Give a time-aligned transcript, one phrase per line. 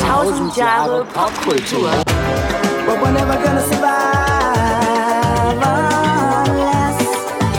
[0.00, 1.90] Tausend Jahre Popkultur.
[2.86, 3.92] But we're never gonna survive
[6.48, 7.00] unless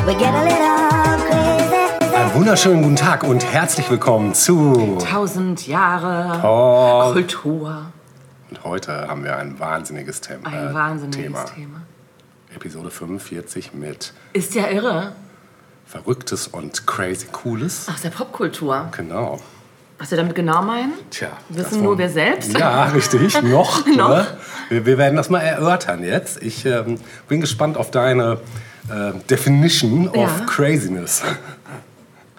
[0.08, 2.16] we get a little crazy.
[2.16, 4.98] Einen wunderschönen guten Tag und herzlich willkommen zu.
[5.12, 7.12] Tausend Jahre Oh.
[7.14, 7.84] Kultur.
[8.50, 10.48] Und heute haben wir ein wahnsinniges Thema.
[10.50, 11.44] Ein wahnsinniges Thema.
[11.46, 11.82] Thema.
[12.56, 15.12] Episode 45 mit Ist ja irre.
[15.86, 17.88] Verrücktes und crazy Cooles.
[17.94, 18.90] Aus der Popkultur.
[18.96, 19.40] Genau.
[19.98, 20.94] Was wir damit genau meinen?
[21.10, 21.30] Tja.
[21.50, 22.58] Wissen nur wir selbst?
[22.58, 23.42] Ja, richtig.
[23.44, 23.86] Noch.
[23.96, 24.10] Noch.
[24.10, 24.28] Ne?
[24.70, 26.42] Wir, wir werden das mal erörtern jetzt.
[26.44, 28.40] Ich ähm, bin gespannt auf deine
[28.90, 30.46] äh, Definition of Ja.
[30.48, 31.24] Craziness.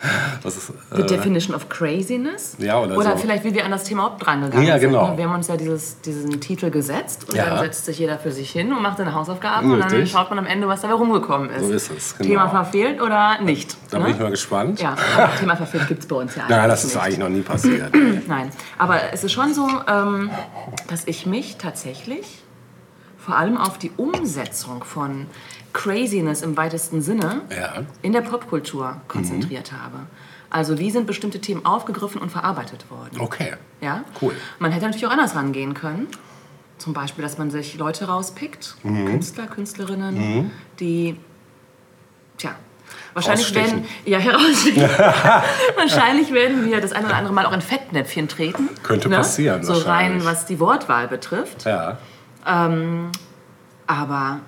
[0.45, 2.57] Ist, The äh, Definition of Craziness?
[2.59, 3.17] Ja, oder so.
[3.17, 5.07] vielleicht, wie wir an das Thema überhaupt drangegangen Ja, genau.
[5.07, 5.19] sind.
[5.19, 7.47] Wir haben uns ja dieses, diesen Titel gesetzt und Ja.
[7.47, 10.13] dann setzt sich jeder für sich hin und macht seine Hausaufgaben und dann Richtig.
[10.13, 11.67] schaut man am Ende, was dabei rumgekommen ist.
[11.67, 12.31] So ist es, genau.
[12.31, 13.77] Thema verfehlt oder nicht?
[13.91, 14.05] da ne?
[14.07, 14.81] bin ich mal gespannt.
[14.81, 14.97] Ja,
[15.39, 16.95] Thema verfehlt gibt es bei uns ja Nein, das nicht.
[16.95, 17.93] ist eigentlich noch nie passiert.
[18.27, 20.31] Nein, aber es ist schon so, ähm,
[20.89, 22.43] dass ich mich tatsächlich
[23.27, 25.27] vor allem auf die Umsetzung von
[25.73, 27.83] Craziness im weitesten Sinne Ja.
[28.03, 29.99] in der Popkultur konzentriert habe.
[30.49, 33.21] Also wie sind bestimmte Themen aufgegriffen und verarbeitet worden?
[33.21, 33.55] Okay.
[33.81, 34.05] Ja?
[34.23, 34.33] Cool.
[34.61, 36.07] Man hätte natürlich auch anders rangehen können.
[36.79, 39.07] Zum Beispiel, dass man sich Leute rauspickt, Mhm.
[39.07, 41.17] Künstler, Künstlerinnen, die,
[42.39, 42.55] tja,
[43.13, 44.89] wahrscheinlich werden, ja, herausstechen.
[45.77, 48.69] wahrscheinlich werden wir das ein oder andere Mal auch in Fettnäpfchen treten.
[48.85, 51.65] Könnte passieren, So rein, was die Wortwahl betrifft.
[51.65, 51.99] Ja.
[53.87, 54.41] Aber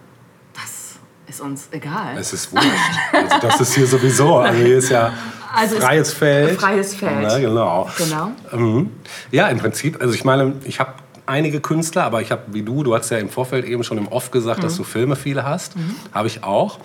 [0.55, 0.97] das
[1.27, 2.17] ist uns egal.
[2.19, 2.67] Es ist wurscht.
[3.13, 4.37] Also das ist hier sowieso.
[4.39, 5.13] Also hier ist ja
[5.55, 6.61] Also es- freies Feld.
[6.61, 7.19] freies Feld.
[7.23, 7.89] Na, genau.
[7.97, 8.31] Genau.
[8.53, 8.91] Mhm.
[9.31, 10.01] Ja, im Prinzip.
[10.01, 10.93] Also ich meine, ich habe
[11.27, 14.09] einige Künstler, aber ich habe, wie du, du hast ja im Vorfeld eben schon im
[14.09, 14.63] Off gesagt, Mhm.
[14.63, 15.73] dass du Filme viele hast.
[16.13, 16.79] Habe ich auch.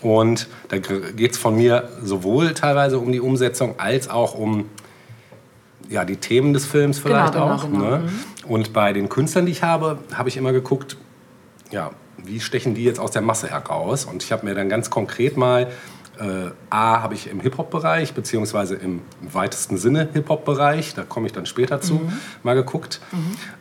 [0.00, 4.66] Und da geht es von mir sowohl teilweise um die Umsetzung als auch um
[5.88, 7.62] ja, die Themen des Films vielleicht genau, auch.
[7.64, 7.78] genau.
[7.96, 8.08] Ne?
[8.48, 10.96] Und bei den Künstlern, die ich habe, habe ich immer geguckt,
[11.70, 14.04] ja, wie stechen die jetzt aus der Masse heraus?
[14.06, 15.70] Und ich habe mir dann ganz konkret mal,
[16.18, 21.46] äh, A, habe ich im Hip-Hop-Bereich, beziehungsweise im weitesten Sinne Hip-Hop-Bereich, da komme ich dann
[21.46, 22.10] später zu,
[22.42, 23.00] mal geguckt.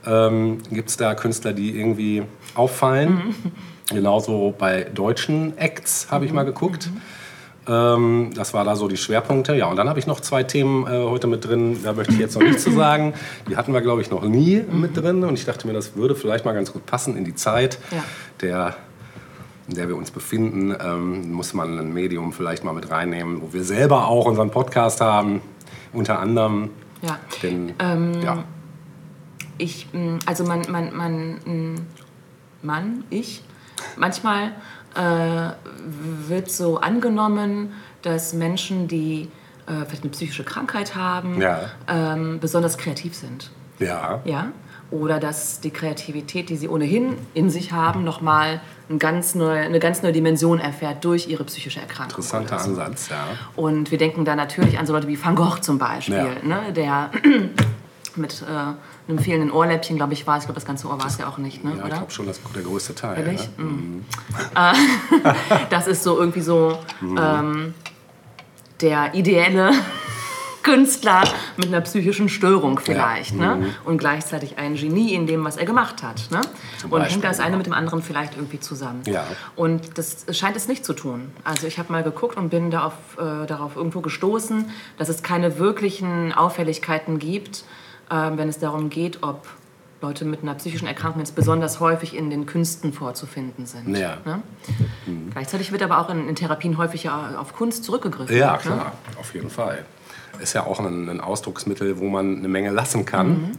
[0.06, 2.24] Ähm, Gibt es da Künstler, die irgendwie
[2.56, 3.36] auffallen?
[3.90, 6.90] Genauso bei deutschen Acts habe ich mal geguckt.
[7.68, 9.56] Ähm, das war da so die Schwerpunkte.
[9.56, 11.80] Ja, und dann habe ich noch zwei Themen äh, heute mit drin.
[11.84, 13.14] Da möchte ich jetzt noch nichts zu sagen.
[13.50, 15.24] Die hatten wir, glaube ich, noch nie mit drin.
[15.24, 18.04] Und ich dachte mir, das würde vielleicht mal ganz gut passen in die Zeit, Ja.
[18.42, 18.76] der,
[19.68, 20.74] in der wir uns befinden.
[20.82, 25.02] Ähm, muss man ein Medium vielleicht mal mit reinnehmen, wo wir selber auch unseren Podcast
[25.02, 25.42] haben.
[25.94, 26.70] Unter anderem.
[27.02, 27.20] Ja.
[27.44, 28.44] Denn, Ähm, ja,
[29.58, 31.82] Ich, mh, also man, man, man, mh,
[32.62, 33.44] Mann, ich,
[33.98, 34.52] manchmal
[34.96, 39.30] wird so angenommen, dass Menschen, die
[39.68, 41.70] äh, vielleicht eine psychische Krankheit haben, Ja.
[41.88, 43.52] ähm, besonders kreativ sind.
[43.80, 44.52] ja, Ja?
[44.90, 49.80] Oder dass die Kreativität, die sie ohnehin in sich haben, nochmal ein ganz neue, eine
[49.80, 52.24] ganz neue Dimension erfährt durch ihre psychische Erkrankung.
[52.24, 52.70] interessanter so.
[52.70, 53.10] Ansatz.
[53.10, 53.26] Ja.
[53.58, 56.28] Und wir denken da natürlich an so Leute wie Van Gogh zum Beispiel, Ja.
[56.42, 57.12] ne, der
[58.16, 58.46] mit äh,
[59.08, 60.38] einem fehlenden Ohrläppchen, glaube ich, war.
[60.38, 62.26] Ich glaube, das ganze Ohr war es ja auch nicht, ne, Ja, ich glaube schon,
[62.26, 63.18] das ist der größte Teil.
[63.18, 63.50] Ehrlich?
[63.58, 63.64] Ne?
[63.64, 64.06] Mm.
[65.70, 67.74] Das ist so irgendwie so ähm,
[68.82, 69.72] der ideelle
[70.64, 71.24] Künstler
[71.56, 73.34] mit einer psychischen Störung vielleicht.
[73.34, 73.74] Ne?
[73.86, 76.30] Und gleichzeitig ein Genie in dem, was er gemacht hat.
[76.30, 76.42] Ne?
[76.84, 79.02] Und Beispiel, hängt das eine mit dem anderen vielleicht irgendwie zusammen.
[79.06, 79.26] Ja.
[79.56, 81.32] Und das scheint es nicht zu tun.
[81.46, 85.24] Also ich habe mal geguckt und bin da auf, äh, darauf irgendwo gestoßen, dass es
[85.24, 87.64] keine wirklichen Auffälligkeiten gibt,
[88.10, 89.48] wenn es darum geht, ob
[90.02, 93.98] Leute mit einer psychischen Erkrankung jetzt besonders häufig in den Künsten vorzufinden sind.
[93.98, 94.18] Ja.
[94.26, 94.44] Ne?
[95.32, 98.36] Gleichzeitig wird aber auch in, in Therapien häufig ja auf Kunst zurückgegriffen.
[98.38, 98.60] Ja, Ne?
[98.60, 99.86] klar, auf jeden Fall.
[100.40, 103.30] Ist ja auch ein, ein Ausdrucksmittel, wo man eine Menge lassen kann.
[103.30, 103.52] Mhm.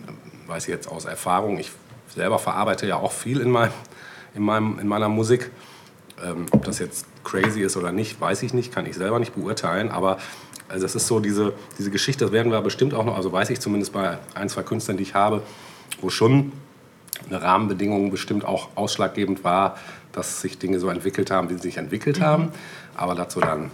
[0.47, 1.59] Weiß ich jetzt aus Erfahrung.
[1.59, 1.72] Ich
[2.15, 3.70] selber verarbeite ja auch viel in, mein,
[4.34, 5.50] in, meinem, in meiner Musik.
[6.25, 9.34] Ähm, ob das jetzt crazy ist oder nicht, weiß ich nicht, kann ich selber nicht
[9.34, 9.91] beurteilen.
[9.91, 10.19] Aber
[10.68, 13.50] also das ist so diese, diese Geschichte, das werden wir bestimmt auch noch, also weiß
[13.50, 15.42] ich zumindest bei ein, zwei Künstlern, die ich habe,
[16.00, 16.53] wo schon
[17.28, 19.76] eine Rahmenbedingung bestimmt auch ausschlaggebend war,
[20.12, 22.50] dass sich Dinge so entwickelt haben, wie sie sich entwickelt haben.
[22.94, 23.70] Aber dazu dann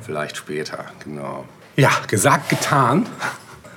[0.00, 1.44] vielleicht später, genau.
[1.76, 3.06] Ja, gesagt, getan.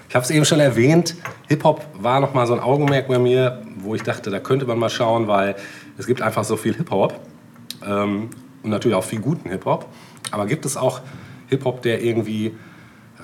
[0.10, 1.16] Ich habe es eben schon erwähnt,
[1.48, 4.78] Hip-Hop war noch mal so ein Augenmerk bei mir, wo ich dachte, da könnte man
[4.78, 5.56] mal schauen, weil
[5.98, 7.20] es gibt einfach so viel Hip-Hop
[7.86, 8.30] ähm,
[8.62, 9.88] und natürlich auch viel guten Hip-Hop.
[10.32, 11.02] Aber gibt es auch
[11.54, 12.56] Hip-Hop, der irgendwie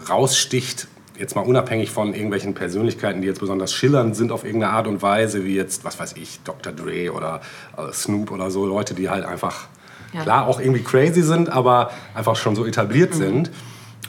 [0.10, 0.88] raussticht,
[1.18, 5.02] jetzt mal unabhängig von irgendwelchen Persönlichkeiten, die jetzt besonders schillernd sind auf irgendeine Art und
[5.02, 6.72] Weise, wie jetzt, was weiß ich, Dr.
[6.72, 7.42] Dre oder
[7.78, 9.68] äh, Snoop oder so, Leute, die halt einfach,
[10.14, 10.22] Ja.
[10.24, 13.52] klar, auch irgendwie crazy sind, aber einfach schon so etabliert sind.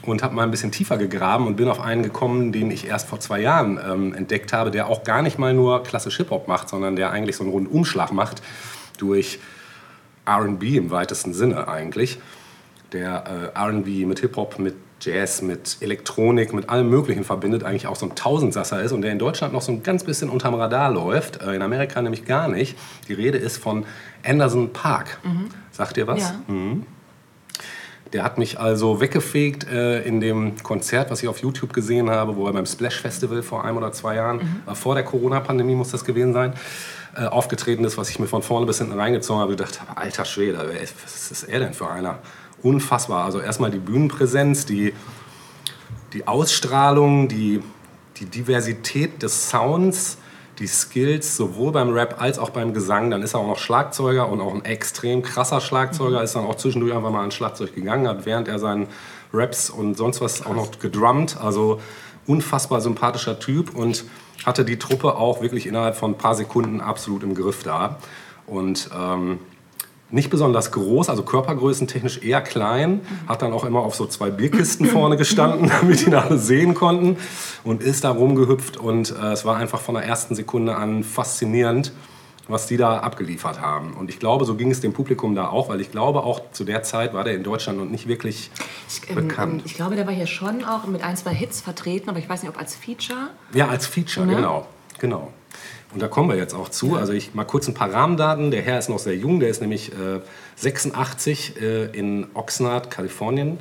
[0.03, 3.07] und habe mal ein bisschen tiefer gegraben und bin auf einen gekommen, den ich erst
[3.07, 6.69] vor zwei Jahren ähm, entdeckt habe, der auch gar nicht mal nur klassisch Hip-Hop macht,
[6.69, 8.41] sondern der eigentlich so einen Rundumschlag macht
[8.97, 9.37] durch
[10.27, 12.17] RB im weitesten Sinne eigentlich.
[12.93, 17.95] Der äh, RB mit Hip-Hop, mit Jazz, mit Elektronik, mit allem Möglichen verbindet, eigentlich auch
[17.95, 20.91] so ein Tausendsasser ist und der in Deutschland noch so ein ganz bisschen unterm Radar
[20.91, 22.77] läuft, äh, in Amerika nämlich gar nicht.
[23.07, 23.85] Die Rede ist von
[24.23, 25.19] Anderson Park.
[25.71, 26.21] Sagt ihr was?
[26.21, 26.35] Ja.
[28.13, 32.35] Der hat mich also weggefegt äh, in dem Konzert, was ich auf YouTube gesehen habe,
[32.35, 35.91] wo er beim Splash Festival vor einem oder zwei Jahren, äh, vor der Corona-Pandemie muss
[35.91, 36.53] das gewesen sein,
[37.15, 39.53] äh, aufgetreten ist, was ich mir von vorne bis hinten reingezogen habe.
[39.53, 42.19] Ich dachte, alter Schwede, wer was ist er denn für einer?
[42.63, 43.25] Unfassbar.
[43.25, 44.93] Also erstmal die Bühnenpräsenz, die,
[46.13, 47.61] die Ausstrahlung, die,
[48.17, 50.17] die Diversität des Sounds,
[50.59, 53.09] die Skills sowohl beim Rap als auch beim Gesang.
[53.09, 56.21] Dann ist er auch noch Schlagzeuger und auch ein extrem krasser Schlagzeuger.
[56.21, 58.87] Ist dann auch zwischendurch einfach mal ans Schlagzeug gegangen, hat während er seinen
[59.33, 61.37] Raps und sonst was auch noch gedrummt.
[61.41, 61.81] Also
[62.27, 64.05] unfassbar sympathischer Typ und
[64.45, 67.97] hatte die Truppe auch wirklich innerhalb von ein paar Sekunden absolut im Griff da.
[68.45, 69.39] Und ähm,
[70.11, 74.85] nicht besonders groß, also körpergrößentechnisch eher klein, hat dann auch immer auf so zwei Bierkisten
[74.85, 77.17] vorne gestanden, damit ihn alle sehen konnten
[77.63, 81.93] und ist da rumgehüpft und äh, es war einfach von der ersten Sekunde an faszinierend,
[82.47, 83.93] was die da abgeliefert haben.
[83.93, 86.65] Und ich glaube, so ging es dem Publikum da auch, weil ich glaube, auch zu
[86.65, 88.51] der Zeit war der in Deutschland noch nicht wirklich
[88.89, 89.61] Ich, ähm, bekannt.
[89.65, 92.43] ich glaube, der war hier schon auch mit ein, zwei Hits vertreten, aber ich weiß
[92.43, 93.29] nicht, ob als Feature.
[93.53, 94.35] Ja, als Feature, Ne?
[94.35, 94.67] genau.
[94.99, 95.31] genau.
[95.93, 96.95] Und da kommen wir jetzt auch zu.
[96.95, 98.51] Also ich mal kurz ein paar Rahmendaten.
[98.51, 100.21] Der Herr ist noch sehr jung, der ist nämlich äh,
[100.55, 103.59] 86 äh, in Oxnard, Kalifornien,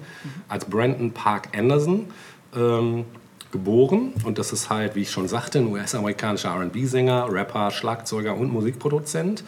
[0.48, 2.06] als Brandon Park Anderson
[2.54, 3.04] ähm,
[3.50, 4.12] geboren.
[4.24, 9.42] Und das ist halt, wie ich schon sagte, ein US-amerikanischer RB-Sänger, Rapper, Schlagzeuger und Musikproduzent.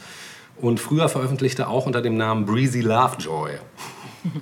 [0.60, 3.52] Und früher veröffentlichte auch unter dem Namen Breezy Lovejoy.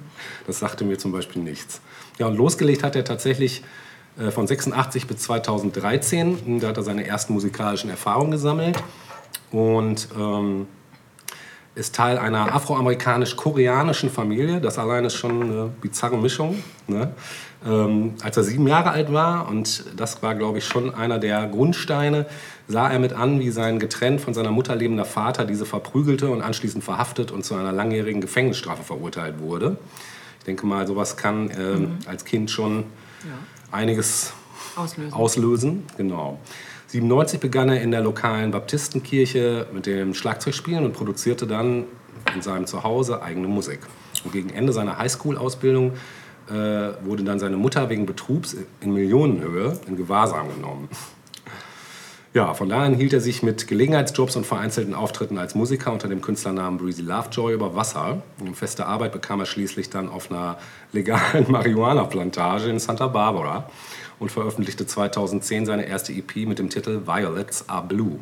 [0.47, 1.81] Das sagte mir zum Beispiel nichts.
[2.19, 3.63] Ja, und losgelegt hat er tatsächlich
[4.31, 6.61] von 86 bis 2013.
[6.61, 8.83] Da hat er seine ersten musikalischen Erfahrungen gesammelt
[9.53, 10.67] und ähm,
[11.75, 14.61] ist Teil einer afroamerikanisch-koreanischen Familie.
[14.61, 16.63] Das allein ist schon eine bizarre Mischung.
[16.89, 17.13] Ne?
[17.65, 21.47] Ähm, als er sieben Jahre alt war, und das war, glaube ich, schon einer der
[21.47, 22.27] Grundsteine,
[22.67, 26.43] sah er mit an, wie sein getrennt von seiner Mutter lebender Vater diese verprügelte und
[26.43, 29.77] anschließend verhaftet und zu einer langjährigen Gefängnisstrafe verurteilt wurde.
[30.41, 32.85] Ich denke mal, sowas kann ähm, als Kind schon
[33.71, 34.33] einiges
[34.77, 35.13] Auslösen.
[35.13, 35.83] auslösen.
[35.97, 36.39] Genau.
[36.89, 41.85] 97 begann er in der lokalen Baptistenkirche mit dem Schlagzeugspielen und produzierte dann
[42.35, 43.81] in seinem Zuhause eigene Musik.
[44.25, 45.93] Und gegen Ende seiner Highschool-Ausbildung
[46.49, 50.89] äh, wurde dann seine Mutter wegen Betrugs in Millionenhöhe in Gewahrsam genommen.
[52.33, 56.07] Ja, von da an hielt er sich mit Gelegenheitsjobs und vereinzelten Auftritten als Musiker unter
[56.07, 58.23] dem Künstlernamen Breezy Lovejoy über Wasser.
[58.39, 60.57] Und feste Arbeit bekam er schließlich dann auf einer
[60.93, 63.69] legalen Marihuana-Plantage in Santa Barbara
[64.21, 68.21] und veröffentlichte 2010 seine erste EP mit dem Titel Violets Are Blue.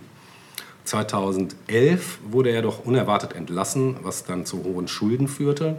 [0.84, 5.78] 2011 wurde er doch unerwartet entlassen, was dann zu hohen Schulden führte,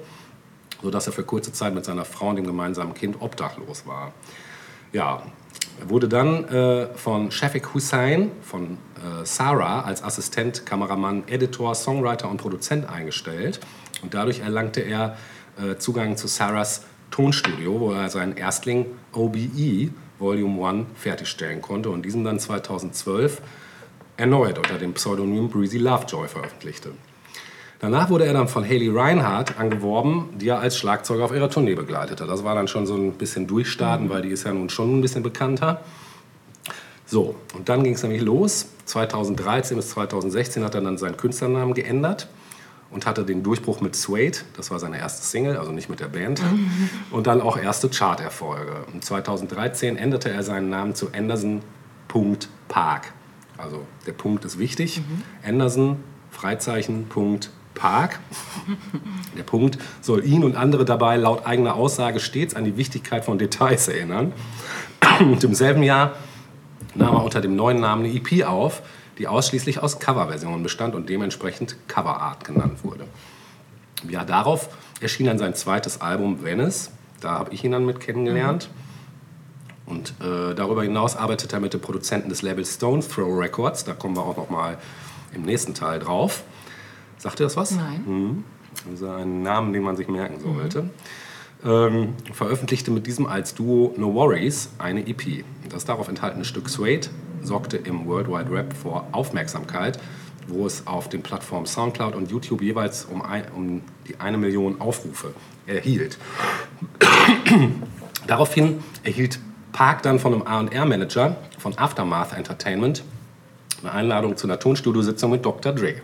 [0.83, 4.13] sodass er für kurze Zeit mit seiner Frau und dem gemeinsamen Kind obdachlos war.
[4.93, 5.23] Ja,
[5.79, 12.29] er wurde dann äh, von Shafiq Hussein von äh, Sarah als Assistent, Kameramann, Editor, Songwriter
[12.29, 13.59] und Produzent eingestellt.
[14.01, 15.17] Und dadurch erlangte er
[15.57, 19.89] äh, Zugang zu Sarahs Tonstudio, wo er seinen Erstling OBE
[20.19, 23.41] Volume 1 fertigstellen konnte und diesen dann 2012
[24.17, 26.91] erneut unter dem Pseudonym Breezy Lovejoy veröffentlichte.
[27.79, 31.75] Danach wurde er dann von Haley Reinhardt angeworben, die er als Schlagzeuger auf ihrer Tournee
[31.75, 32.27] begleitete.
[32.27, 35.01] Das war dann schon so ein bisschen durchstarten, weil die ist ja nun schon ein
[35.01, 35.81] bisschen bekannter.
[37.05, 38.67] So, und dann ging es nämlich los.
[38.85, 42.27] 2013 bis 2016 hat er dann seinen Künstlernamen geändert
[42.91, 46.07] und hatte den Durchbruch mit Suede, das war seine erste Single, also nicht mit der
[46.07, 46.41] Band,
[47.11, 48.73] und dann auch erste Charterfolge.
[48.93, 53.13] Und 2013 änderte er seinen Namen zu Anderson.Park.
[53.57, 55.01] Also der Punkt ist wichtig.
[55.45, 58.19] Anderson, Freizeichen, Punkt, Park.
[59.37, 63.39] Der Punkt soll ihn und andere dabei laut eigener Aussage stets an die Wichtigkeit von
[63.39, 64.33] Details erinnern.
[65.19, 66.13] Und im selben Jahr
[66.93, 68.81] nahm er unter dem neuen Namen eine EP auf,
[69.17, 73.05] die ausschließlich aus Coverversionen bestand und dementsprechend Coverart genannt wurde.
[74.03, 74.69] Im Jahr darauf
[75.01, 76.91] erschien dann sein zweites Album Venice.
[77.21, 78.69] Da habe ich ihn dann mit kennengelernt.
[79.85, 83.85] Und äh, darüber hinaus arbeitet er mit dem Produzenten des Labels Stone Throw Records.
[83.85, 84.77] Da kommen wir auch noch mal
[85.33, 86.43] im nächsten Teil drauf.
[87.19, 87.71] Sagt ihr das was?
[87.71, 88.43] Nein.
[88.89, 90.89] Also ein Namen, den man sich merken sollte.
[91.65, 95.43] Ähm, veröffentlichte mit diesem als Duo No Worries eine EP.
[95.69, 97.09] Das darauf enthaltene Stück Suede
[97.41, 99.99] sorgte im World Wide Rap vor Aufmerksamkeit,
[100.47, 104.79] wo es auf den Plattformen Soundcloud und YouTube jeweils um, ein, um die eine Million
[104.79, 105.33] Aufrufe
[105.67, 106.17] erhielt.
[108.27, 109.39] Daraufhin erhielt
[109.73, 113.03] Park dann von einem A&R-Manager von Aftermath Entertainment
[113.81, 115.73] eine Einladung zu einer Tonstudiositzung mit Dr.
[115.73, 115.95] Dre.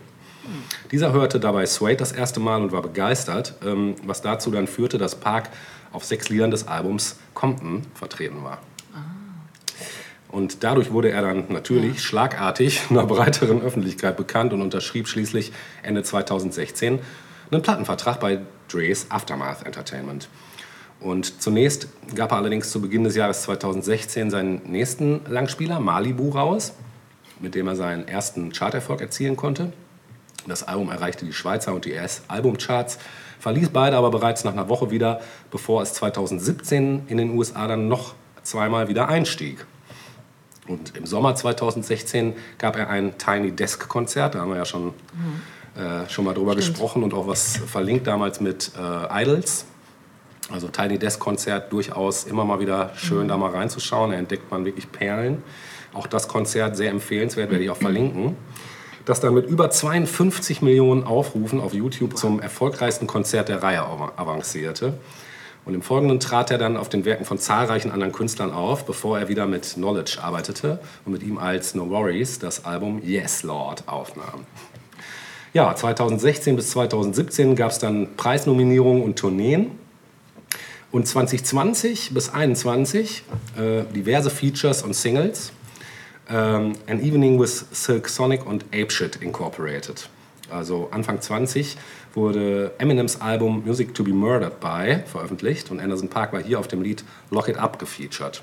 [0.92, 4.98] Dieser hörte dabei Suede das erste Mal und war begeistert, ähm, was dazu dann führte,
[4.98, 5.50] dass Park
[5.92, 8.58] auf sechs Liedern des Albums Compton vertreten war.
[10.28, 15.52] Und dadurch wurde er dann natürlich schlagartig einer breiteren Öffentlichkeit bekannt und unterschrieb schließlich
[15.82, 17.00] Ende 2016
[17.50, 20.28] einen Plattenvertrag bei Dre's Aftermath Entertainment.
[21.00, 26.72] Und zunächst gab er allerdings zu Beginn des Jahres 2016 seinen nächsten Langspieler Malibu raus,
[27.40, 29.72] mit dem er seinen ersten Charterfolg erzielen konnte.
[30.48, 32.98] Das Album erreichte die Schweizer und die US-Albumcharts,
[33.38, 37.88] verließ beide aber bereits nach einer Woche wieder, bevor es 2017 in den USA dann
[37.88, 39.66] noch zweimal wieder einstieg.
[40.68, 44.94] Und im Sommer 2016 gab er ein Tiny Desk Konzert, da haben wir ja schon,
[45.76, 49.66] äh, schon mal drüber gesprochen und auch was verlinkt damals mit äh, Idols.
[50.50, 54.64] Also Tiny Desk Konzert durchaus immer mal wieder schön da mal reinzuschauen, da entdeckt man
[54.64, 55.42] wirklich Perlen.
[55.92, 58.36] Auch das Konzert sehr empfehlenswert, werde ich auch verlinken.
[59.06, 64.18] Das dann mit über 52 Millionen Aufrufen auf YouTube zum erfolgreichsten Konzert der Reihe av-
[64.18, 64.94] avancierte.
[65.64, 69.18] Und im Folgenden trat er dann auf den Werken von zahlreichen anderen Künstlern auf, bevor
[69.18, 73.84] er wieder mit Knowledge arbeitete und mit ihm als No Worries das Album Yes Lord
[73.86, 74.44] aufnahm.
[75.54, 79.70] Ja, 2016 bis 2017 gab es dann Preisnominierungen und Tourneen.
[80.90, 83.22] Und 2020 bis 2021
[83.56, 85.52] äh, diverse Features und Singles.
[86.28, 90.08] Ähm, An Evening with Silk Sonic und Apeshit Incorporated.
[90.50, 91.76] Also Anfang 20
[92.14, 96.68] wurde Eminems Album Music to be Murdered by veröffentlicht und Anderson Park war hier auf
[96.68, 98.42] dem Lied Lock It Up gefeatured.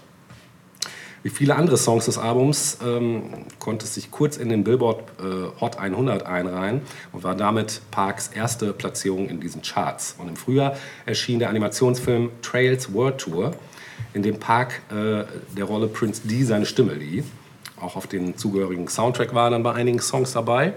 [1.24, 5.62] Wie viele andere Songs des Albums ähm, konnte es sich kurz in den Billboard äh,
[5.62, 6.82] Hot 100 einreihen
[7.14, 10.16] und war damit Parks erste Platzierung in diesen Charts.
[10.18, 10.76] Und im Frühjahr
[11.06, 13.56] erschien der Animationsfilm Trails World Tour,
[14.14, 15.24] in dem Park äh,
[15.56, 17.24] der Rolle Prince D seine Stimme lieh.
[17.84, 20.74] Auch auf den zugehörigen Soundtrack war er dann bei einigen Songs dabei.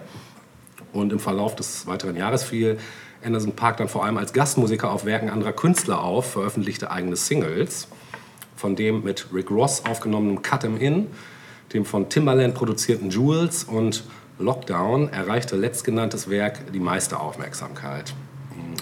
[0.92, 2.78] Und im Verlauf des weiteren Jahres fiel
[3.24, 7.86] Anderson Park dann vor allem als Gastmusiker auf Werken anderer Künstler auf, veröffentlichte eigene Singles
[8.56, 11.06] von dem mit Rick Ross aufgenommenen Cut 'em In,
[11.72, 14.02] dem von Timbaland produzierten Jewels und
[14.38, 18.14] Lockdown erreichte letztgenanntes Werk die meiste Aufmerksamkeit.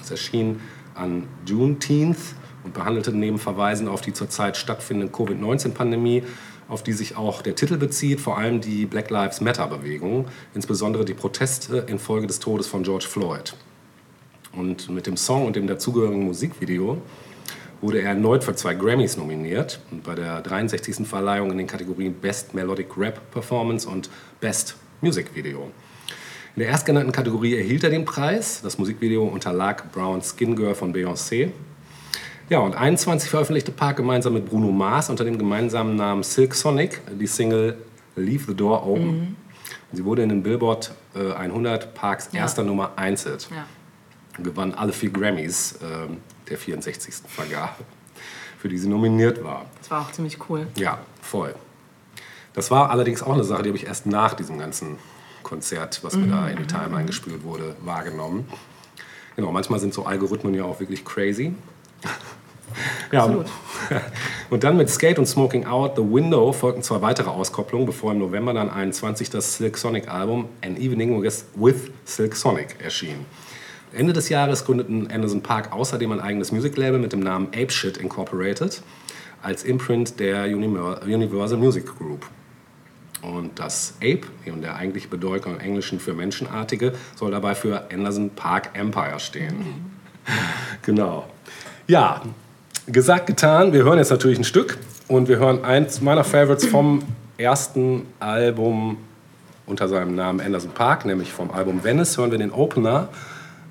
[0.00, 0.60] Es erschien
[0.94, 2.18] an Juneteenth
[2.64, 6.22] und behandelte neben Verweisen auf die zurzeit stattfindende Covid-19-Pandemie,
[6.68, 11.14] auf die sich auch der Titel bezieht, vor allem die Black Lives Matter-Bewegung, insbesondere die
[11.14, 13.54] Proteste infolge des Todes von George Floyd.
[14.52, 17.02] Und mit dem Song und dem dazugehörigen Musikvideo
[17.80, 21.06] wurde er erneut für zwei Grammys nominiert und bei der 63.
[21.06, 24.08] Verleihung in den Kategorien Best Melodic Rap Performance und
[24.40, 25.70] Best Music Video.
[26.56, 28.60] In der erstgenannten Kategorie erhielt er den Preis.
[28.62, 31.50] Das Musikvideo unterlag Brown Skin Girl von Beyoncé.
[32.50, 37.00] Ja, und 21 veröffentlichte Park gemeinsam mit Bruno Mars unter dem gemeinsamen Namen Silk Sonic
[37.18, 37.78] die Single
[38.16, 39.36] Leave the Door Open.
[39.90, 43.64] Und sie wurde in den Billboard äh, 100 Parks erster Nummer 1 Hit Ja.
[44.36, 46.18] und gewann alle vier Grammys ähm,
[46.50, 47.14] der 64.
[47.28, 47.72] Vergabe,
[48.58, 49.64] für die sie nominiert war.
[49.78, 50.66] Das war auch ziemlich cool.
[50.76, 51.54] Ja, voll.
[52.52, 54.98] Das war allerdings auch eine Sache, die habe ich erst nach diesem ganzen
[55.42, 58.46] Konzert, was mir da in die Timeline gespült wurde, wahrgenommen.
[59.36, 61.54] Genau, manchmal sind so Algorithmen ja auch wirklich crazy.
[63.12, 63.46] Ja, und,
[64.50, 68.18] und dann mit Skate und Smoking Out, The Window folgten zwei weitere Auskopplungen, bevor im
[68.18, 73.26] November dann 21 das Silk Sonic Album An Evening with Silk Sonic erschien.
[73.92, 78.82] Ende des Jahres gründeten Anderson Park außerdem ein eigenes Music-Label mit dem Namen Apeshit Incorporated
[79.42, 82.26] als Imprint der Universal Music Group.
[83.22, 88.30] Und das Ape, in der eigentliche Bedeutung im Englischen für Menschenartige, soll dabei für Anderson
[88.30, 89.94] Park Empire stehen.
[90.82, 91.26] Genau.
[91.86, 92.22] Ja,
[92.86, 93.74] gesagt, getan.
[93.74, 97.02] Wir hören jetzt natürlich ein Stück und wir hören eins meiner Favorites vom
[97.36, 98.96] ersten Album
[99.66, 103.08] unter seinem Namen Anderson Park, nämlich vom Album Venice, hören wir den Opener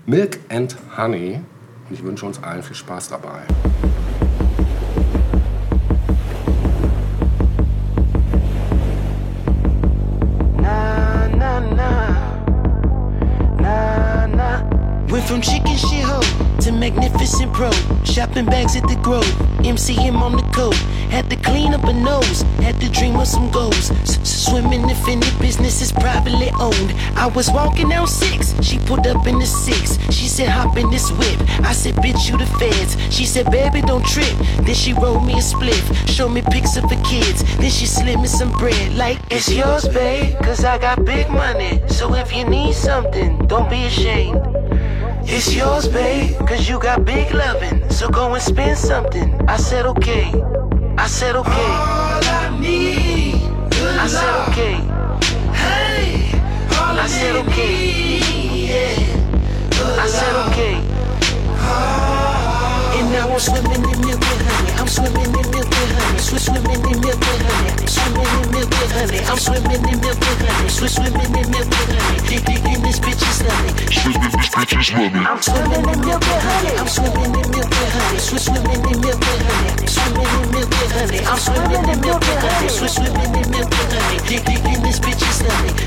[0.05, 1.41] Milk and Honey.
[1.89, 3.41] Und ich wünsche uns allen viel Spaß dabei.
[15.27, 16.21] From chicken shit hoe
[16.59, 17.71] to magnificent pro.
[18.03, 19.25] Shopping bags at the Grove.
[19.63, 20.75] MCM on the coat.
[21.11, 22.41] Had to clean up a nose.
[22.61, 23.91] Had to dream of some goals.
[24.23, 26.93] Swimming if any business is privately owned.
[27.15, 28.53] I was walking down six.
[28.61, 29.97] She pulled up in the six.
[30.13, 31.39] She said, hop in this whip.
[31.61, 32.97] I said, bitch, you the feds.
[33.13, 34.35] She said, baby, don't trip.
[34.63, 35.85] Then she rolled me a spliff.
[36.07, 37.43] Showed me pics of her kids.
[37.57, 38.93] Then she slid me some bread.
[38.95, 40.35] Like, it's yours, babe.
[40.43, 41.81] Cause I got big money.
[41.87, 44.62] So if you need something, don't be ashamed.
[45.25, 47.89] It's yours, babe, cause you got big loving.
[47.89, 49.33] So go and spend something.
[49.47, 50.31] I said, okay.
[50.97, 51.51] I said, okay.
[51.51, 53.39] All I need,
[53.71, 54.75] good I said, okay.
[55.53, 56.39] Hey,
[56.77, 58.19] all I said, okay.
[58.67, 60.01] Yeah.
[60.01, 60.75] I said, okay.
[62.99, 64.72] And now I'm swimming in milk and honey.
[64.83, 66.19] I'm swimming in milk and honey.
[66.19, 67.87] Swiss swimming in milk and honey.
[67.87, 69.19] Swimming in milk and honey.
[69.31, 70.67] I'm swimming in milk and honey.
[70.67, 72.19] Swiss swimming in milk and honey.
[72.27, 73.79] Dig dig in this bitch's stomach.
[75.23, 76.75] I'm swimming in milk and honey.
[76.75, 78.19] I'm swimming in milk and honey.
[78.19, 79.87] Swiss swimming in milk and honey.
[79.87, 81.19] Swimming in milk and honey.
[81.31, 82.67] I'm swimming in milk and honey.
[82.67, 84.19] Swiss swimming in milk and honey.
[84.27, 85.79] Dig dig in this bitch's stomach.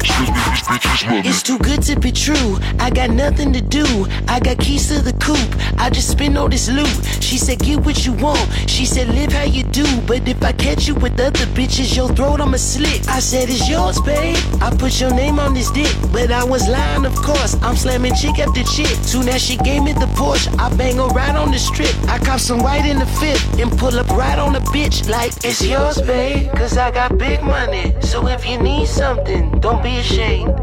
[1.29, 2.57] It's too good to be true.
[2.81, 3.85] I got nothing to do.
[4.27, 5.55] I got keys to the coupe.
[5.77, 6.89] I just spend all this loot.
[7.21, 8.41] She said, get what you want.
[8.67, 9.85] She said, live how you do.
[10.07, 13.09] But if I catch you with other bitches, your throat I'ma slit.
[13.09, 14.37] I said, it's yours, babe.
[14.61, 15.93] I put your name on this dick.
[16.13, 17.55] But I was lying, of course.
[17.63, 18.95] I'm slamming chick after chick.
[19.03, 21.95] Soon as she gave me the Porsche, I bang her right on the strip.
[22.09, 25.33] I cop some white in the fifth and pull up right on the bitch like
[25.45, 26.51] it's yours, babe.
[26.53, 27.95] Cause I got big money.
[28.01, 30.55] So if you need something, don't be ashamed.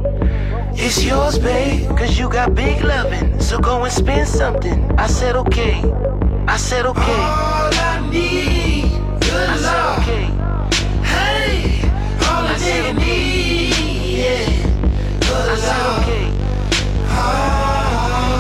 [0.76, 3.40] It's yours, babe, cause you got big loving.
[3.40, 4.92] So go and spend something.
[4.98, 5.82] I said, okay.
[6.48, 7.63] I said, okay.
[8.14, 8.92] All I need,
[9.22, 10.26] good I said, okay.
[11.02, 11.90] Hey,
[12.22, 13.74] all I, said, need,
[14.20, 14.46] yeah.
[15.50, 16.26] I said, okay.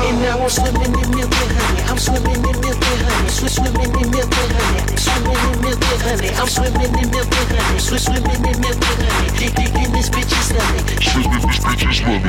[0.10, 1.12] And now I'm swimming in milk and honey.
[1.94, 3.30] I'm swimming in milk and honey.
[3.30, 4.98] Swiss swimming in milk and honey.
[4.98, 6.30] Swimming in milk and honey.
[6.42, 7.78] I'm swimming in milk and honey.
[7.78, 9.30] Swiss swimming in milk and honey.
[9.38, 10.90] Dig dig in this bitch's stomach.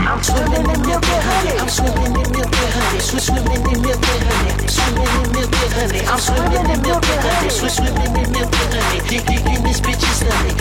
[0.05, 1.57] I'm swimming in milk and honey.
[1.57, 3.01] I'm swimming in milk and honey.
[3.01, 4.69] Swiss swimming in milk and honey.
[4.69, 6.01] Swimming in milk and honey.
[6.13, 7.49] I'm swimming in milk and honey.
[7.49, 9.01] Swiss swimming in milk and honey.
[9.09, 10.61] Dig dig in this bitch's stomach.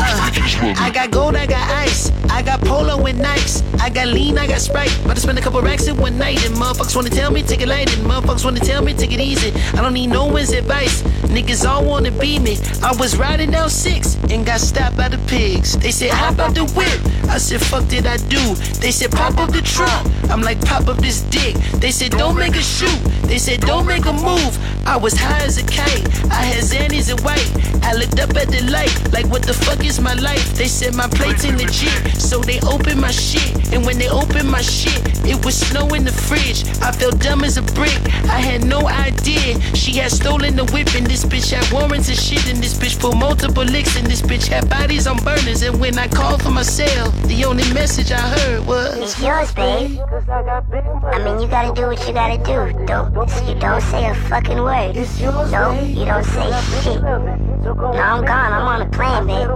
[0.00, 2.10] Uh, I got gold, I got ice.
[2.30, 3.62] I got polo and Nikes.
[3.80, 4.94] I got lean, I got Sprite.
[5.04, 6.44] About to spend a couple racks in one night.
[6.46, 7.92] And motherfuckers wanna tell me, take it light.
[7.96, 9.52] And motherfuckers wanna tell me, to it easy.
[9.76, 11.02] I don't need no one's advice.
[11.28, 12.58] Niggas all wanna be me.
[12.82, 15.76] I was riding down six and got stopped by the pigs.
[15.78, 17.00] They said, How about the whip?
[17.28, 18.54] I said, Fuck did I do?
[18.80, 20.06] They said, Pop up the trunk.
[20.30, 21.54] I'm like, Pop up this dick.
[21.80, 22.98] They said, Don't make a shoot.
[23.22, 24.52] They said, Don't make a move.
[24.86, 26.06] I was high as a kite.
[26.30, 27.48] I had Xannies and white.
[27.84, 30.54] I looked up at the light, like, What the fuck is my life?
[30.54, 32.16] They said, My plate's in legit.
[32.20, 33.72] So they opened my shit.
[33.72, 36.64] And when they opened my shit, it was snow in the fridge.
[36.80, 38.00] I felt dumb as a brick.
[38.28, 39.60] I had no idea.
[39.74, 42.48] She had stolen the whip, and this bitch had warrants and shit.
[42.48, 45.62] And this bitch pulled multiple licks, and this bitch had bodies on burners.
[45.62, 48.96] And when I called for my cell, the only message I heard was.
[48.98, 49.98] It's yours, babe.
[50.28, 52.86] I mean, you gotta do what you gotta do.
[52.86, 53.08] Don't
[53.48, 54.94] you don't say a fucking word.
[54.94, 56.48] No, you don't say
[56.82, 57.02] shit.
[57.02, 57.16] No,
[57.64, 58.52] I'm gone.
[58.52, 59.48] I'm on a plane, babe.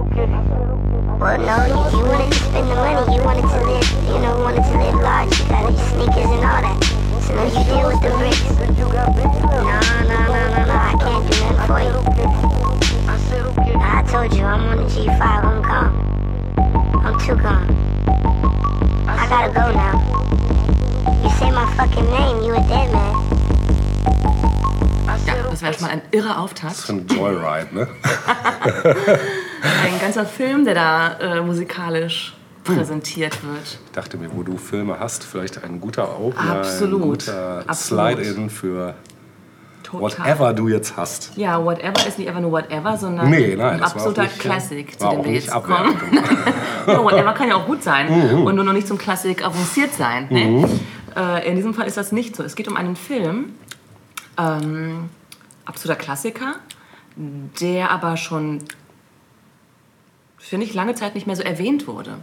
[1.19, 3.15] Well, no, you, you wanted to spend the money.
[3.15, 5.39] You wanted to live, you know, wanted to live large.
[5.39, 7.12] You got your sneakers and all that.
[7.23, 8.43] You deal with the bricks.
[8.43, 8.97] No, no,
[10.07, 10.75] no, no, no.
[10.75, 11.95] I can't do nothing for you.
[13.73, 15.21] Nah, I told you, I'm on the G5.
[15.21, 15.93] I'm gone.
[17.05, 17.67] I'm too gone.
[19.07, 19.95] I gotta go now.
[21.23, 23.13] You say my fucking name, you a dead man.
[25.25, 26.75] Ja, das wäre schon mal ein irrer Auftakt.
[26.75, 27.87] So ein Joyride, ne?
[29.85, 33.79] Ein ganzer Film, der da äh, musikalisch präsentiert wird.
[33.85, 37.01] Ich dachte mir, wo du Filme hast, vielleicht ein guter Opener, Absolut.
[37.01, 37.73] ein guter.
[37.73, 38.95] Slide-In für
[39.83, 40.01] Total.
[40.01, 41.31] whatever du jetzt hast.
[41.35, 45.09] Ja, Whatever ist nicht einfach nur Whatever, sondern Nee, nein, ein absoluter nicht, Classic, zu
[45.09, 45.95] dem wir jetzt kommen.
[46.87, 48.45] ja, Whatever kann ja auch gut sein Mhm.
[48.45, 50.27] und nur noch nicht zum Klassik avanciert sein.
[50.29, 50.69] Ne?
[51.15, 52.43] Äh, in diesem Fall ist das nicht so.
[52.43, 53.53] Es geht um einen Film,
[54.37, 55.09] ähm,
[55.65, 56.55] absoluter Klassiker,
[57.15, 58.59] der aber schon,
[60.43, 62.17] finde ich, lange Zeit nicht mehr so erwähnt wurde.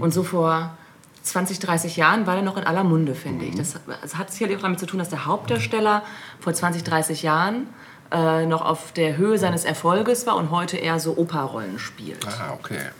[0.00, 0.76] Und so vor
[1.22, 3.54] 20, 30 Jahren war der noch in aller Munde, finde ich.
[3.54, 6.02] Das, das hat sicherlich auch damit zu tun, dass der Hauptdarsteller
[6.38, 7.68] vor 20, 30 Jahren
[8.10, 12.26] äh, noch auf der Höhe seines Erfolges war und heute eher so Operrollen spielt.
[12.26, 12.90] Ah, okay.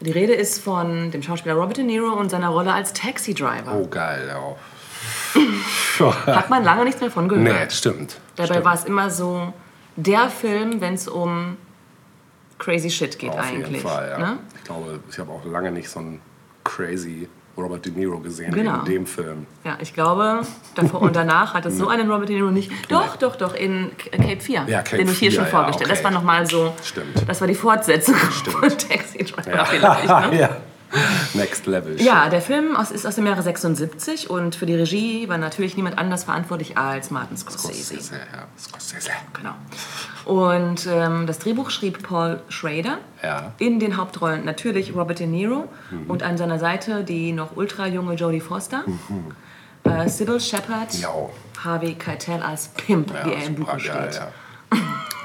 [0.00, 3.76] Die Rede ist von dem Schauspieler Robert De Niro und seiner Rolle als Taxi Driver.
[3.76, 4.56] Oh, geil, ja.
[6.26, 7.44] Hat man lange nichts mehr von gehört.
[7.44, 8.18] Nee, stimmt.
[8.36, 8.64] Dabei stimmt.
[8.64, 9.52] war es immer so
[9.96, 11.56] der Film, wenn es um
[12.62, 13.68] crazy shit geht Auf eigentlich.
[13.68, 14.18] jeden Fall, ja.
[14.18, 14.38] ne?
[14.56, 16.20] Ich glaube, ich habe auch lange nicht so einen
[16.64, 18.78] crazy Robert De Niro gesehen Genau.
[18.78, 19.46] in dem Film.
[19.64, 20.40] Ja, ich glaube,
[20.74, 22.70] davor und danach hat es so einen Robert De Niro nicht.
[22.90, 24.64] Doch, doch, doch, in K- Cape 4.
[24.68, 25.88] Ja, Cape den ich hier 4, schon ja, vorgestellt.
[25.90, 25.96] okay.
[25.96, 26.72] Das war nochmal so.
[26.82, 27.28] Stimmt.
[27.28, 28.14] Das war die Fortsetzung
[28.54, 30.08] von Taxi Driver vielleicht.
[30.32, 30.38] Ne?
[30.40, 30.56] ja.
[31.34, 32.00] Next Level.
[32.00, 35.74] Ja, der Film aus, ist aus dem Jahre 76 und für die Regie war natürlich
[35.76, 37.94] niemand anders verantwortlich als Martin Scorsese.
[37.94, 38.46] Scorsese, ja.
[38.58, 39.10] Scorsese.
[39.32, 39.54] Genau.
[40.24, 42.98] Und ähm, das Drehbuch schrieb Paul Schrader.
[43.22, 43.52] Ja.
[43.58, 45.68] In den Hauptrollen natürlich Robert De Niro
[46.08, 48.84] und an seiner Seite die noch ultra junge Jodie Foster.
[49.84, 51.08] Äh, Sybil Shepard, Ja.
[51.64, 54.22] Harvey Keitel als Pimp, Ja, wie er im Buch super geil, steht.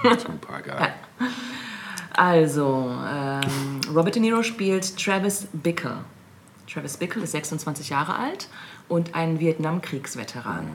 [0.03, 0.17] ja.
[0.19, 0.93] super geil.
[2.15, 5.97] Also, ähm, Robert De Niro spielt Travis Bickle.
[6.71, 8.47] Travis Bickle ist 26 Jahre alt
[8.89, 10.67] und ein Vietnamkriegsveteran.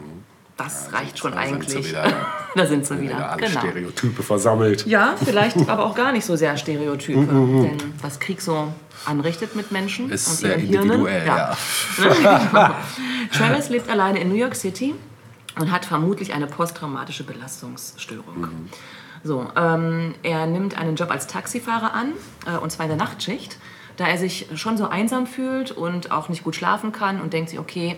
[0.65, 1.37] Das reicht schon Mhm.
[1.37, 1.89] da sind eigentlich.
[1.89, 2.27] wieder, ja.
[2.55, 3.31] da sind sie Wieder wieder.
[3.33, 3.61] alle Genau.
[3.61, 4.87] Stereotype versammelt.
[4.87, 7.21] Ja, vielleicht aber auch gar nicht so sehr Stereotype.
[7.27, 8.73] Denn was Krieg so
[9.07, 10.91] anrichtet mit Menschen Mhm, Ist und sehr ihren Hirnen.
[10.91, 11.57] individuell, ja.
[13.33, 14.95] Travis lebt alleine in New York City
[15.59, 18.41] und hat vermutlich eine posttraumatische Belastungsstörung.
[18.41, 18.69] Mhm.
[19.25, 22.13] So, ähm, er nimmt einen Job als Taxifahrer an,
[22.47, 23.57] äh, und zwar in der Nachtschicht,
[23.97, 27.51] da er sich schon so einsam fühlt und auch nicht gut schlafen kann und denkt
[27.51, 27.97] sich, okay,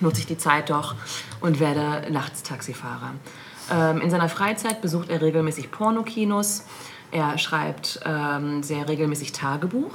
[0.00, 0.94] nutze ich die Zeit doch
[1.40, 3.12] und werde nachts Taxifahrer.
[3.70, 6.64] Ähm, in seiner Freizeit besucht er regelmäßig Pornokinos.
[7.12, 9.92] Er schreibt ähm, sehr regelmäßig Tagebuch.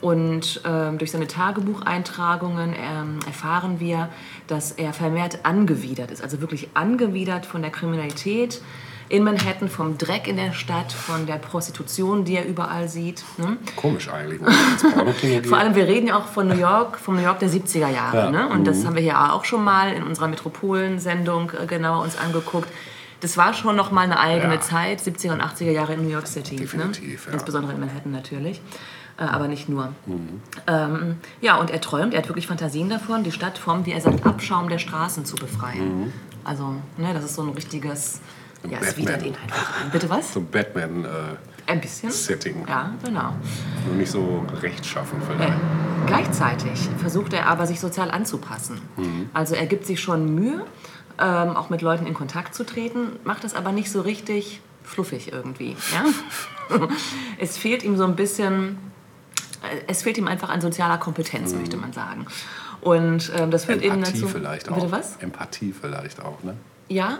[0.00, 4.08] Und ähm, durch seine Tagebucheintragungen ähm, erfahren wir,
[4.46, 6.22] dass er vermehrt angewidert ist.
[6.22, 8.60] Also wirklich angewidert von der Kriminalität
[9.08, 13.22] in Manhattan, vom Dreck in der Stadt, von der Prostitution, die er überall sieht.
[13.36, 13.56] Ne?
[13.76, 14.40] Komisch eigentlich,
[15.20, 15.46] geht.
[15.46, 18.16] Vor allem, wir reden ja auch von New York, vom New York der 70er Jahre.
[18.16, 18.30] Ja.
[18.30, 18.48] Ne?
[18.48, 22.68] Und das haben wir ja auch schon mal in unserer Metropolensendung genauer uns angeguckt.
[23.20, 24.60] Das war schon noch mal eine eigene Ja.
[24.60, 26.56] Zeit, 70er und 80er Jahre in New York City.
[26.56, 27.32] Definitiv, ne?
[27.32, 27.34] ja.
[27.34, 28.60] Insbesondere in Manhattan natürlich.
[29.16, 29.94] Äh, aber nicht nur.
[30.06, 30.42] Mhm.
[30.66, 34.00] Ähm, ja, und er träumt, er hat wirklich Fantasien davon, die Stadt vom, wie er
[34.00, 36.12] sagt, Abschaum der Straßen zu befreien.
[36.42, 38.20] Also, ne, das ist so ein richtiges.
[38.68, 39.06] Ja, es Batman.
[39.06, 39.90] widert ihn einfach an.
[39.90, 40.32] Bitte was?
[40.32, 41.38] So ein Batman-Setting.
[41.66, 42.10] Ein bisschen.
[42.68, 43.34] Ja, genau.
[43.86, 45.58] nur nicht so rechtschaffen Äh, vielleicht.
[46.06, 48.80] Gleichzeitig versucht er aber, sich sozial anzupassen.
[49.32, 50.64] Also er gibt sich schon Mühe,
[51.18, 55.32] ähm, auch mit Leuten in Kontakt zu treten, macht das aber nicht so richtig fluffig
[55.32, 55.76] irgendwie.
[55.92, 56.78] Ja?
[57.38, 58.76] es fehlt ihm so ein bisschen,
[59.62, 62.26] äh, es fehlt ihm einfach an sozialer Kompetenz, möchte man sagen.
[62.82, 64.28] Und ähm, das führt eben Empathie dazu.
[64.28, 64.74] vielleicht auch.
[64.74, 65.16] Bitte was?
[65.16, 66.54] Empathie vielleicht auch, ne?
[66.88, 67.18] Ja,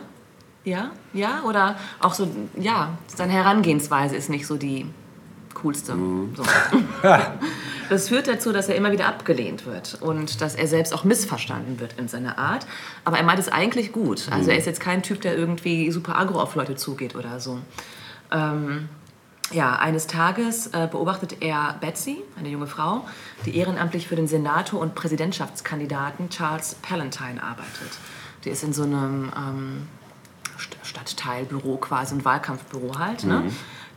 [0.65, 4.87] ja, ja, oder auch so, ja, seine Herangehensweise ist nicht so die
[5.55, 5.95] coolste.
[6.35, 6.43] So.
[7.91, 11.81] Das führt dazu, dass er immer wieder abgelehnt wird und dass er selbst auch missverstanden
[11.81, 12.67] wird in seiner Art.
[13.05, 14.29] Aber er meint es eigentlich gut.
[14.31, 17.59] Also er ist jetzt kein Typ, der irgendwie super agro auf Leute zugeht oder so.
[18.33, 18.89] Ähm,
[19.53, 23.05] ja, eines Tages äh, beobachtet er Betsy, eine junge Frau,
[23.45, 27.99] die ehrenamtlich für den Senator und Präsidentschaftskandidaten Charles Palantine arbeitet.
[28.45, 29.89] Die ist in so einem ähm,
[30.95, 33.25] Stadtteilbüro quasi, ein Wahlkampfbüro halt.
[33.25, 33.51] Ne?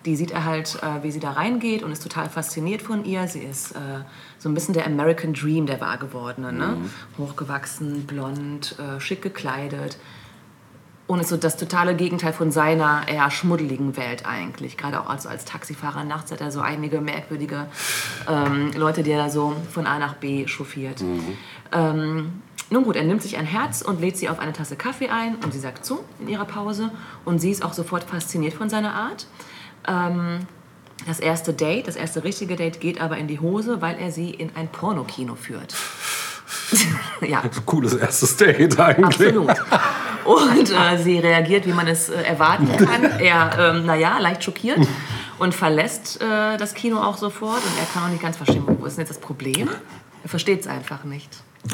[0.06, 3.28] Die sieht er halt, äh, wie sie da reingeht und ist total fasziniert von ihr.
[3.28, 4.02] Sie ist äh,
[4.38, 6.54] so ein bisschen der American Dream der Wahrgewordene.
[6.54, 6.78] Ne?
[7.18, 9.98] Hochgewachsen, blond, äh, schick gekleidet.
[11.08, 14.76] Und ist so das totale Gegenteil von seiner eher schmuddeligen Welt eigentlich.
[14.76, 17.68] Gerade auch also als Taxifahrer nachts hat er so einige merkwürdige
[18.28, 21.02] ähm, Leute, die er so von A nach B chauffiert.
[21.72, 25.10] Ähm, nun gut, er nimmt sich ein Herz und lädt sie auf eine Tasse Kaffee
[25.10, 26.92] ein und sie sagt zu in ihrer Pause.
[27.24, 29.28] Und sie ist auch sofort fasziniert von seiner Art.
[29.88, 30.40] Ähm,
[31.06, 34.32] das erste Date, das erste richtige Date geht aber in die Hose, weil er sie
[34.32, 35.76] in ein Pornokino führt.
[37.22, 39.06] ja, Cooles erstes Date eigentlich.
[39.06, 39.52] Absolut.
[40.26, 43.04] Und äh, sie reagiert, wie man es äh, erwarten kann.
[43.20, 44.80] Er, ähm, naja, leicht schockiert
[45.40, 47.64] und verlässt äh, das Kino auch sofort.
[47.64, 49.70] Und er kann auch nicht ganz verstehen, wo ist denn jetzt das Problem?
[50.24, 51.30] Er versteht es einfach nicht.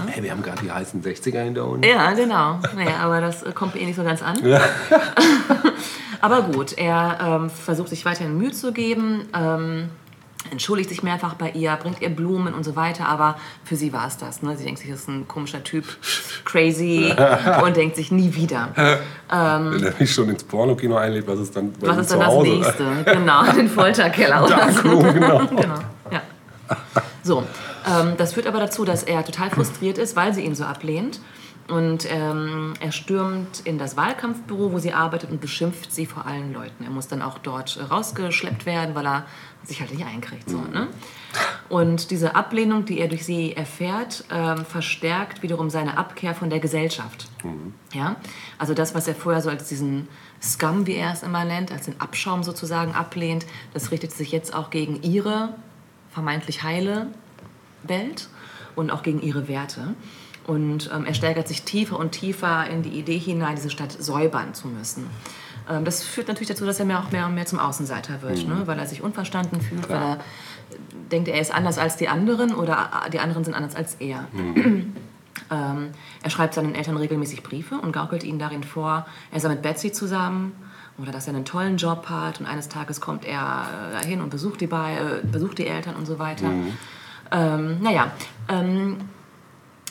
[0.08, 1.86] Hey, wir haben gerade die heißen 60er hinter uns.
[1.86, 2.60] Ja, genau.
[2.75, 4.38] Naja, aber das äh, kommt mir eh nicht so ganz an.
[6.21, 9.89] aber gut, er ähm, versucht sich weiterhin Mühe zu geben, ähm,
[10.51, 14.08] entschuldigt sich mehrfach bei ihr, bringt ihr Blumen und so weiter, aber für sie war
[14.08, 14.41] es das.
[14.41, 14.58] Ne?
[14.58, 15.86] Sie denkt sich, das ist ein komischer Typ,
[16.45, 17.13] crazy
[17.63, 18.69] und denkt sich nie wieder.
[18.75, 22.86] Wenn er mich schon ins Pornokino einlädt, was ist dann Was ist dann das nächste?
[23.06, 24.99] Genau, den Folterkeller oder so.
[24.99, 25.47] Genau.
[25.47, 25.79] genau.
[26.12, 26.21] Ja.
[27.23, 27.43] So,
[27.87, 31.19] ähm, das führt aber dazu, dass er total frustriert ist, weil sie ihn so ablehnt.
[31.69, 36.51] Und ähm, er stürmt in das Wahlkampfbüro, wo sie arbeitet und beschimpft sie vor allen
[36.51, 36.83] Leuten.
[36.83, 39.25] Er muss dann auch dort äh, rausgeschleppt werden, weil er
[39.63, 40.49] sich halt nicht einkriegt.
[40.49, 40.89] So, ne?
[41.69, 46.59] Und diese Ablehnung, die er durch sie erfährt, ähm, verstärkt wiederum seine Abkehr von der
[46.59, 47.27] Gesellschaft.
[47.93, 48.17] Ja?
[48.57, 50.09] Also das, was er vorher so als diesen
[50.41, 54.53] Scum, wie er es immer nennt, als den Abschaum sozusagen ablehnt, das richtet sich jetzt
[54.53, 55.55] auch gegen ihre
[56.11, 57.07] vermeintlich heile
[57.83, 58.27] Welt
[58.75, 59.95] und auch gegen ihre Werte.
[60.45, 64.53] Und ähm, er steigert sich tiefer und tiefer in die Idee hinein, diese Stadt säubern
[64.53, 65.07] zu müssen.
[65.69, 68.47] Ähm, das führt natürlich dazu, dass er mehr, auch mehr und mehr zum Außenseiter wird,
[68.47, 68.63] ne?
[68.65, 70.19] weil er sich unverstanden fühlt, weil er
[71.11, 74.27] denkt, er ist anders als die anderen oder äh, die anderen sind anders als er.
[75.51, 75.89] Ähm,
[76.21, 79.91] er schreibt seinen Eltern regelmäßig Briefe und gaukelt ihnen darin vor, er sei mit Betsy
[79.91, 80.53] zusammen
[80.97, 84.29] oder dass er einen tollen Job hat und eines Tages kommt er äh, dahin und
[84.29, 86.49] besucht die, äh, besucht die Eltern und so weiter.
[87.33, 88.11] Ähm, naja,
[88.47, 88.97] ähm,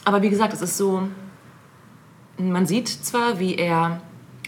[0.05, 1.09] aber wie gesagt, es ist so,
[2.39, 4.01] man sieht zwar, wie er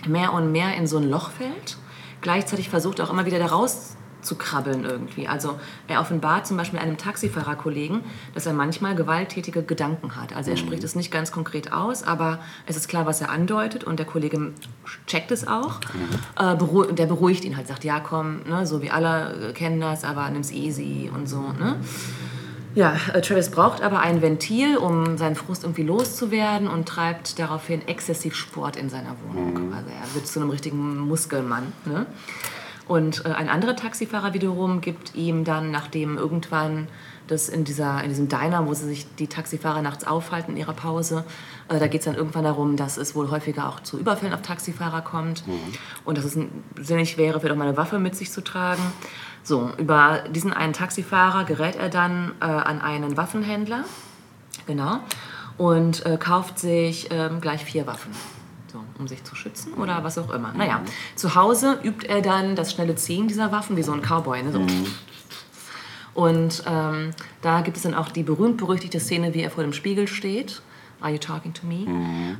[0.07, 1.77] mehr und mehr in so ein Loch fällt,
[2.21, 5.29] gleichzeitig versucht er auch immer wieder da raus zu krabbeln irgendwie.
[5.29, 8.03] Also er offenbart zum Beispiel einem Taxifahrerkollegen,
[8.33, 10.35] dass er manchmal gewalttätige Gedanken hat.
[10.35, 13.85] Also er spricht es nicht ganz konkret aus, aber es ist klar, was er andeutet
[13.85, 14.53] und der Kollege
[15.07, 15.81] checkt es auch.
[16.39, 19.81] Äh, beruh der beruhigt ihn halt, sagt, ja komm, ne, so wie alle äh, kennen
[19.81, 21.41] das, aber nimm's easy und so.
[21.41, 21.77] Ne?
[22.75, 27.87] Ja, äh, Travis braucht aber ein Ventil, um seinen Frust irgendwie loszuwerden und treibt daraufhin
[27.87, 29.73] exzessiv Sport in seiner Wohnung.
[29.73, 31.73] Also er wird zu einem richtigen Muskelmann.
[31.85, 32.07] Ne?
[32.89, 36.89] Und äh, ein anderer Taxifahrer wiederum gibt ihm dann, nachdem irgendwann
[37.27, 40.75] das in, dieser, in diesem Diner, wo sie sich die Taxifahrer nachts aufhalten in ihrer
[40.75, 41.25] Pause,
[41.69, 44.43] äh, da geht es dann irgendwann darum, dass es wohl häufiger auch zu Überfällen auf
[44.43, 45.45] Taxifahrer kommt
[46.05, 46.37] und dass es
[46.77, 48.83] sinnig wäre, vielleicht auch mal eine Waffe mit sich zu tragen.
[49.45, 53.85] So, über diesen einen Taxifahrer gerät er dann äh, an einen Waffenhändler,
[54.67, 55.01] genau,
[55.59, 58.13] und äh, kauft sich ähm, gleich vier Waffen.
[58.73, 60.53] So, um sich zu schützen oder was auch immer.
[60.53, 60.81] Naja,
[61.15, 64.43] zu Hause übt er dann das schnelle Ziehen dieser Waffen, wie so ein Cowboy.
[64.43, 64.51] Ne?
[64.51, 64.67] So.
[66.15, 67.11] Und ähm,
[67.43, 70.63] da gibt es dann auch die berühmt-berüchtigte Szene, wie er vor dem Spiegel steht.
[71.01, 71.87] Are you talking to me?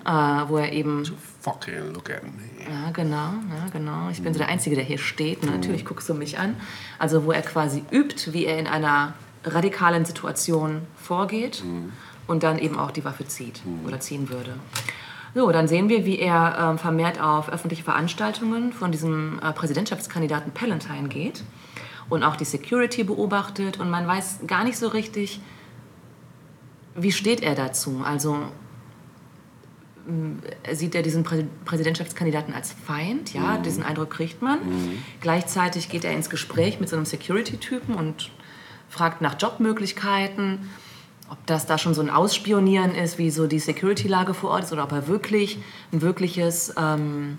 [0.05, 1.05] Äh, wo er eben
[1.41, 2.31] Fucking look at me.
[2.59, 4.09] ja, genau, ja, genau.
[4.11, 5.43] Ich bin so der Einzige, der hier steht.
[5.45, 5.51] Ne?
[5.51, 6.57] Natürlich guckst du mich an.
[6.99, 9.13] Also wo er quasi übt, wie er in einer
[9.45, 11.63] radikalen Situation vorgeht
[12.27, 14.55] und dann eben auch die Waffe zieht oder ziehen würde.
[15.35, 20.53] So, dann sehen wir, wie er ähm, vermehrt auf öffentliche Veranstaltungen von diesem äh, Präsidentschaftskandidaten
[20.53, 21.43] Palantine geht
[22.09, 25.41] und auch die Security beobachtet und man weiß gar nicht so richtig,
[26.95, 28.03] wie steht er dazu.
[28.05, 28.39] Also
[30.73, 34.59] sieht er diesen Prä Präsidentschaftskandidaten als Feind, ja, diesen Eindruck kriegt man.
[35.21, 38.31] Gleichzeitig geht er ins Gespräch mit so einem Security-Typen und
[38.89, 40.71] fragt nach Jobmöglichkeiten,
[41.31, 44.73] ob das da schon so ein Ausspionieren ist, wie so die Security-Lage vor Ort ist,
[44.73, 45.59] oder ob er wirklich
[45.91, 47.39] ein wirkliches ähm,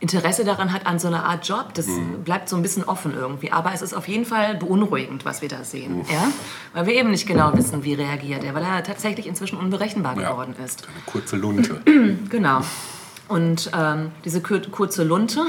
[0.00, 1.74] Interesse daran hat an so einer Art Job.
[1.74, 1.86] Das
[2.24, 3.50] bleibt so ein bisschen offen irgendwie.
[3.50, 6.04] Aber es ist auf jeden Fall beunruhigend, was wir da sehen.
[6.12, 6.28] Ja?
[6.72, 10.30] Weil wir eben nicht genau wissen, wie reagiert er, weil er tatsächlich inzwischen unberechenbar Ja.
[10.30, 10.86] geworden ist.
[10.86, 11.80] Eine kurze Lunte.
[12.30, 12.60] Genau.
[13.26, 15.42] Und ähm, diese kur kurze Lunte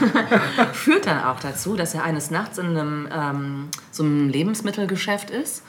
[0.72, 5.62] führt dann auch dazu, dass er eines Nachts in einem, ähm, so einem Lebensmittelgeschäft ist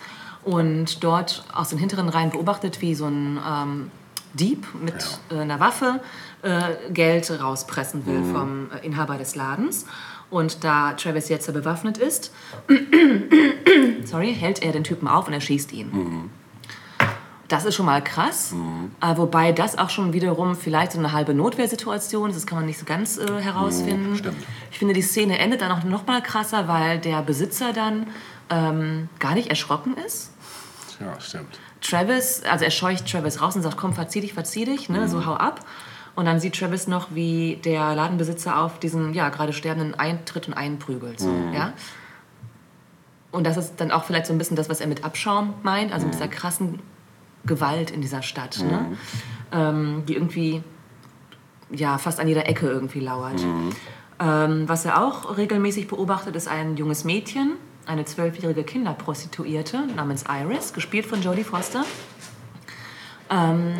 [0.43, 3.91] und dort aus den hinteren Reihen beobachtet, wie so ein ähm,
[4.33, 5.99] Dieb mit äh, einer Waffe
[6.41, 9.85] äh, Geld rauspressen will vom äh, Inhaber des Ladens.
[10.29, 12.31] Und da Travis jetzt ja bewaffnet ist,
[14.05, 16.29] sorry, hält er den Typen auf und erschießt ihn.
[17.49, 18.55] Das ist schon mal krass,
[19.01, 22.37] äh, wobei das auch schon wiederum vielleicht so eine halbe Notwehrsituation ist.
[22.37, 24.15] Das kann man nicht so ganz äh, herausfinden.
[24.15, 24.37] stimmt.
[24.71, 28.07] Ich finde, die Szene endet dann auch noch mal krasser, weil der Besitzer dann
[28.49, 30.31] ähm, gar nicht erschrocken ist.
[31.01, 31.59] Ja, stimmt.
[31.81, 35.25] Travis, also er scheucht Travis raus und sagt, komm, verzieh dich, verzieh dich, ne, so
[35.25, 35.65] hau ab.
[36.13, 40.53] Und dann sieht Travis noch, wie der Ladenbesitzer auf diesen, ja, gerade Sterbenden eintritt und
[40.53, 41.73] einprügelt, so, ja.
[43.31, 45.93] Und das ist dann auch vielleicht so ein bisschen das, was er mit Abschaum meint,
[45.93, 46.79] also mit dieser krassen
[47.45, 48.97] Gewalt in dieser Stadt, ne?
[49.51, 50.61] ähm, die irgendwie,
[51.71, 53.41] ja, fast an jeder Ecke irgendwie lauert.
[54.19, 57.53] Ähm, was er auch regelmäßig beobachtet, ist ein junges Mädchen,
[57.85, 61.85] eine zwölfjährige Kinderprostituierte namens Iris, gespielt von Jodie Foster.
[63.29, 63.73] Ähm,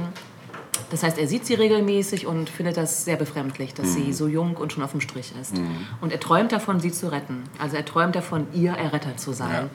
[0.91, 4.57] das heißt, er sieht sie regelmäßig und findet das sehr befremdlich, dass sie so jung
[4.57, 5.53] und schon auf dem Strich ist.
[6.01, 7.43] Und er träumt davon, sie zu retten.
[7.59, 9.69] Also er träumt davon, ihr Erretter zu sein.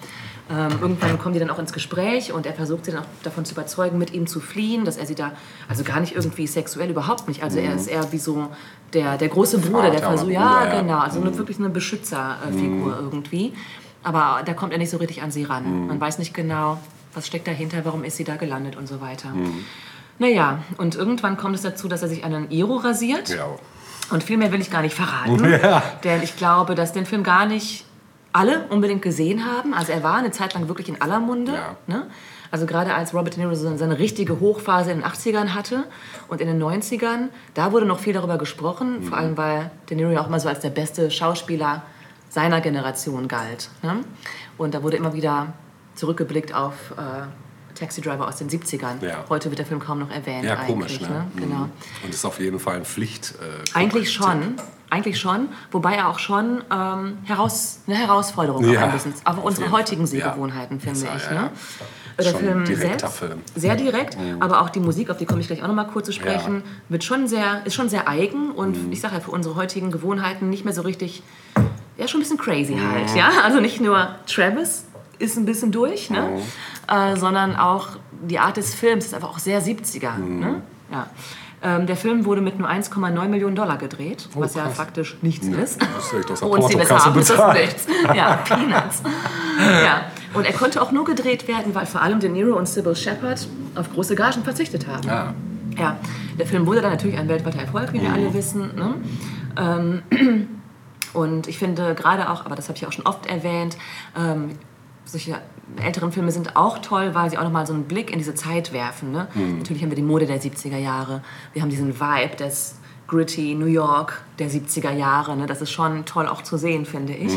[0.48, 3.44] Ähm, irgendwann kommen die dann auch ins Gespräch und er versucht sie dann auch davon
[3.44, 5.32] zu überzeugen, mit ihm zu fliehen, dass er sie da,
[5.68, 7.42] also gar nicht irgendwie sexuell, überhaupt nicht.
[7.42, 8.48] Also er ist eher wie so
[8.92, 10.80] der, der große Bruder, der Vater, versucht, Bruder, ja, ja.
[10.82, 13.54] genau, also eine, wirklich eine Beschützerfigur irgendwie.
[14.06, 15.88] Aber da kommt er nicht so richtig an sie ran.
[15.88, 16.78] Man weiß nicht genau,
[17.12, 19.30] was steckt dahinter, warum ist sie da gelandet und so weiter.
[20.20, 23.30] Naja, und irgendwann kommt es dazu, dass er sich einen Iro rasiert.
[23.30, 23.46] Ja.
[24.12, 25.42] Und viel mehr will ich gar nicht verraten.
[26.04, 27.84] Denn ich glaube, dass den Film gar nicht
[28.32, 29.74] alle unbedingt gesehen haben.
[29.74, 31.54] Also er war eine Zeit lang wirklich in aller Munde.
[31.54, 31.76] Ja.
[31.88, 32.06] Ne?
[32.52, 35.82] Also gerade als Robert De Niro seine richtige Hochphase in den 80ern hatte
[36.28, 39.02] und in den 90ern, da wurde noch viel darüber gesprochen.
[39.02, 41.82] Vor allem, weil De Niro ja auch immer so als der beste Schauspieler
[42.36, 43.70] seiner Generation galt.
[43.82, 44.04] Ne?
[44.58, 45.54] Und da wurde immer wieder
[45.94, 49.02] zurückgeblickt auf äh, Taxi Driver aus den 70ern.
[49.02, 49.24] Ja.
[49.30, 51.08] Heute wird der Film kaum noch erwähnt Ja, komisch, ne?
[51.08, 51.26] ne?
[51.36, 51.56] Genau.
[51.60, 51.70] Mhm.
[52.04, 53.32] Und ist auf jeden Fall ein Pflicht.
[53.40, 54.56] Äh, Eigentlich schon,
[54.90, 59.42] eigentlich schon, wobei er auch schon ähm, heraus, eine Herausforderung Ja, auch ein bisschen, auf
[59.42, 60.02] unsere heutigen.
[60.02, 60.06] Ja.
[60.06, 61.24] Sehgewohnheiten, finde ich.
[61.30, 61.32] ja.
[61.42, 61.50] Ne?
[62.18, 63.40] Der Film selbst, Film.
[63.54, 66.04] sehr direkt, aber auch die Musik, auf die komme ich gleich auch noch mal kurz
[66.06, 68.92] zu sprechen, wird schon sehr, ist schon sehr eigen und Mhm.
[68.92, 71.22] ich sage ja, für unsere heutigen Gewohnheiten nicht mehr so richtig,
[71.96, 72.90] ja, schon ein bisschen crazy Mhm.
[72.92, 73.28] halt, ja.
[73.44, 74.84] Also nicht nur Travis
[75.18, 76.22] ist ein bisschen durch, ne?
[76.22, 76.94] Mhm.
[76.94, 77.88] Äh, sondern auch
[78.22, 80.40] die Art des Films ist einfach auch sehr 70er, Mhm.
[80.40, 80.62] ne?
[80.92, 81.06] Ja.
[81.62, 84.76] Ähm, der Film wurde mit nur 1,9 Millionen Dollar gedreht, was ja Oh, krass.
[84.76, 85.80] faktisch nichts Nee, ist.
[85.80, 87.60] das ist uns die Portokasse haben, ist das bezahlt.
[87.60, 87.86] nichts.
[88.14, 89.02] Ja, Peanuts.
[89.58, 90.02] ja.
[90.34, 93.48] Und er konnte auch nur gedreht werden, weil vor allem De Niro und Sybil Shepherd
[93.74, 95.08] auf große Gagen verzichtet haben.
[95.08, 95.34] Ja.
[95.78, 95.96] Ja,
[96.38, 98.70] der Film wurde dann natürlich ein weltweiter Erfolg, wie wir alle wissen.
[98.76, 98.94] Ne?
[99.58, 100.02] Ähm,
[101.16, 103.76] und ich finde gerade auch, aber das habe ich auch schon oft erwähnt,
[104.16, 104.50] ähm,
[105.04, 105.38] solche
[105.82, 108.72] älteren Filme sind auch toll, weil sie auch nochmal so einen Blick in diese Zeit
[108.72, 109.12] werfen.
[109.12, 109.28] Ne?
[109.58, 112.76] Natürlich haben wir die Mode der 70er Jahre, wir haben diesen Vibe des
[113.06, 115.36] gritty New York der 70er Jahre.
[115.36, 115.46] Ne?
[115.46, 117.32] Das ist schon toll auch zu sehen, finde ich.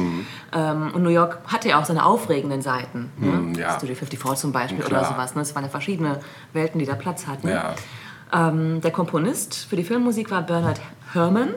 [0.52, 3.12] Ähm, und New York hatte ja auch seine aufregenden Seiten.
[3.18, 3.60] Ne?
[3.60, 3.78] ja.
[3.78, 5.02] Studio 54 zum Beispiel Klar.
[5.02, 5.36] oder sowas.
[5.36, 5.42] Ne?
[5.42, 6.20] Es waren ja verschiedene
[6.54, 7.48] Welten, die da Platz hatten.
[7.48, 7.76] Ja.
[8.34, 10.82] Ähm, der Komponist für die Filmmusik war Bernard
[11.14, 11.50] Herrmann.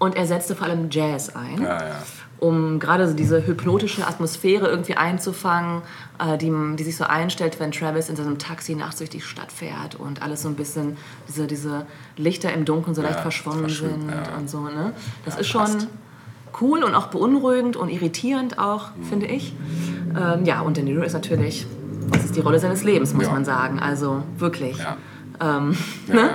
[0.00, 1.62] Und er setzte vor allem Jazz ein.
[1.62, 1.94] Ja, ja.
[2.40, 5.82] um gerade so diese hypnotische Atmosphäre irgendwie einzufangen,
[6.18, 9.52] äh, die, die sich so einstellt, wenn Travis in seinem Taxi nachts durch die Stadt
[9.52, 10.96] fährt und alles so ein bisschen,
[11.28, 11.84] diese, diese
[12.16, 14.38] Lichter im Dunkeln so leicht Ja, verschwommen verschwimmt, sind ja.
[14.38, 14.60] und so.
[14.62, 14.94] Ne?
[15.26, 15.86] Das Ja, ist schon passt.
[16.62, 19.04] cool und auch beunruhigend und irritierend auch, Mhm.
[19.04, 19.54] finde ich.
[20.18, 21.66] Ähm, ja, und De Niro ist natürlich,
[22.10, 23.78] das ist die Rolle seines Lebens, muss man sagen.
[23.80, 24.78] Also wirklich.
[25.40, 25.76] Ähm,
[26.08, 26.30] Ja, ne?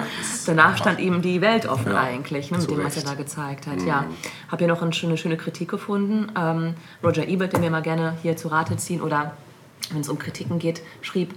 [0.46, 3.04] Danach stand ihm die Welt offen Ja, eigentlich, ne, mit dem, was er.
[3.04, 3.08] Mhm.
[3.08, 3.82] da gezeigt hat.
[3.84, 4.06] Ja.
[4.50, 6.32] Habe hier noch eine schöne, schöne Kritik gefunden.
[6.38, 9.34] Ähm, Roger Ebert, den wir mal gerne hier zu Rate ziehen oder
[9.92, 11.34] wenn es um Kritiken geht, schrieb,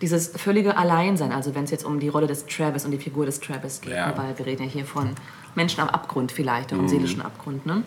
[0.00, 3.26] dieses völlige Alleinsein, also wenn es jetzt um die Rolle des Travis und die Figur
[3.26, 4.06] des Travis geht, Ja.
[4.08, 5.10] ne, weil wir reden ja hier von
[5.54, 6.84] Menschen am Abgrund vielleicht, auch Mhm.
[6.84, 7.66] im seelischen Abgrund.
[7.66, 7.82] Ne?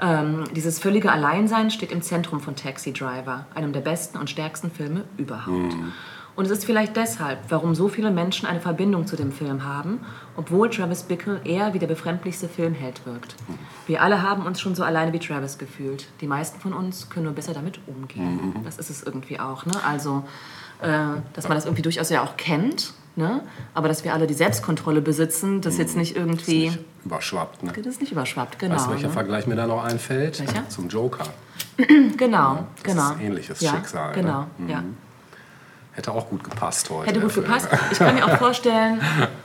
[0.00, 4.70] Ähm, dieses völlige Alleinsein steht im Zentrum von Taxi Driver, einem der besten und stärksten
[4.70, 5.74] Filme überhaupt.
[6.40, 10.00] Und es ist vielleicht deshalb, warum so viele Menschen eine Verbindung zu dem Film haben,
[10.38, 13.34] obwohl Travis Bickle eher wie der befremdlichste Filmheld wirkt.
[13.86, 16.08] Wir alle haben uns schon so alleine wie Travis gefühlt.
[16.22, 18.54] Die meisten von uns können nur besser damit umgehen.
[18.64, 19.66] Das ist es irgendwie auch.
[19.66, 19.72] Ne?
[19.86, 20.24] Also,
[20.80, 23.42] äh, dass man das irgendwie durchaus ja auch kennt, ne?
[23.74, 26.72] aber dass wir alle die Selbstkontrolle besitzen, das jetzt nicht irgendwie...
[27.04, 27.64] Überschwappt.
[27.64, 27.72] Ne?
[27.76, 28.76] Das ist nicht überschwappt, genau.
[28.76, 29.12] Weißt du, welcher ne?
[29.12, 30.40] Vergleich mir da noch einfällt?
[30.40, 30.66] Welcher?
[30.70, 31.24] Zum Joker.
[32.16, 33.10] Genau, das genau.
[33.12, 34.22] ist ähnliches ja, Schicksal, ne?
[34.22, 34.84] Genau, ja.
[36.00, 37.10] Hätte auch gut gepasst heute.
[37.10, 37.68] Hätte gut gepasst.
[37.92, 39.02] Ich kann mir auch vorstellen,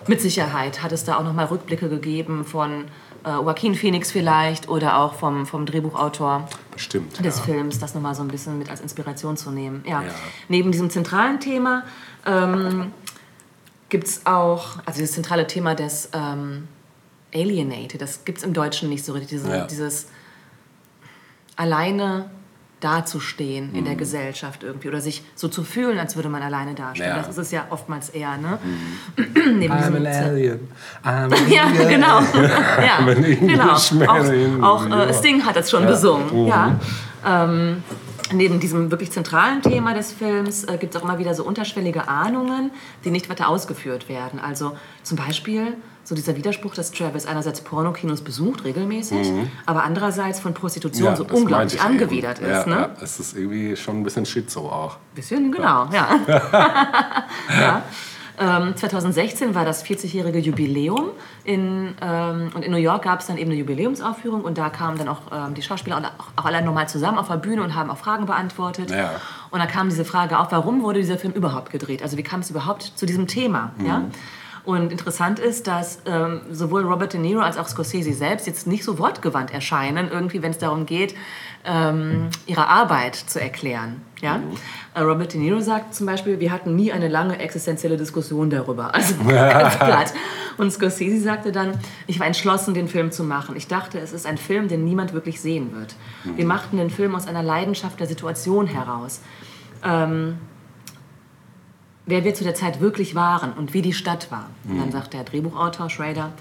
[0.08, 2.86] mit Sicherheit hat es da auch nochmal Rückblicke gegeben von
[3.26, 7.20] äh, Joaquin Phoenix vielleicht oder auch vom, vom Drehbuchautor Bestimmt.
[7.26, 7.44] des ja.
[7.44, 9.84] Films, das nochmal so ein bisschen mit als Inspiration zu nehmen.
[9.86, 10.02] Ja.
[10.02, 10.10] Ja.
[10.48, 11.84] Neben diesem zentralen Thema
[12.26, 12.94] ähm,
[13.90, 16.70] gibt es auch, also dieses zentrale Thema des ähm,
[17.34, 19.66] Alienated, das gibt es im Deutschen nicht so richtig, diese, Ja.
[19.66, 20.08] dieses
[21.58, 22.30] alleine
[22.86, 23.86] dazustehen in Mhm.
[23.86, 27.08] der Gesellschaft irgendwie oder sich so zu fühlen, als würde man alleine dastehen.
[27.08, 27.14] Ja.
[27.16, 27.22] Mhm.
[27.22, 28.60] Das ist es ja oftmals eher, ne?
[29.18, 30.60] Neben I'm an alien.
[31.04, 31.90] I'm an ja, alien.
[31.90, 32.20] genau.
[32.82, 34.08] ja, an Englishman
[34.40, 34.68] genau.
[34.68, 35.14] Auch, auch New äh.
[35.14, 35.90] Sting hat das schon Ja.
[35.90, 36.42] besungen.
[36.44, 36.48] Mhm.
[36.48, 36.76] Ja.
[37.26, 37.84] Ähm,
[38.32, 42.08] neben diesem wirklich zentralen Thema des Films äh, gibt es auch immer wieder so unterschwellige
[42.08, 42.72] Ahnungen,
[43.04, 44.40] die nicht weiter ausgeführt werden.
[44.40, 45.74] Also zum Beispiel
[46.06, 49.32] so dieser Widerspruch, dass Travis einerseits Pornokinos besucht, regelmäßig,
[49.66, 52.48] aber andererseits von Prostitution Ja, so unglaublich ich angewidert eben.
[52.48, 52.66] ist.
[52.66, 52.76] Ja, ne?
[52.76, 54.98] ja, es ist irgendwie schon ein bisschen Schizo auch.
[55.16, 56.20] Bisschen, genau, ja.
[57.50, 57.84] ja.
[58.38, 61.12] Ähm, 2016 war das 40-jährige Jubiläum
[61.46, 64.98] in, ähm, und in New York gab es dann eben eine Jubiläumsaufführung und da kamen
[64.98, 67.90] dann auch ähm, die Schauspieler auch, auch alle nochmal zusammen auf der Bühne und haben
[67.90, 68.92] auch Fragen beantwortet.
[68.92, 69.12] Ja.
[69.52, 72.04] Und da kam diese Frage auf, warum wurde dieser Film überhaupt gedreht?
[72.04, 73.72] Also wie kam es überhaupt zu diesem Thema?
[73.86, 74.04] Ja?
[74.66, 78.84] Und interessant ist, dass ähm, sowohl Robert De Niro als auch Scorsese selbst jetzt nicht
[78.84, 81.16] so wortgewandt erscheinen, irgendwie, wenn es darum geht,
[81.64, 84.02] ähm, ihre Arbeit zu erklären.
[84.22, 84.40] Ja?
[84.96, 88.96] Äh, Robert De Niro sagt zum Beispiel, wir hatten nie eine lange existenzielle Diskussion darüber.
[88.96, 90.14] Also ganz platt.
[90.58, 93.56] Und Scorsese sagte dann, ich war entschlossen, den Film zu machen.
[93.56, 95.96] Ich dachte, es ist ein Film, den niemand wirklich sehen wird.
[96.36, 99.22] Wir machten den Film aus einer Leidenschaft der Situation heraus.
[99.84, 100.38] Ähm,
[102.06, 104.50] wer wir zu der Zeit wirklich waren und wie die Stadt war.
[104.68, 106.32] Und dann sagt der Drehbuchautor Schrader,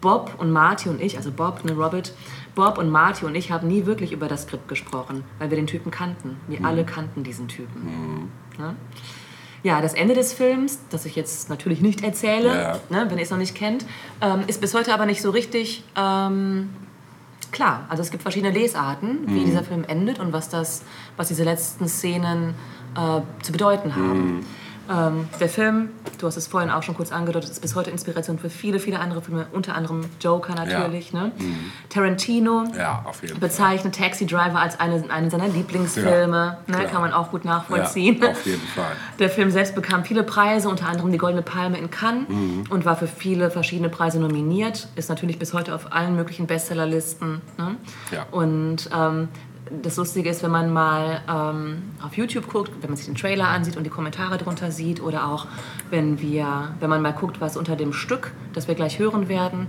[0.00, 2.12] Bob und Marty und ich, also Bob und Robert,
[2.54, 5.66] Bob und Marty und ich haben nie wirklich über das Skript gesprochen, weil wir den
[5.66, 6.36] Typen kannten.
[6.46, 8.30] Wir alle kannten diesen Typen.
[8.58, 8.76] Ne?
[9.64, 12.80] Ja, das Ende des Films, das ich jetzt natürlich nicht erzähle, Ja.
[12.90, 13.84] ne, wenn ihr es noch nicht kennt,
[14.20, 16.70] ähm, ist bis heute aber nicht so richtig ähm,
[17.50, 17.84] klar.
[17.88, 20.84] Also es gibt verschiedene Lesarten, wie dieser Film endet und was, das,
[21.16, 22.54] was diese letzten Szenen
[22.96, 24.46] äh, zu bedeuten haben.
[24.90, 28.38] Ähm, der Film, du hast es vorhin auch schon kurz angedeutet, ist bis heute Inspiration
[28.38, 31.12] für viele, viele andere Filme, unter anderem Joker natürlich.
[31.12, 31.32] Ne?
[31.88, 33.40] Tarantino Ja, jeden Fall.
[33.48, 36.58] bezeichnet Taxi Driver als eine, einen seiner Lieblingsfilme.
[36.66, 36.84] Ja, ne?
[36.86, 38.20] Kann man auch gut nachvollziehen.
[38.22, 38.92] Ja, auf jeden Fall.
[39.18, 42.64] Der Film selbst bekam viele Preise, unter anderem die Goldene Palme in Cannes Mhm.
[42.70, 44.88] und war für viele verschiedene Preise nominiert.
[44.96, 47.40] Ist natürlich bis heute auf allen möglichen Bestsellerlisten.
[47.56, 47.76] Ne?
[48.12, 48.26] Ja.
[48.30, 49.28] Und ähm,
[49.82, 53.48] das Lustige ist, wenn man mal ähm, auf YouTube guckt, wenn man sich den Trailer
[53.48, 55.46] ansieht und die Kommentare drunter sieht oder auch
[55.90, 59.66] wenn wir, wenn man mal guckt, was unter dem Stück, das wir gleich hören werden,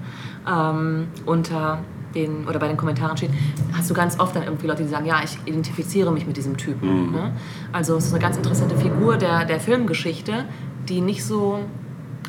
[0.47, 1.79] ähm, unter
[2.15, 3.31] den oder bei den Kommentaren steht,
[3.73, 6.57] hast du ganz oft dann irgendwie Leute, die sagen, ja, ich identifiziere mich mit diesem
[6.57, 7.11] Typen.
[7.11, 7.33] Ne?
[7.71, 10.45] Also es ist eine ganz interessante Figur der, der Filmgeschichte,
[10.87, 11.59] die nicht so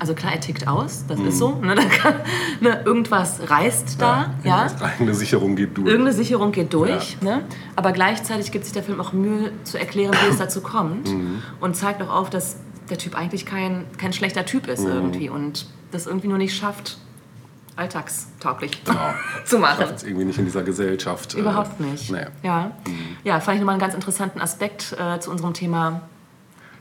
[0.00, 1.54] also klar, er tickt aus, das ist so.
[1.56, 2.14] Ne, kann,
[2.60, 4.66] ne, irgendwas reißt da, ja.
[4.66, 5.86] Irgendeine Sicherung geht durch.
[5.86, 7.20] Irgendeine Sicherung geht durch.
[7.20, 7.42] Ne?
[7.76, 11.08] Aber gleichzeitig gibt sich der Film auch Mühe zu erklären, wie es dazu kommt.
[11.60, 12.56] Und zeigt auch auf, dass
[12.88, 15.28] der Typ eigentlich kein, kein schlechter Typ ist irgendwie.
[15.28, 16.98] Und das irgendwie nur nicht schafft,
[17.76, 18.98] alltagstauglich Genau.
[19.44, 19.80] zu machen.
[19.82, 21.34] Schafft es irgendwie nicht in dieser Gesellschaft.
[21.34, 22.10] äh, Überhaupt nicht.
[22.10, 22.26] Nee.
[22.42, 22.72] Ja.
[23.24, 26.02] ja, fand ich nochmal einen ganz interessanten Aspekt äh, zu unserem Thema.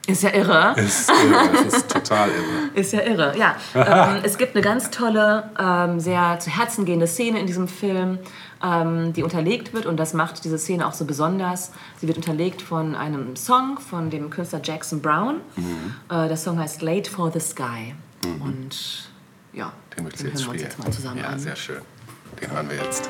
[0.08, 0.74] Ist ja irre.
[0.80, 2.80] Ist, irre, ist total irre.
[2.80, 3.56] Ist ja irre, ja.
[3.76, 8.18] ähm, es gibt eine ganz tolle, ähm, sehr zu Herzen gehende Szene in diesem Film,
[8.64, 11.72] ähm, die unterlegt wird und das macht diese Szene auch so besonders.
[12.00, 15.41] Sie wird unterlegt von einem Song von dem Künstler Jackson Brown.
[16.10, 17.93] Äh, der Song heißt Late for the Sky.
[18.24, 19.10] Und
[19.54, 21.39] ja, Den den hören wir uns jetzt mal zusammen ja, an.
[21.39, 21.82] sehr schön.
[22.41, 23.10] Den hören wir jetzt.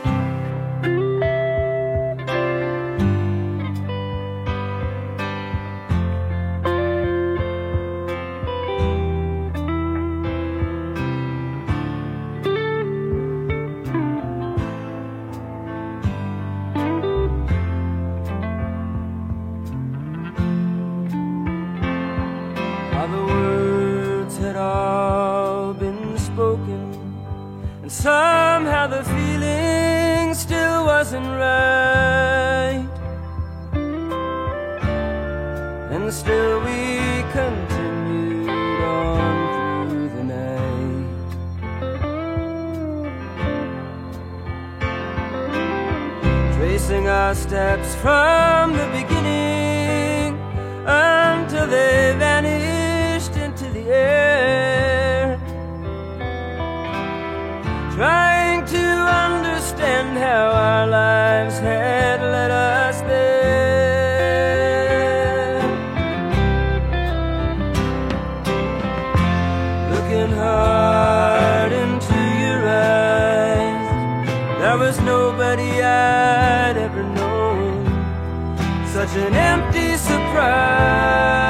[75.10, 77.86] Nobody I'd ever known.
[78.96, 81.49] Such an empty surprise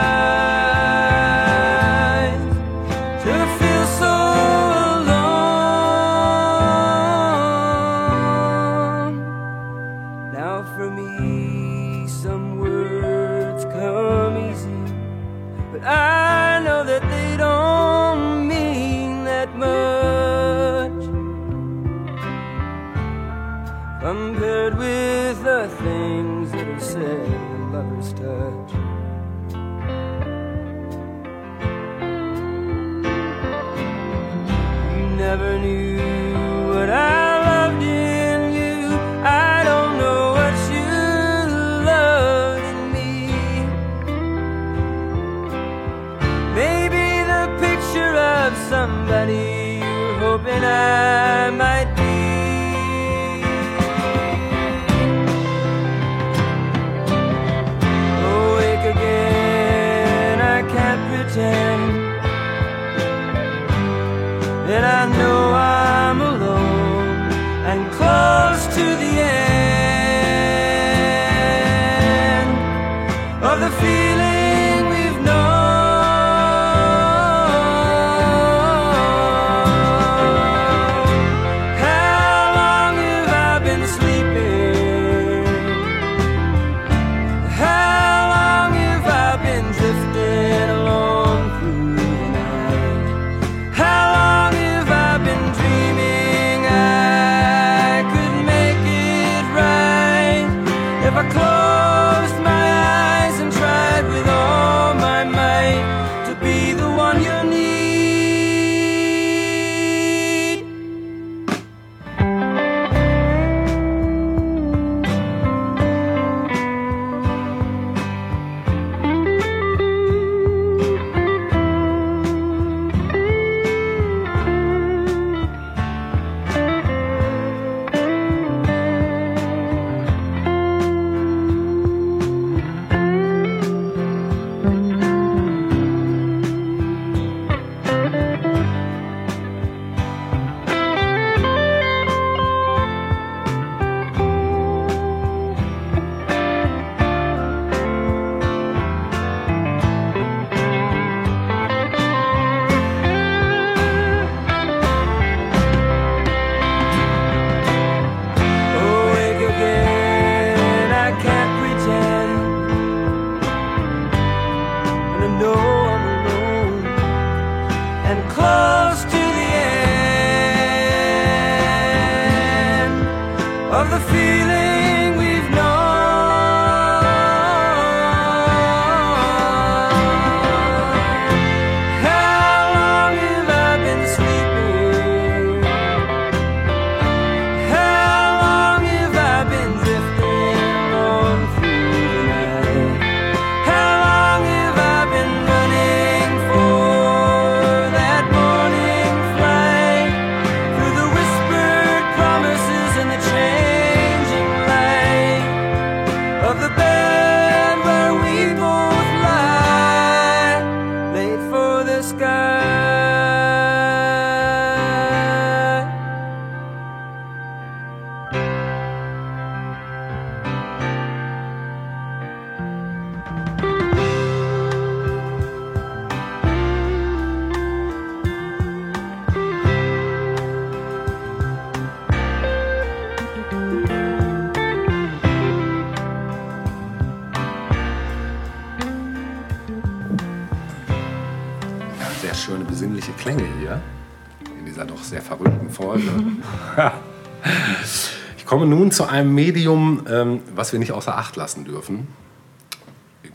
[248.90, 252.08] nun zu einem Medium, ähm, was wir nicht außer Acht lassen dürfen.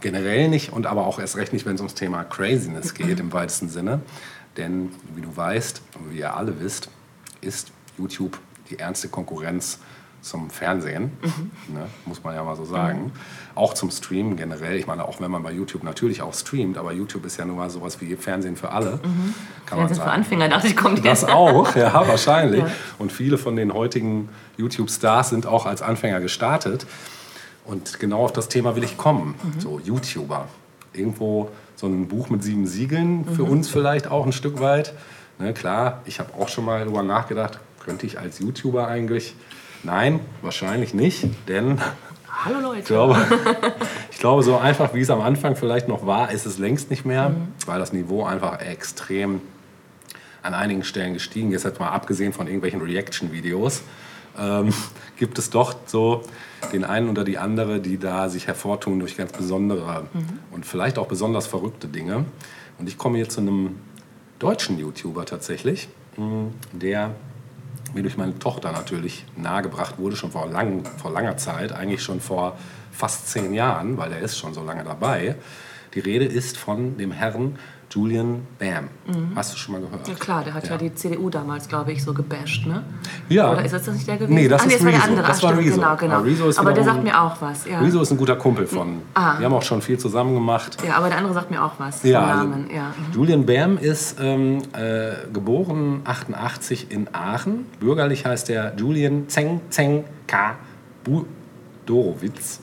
[0.01, 3.33] Generell nicht und aber auch erst recht nicht, wenn es ums Thema Craziness geht im
[3.33, 4.01] weitesten Sinne.
[4.57, 6.89] Denn wie du weißt und wie ihr alle wisst,
[7.41, 8.37] ist YouTube
[8.69, 9.79] die ernste Konkurrenz
[10.25, 11.13] zum Fernsehen,
[11.69, 13.13] ne, muss man ja mal so sagen.
[13.55, 14.77] Auch zum Streamen generell.
[14.79, 17.57] Ich meine, auch wenn man bei YouTube natürlich auch streamt, aber YouTube ist ja nun
[17.59, 19.01] mal sowas wie Fernsehen für alle.
[19.67, 20.11] Kann man Fernsehen für.
[20.11, 21.31] Anfänger, dachte ich, kommt Das jetzt.
[21.31, 22.63] auch, ja, wahrscheinlich.
[22.63, 22.71] Ja.
[22.99, 26.87] Und viele von den heutigen YouTube-Stars sind auch als Anfänger gestartet.
[27.67, 29.35] Und genau auf das Thema will ich kommen.
[29.59, 30.49] So YouTuber.
[30.95, 34.95] Irgendwo so ein Buch mit sieben Siegeln, für uns vielleicht auch ein Stück weit.
[35.39, 39.35] Ne, klar, ich habe auch schon mal darüber nachgedacht, könnte ich als YouTuber eigentlich?
[39.85, 41.79] Nein, wahrscheinlich nicht, denn
[42.27, 42.79] Hallo Leute.
[42.81, 43.17] ich glaube,
[44.11, 47.05] ich glaube, so einfach wie es am Anfang vielleicht noch war, ist es längst nicht
[47.05, 47.33] mehr,
[47.67, 49.43] weil das Niveau einfach extrem
[50.43, 51.65] an einigen Stellen gestiegen ist.
[51.65, 53.83] Jetzt mal abgesehen von irgendwelchen Reaction-Videos,
[54.39, 54.73] ähm,
[55.19, 56.23] gibt es doch so
[56.73, 60.07] den einen oder die andere, die da sich hervortun durch ganz besondere
[60.51, 62.25] und vielleicht auch besonders verrückte Dinge.
[62.79, 63.77] Und ich komme jetzt zu einem
[64.39, 67.11] deutschen YouTuber tatsächlich, mh, der
[67.95, 72.21] mir durch meine Tochter natürlich nahegebracht wurde, schon vor, lang, vor langer Zeit, eigentlich schon
[72.21, 72.59] vor
[72.93, 75.37] fast zehn Jahren, weil er ist schon so lange dabei.
[75.95, 77.59] Die Rede ist von dem Herrn
[77.91, 78.89] Julian Bam.
[79.35, 80.09] Hast du schon mal gehört?
[80.09, 80.77] Ja klar, der hat ja.
[80.77, 82.83] die CDU damals, glaube ich, so gebasht, ne?
[83.29, 83.53] Ja.
[83.53, 84.35] Oder ist das nicht der gewesen?
[84.35, 85.09] Nee, das ah, ist war der Rezo.
[85.11, 85.27] andere.
[85.27, 85.77] Das Ach, war stimmt, Rezo.
[85.81, 86.15] Genau, genau.
[86.17, 87.67] Aber Rezo ist aber der sagt mir auch was.
[87.67, 87.81] Ja.
[87.81, 89.03] Rezo ist ein guter Kumpel von.
[89.15, 89.39] Ah.
[89.39, 90.79] Wir haben auch schon viel zusammen gemacht.
[90.87, 92.03] ja, aber der andere sagt mir auch was.
[92.03, 92.71] Ja, also Namen.
[92.75, 92.89] Ja.
[92.89, 93.15] mhm.
[93.15, 97.67] Julian Bam ist ähm, äh, geboren 88 in Aachen.
[97.81, 100.57] Bürgerlich heißt er Julian Zeng Zeng K.
[101.05, 102.61] Budorowitz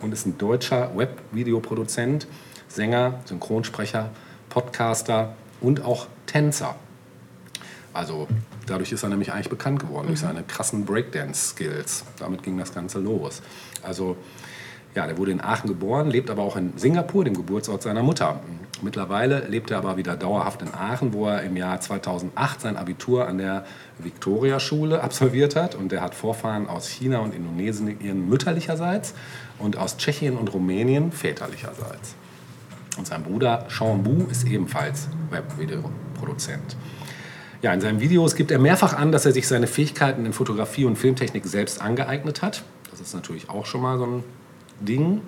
[0.00, 2.26] und ist ein deutscher Webvideoproduzent,
[2.68, 4.10] Sänger, Synchronsprecher,
[4.52, 6.74] Podcaster und auch Tänzer.
[7.94, 8.28] Also
[8.66, 12.04] dadurch ist er nämlich eigentlich bekannt geworden, durch seine krassen Breakdance-Skills.
[12.18, 13.40] Damit ging das Ganze los.
[13.82, 14.18] Also
[14.94, 18.40] ja, der wurde in Aachen geboren, lebt aber auch in Singapur, dem Geburtsort seiner Mutter.
[18.82, 23.26] Mittlerweile lebt er aber wieder dauerhaft in Aachen, wo er im Jahr 2008 sein Abitur
[23.26, 23.64] an der
[24.00, 25.74] Victoria-Schule absolviert hat.
[25.74, 29.14] Und er hat Vorfahren aus China und Indonesien mütterlicherseits
[29.58, 32.16] und aus Tschechien und Rumänien väterlicherseits.
[32.98, 36.76] Und sein Bruder Sean Bu ist ebenfalls Webvideoproduzent.
[37.62, 40.84] Ja, in seinen Videos gibt er mehrfach an, dass er sich seine Fähigkeiten in Fotografie
[40.84, 42.64] und Filmtechnik selbst angeeignet hat.
[42.90, 44.24] Das ist natürlich auch schon mal so ein
[44.80, 45.20] Ding.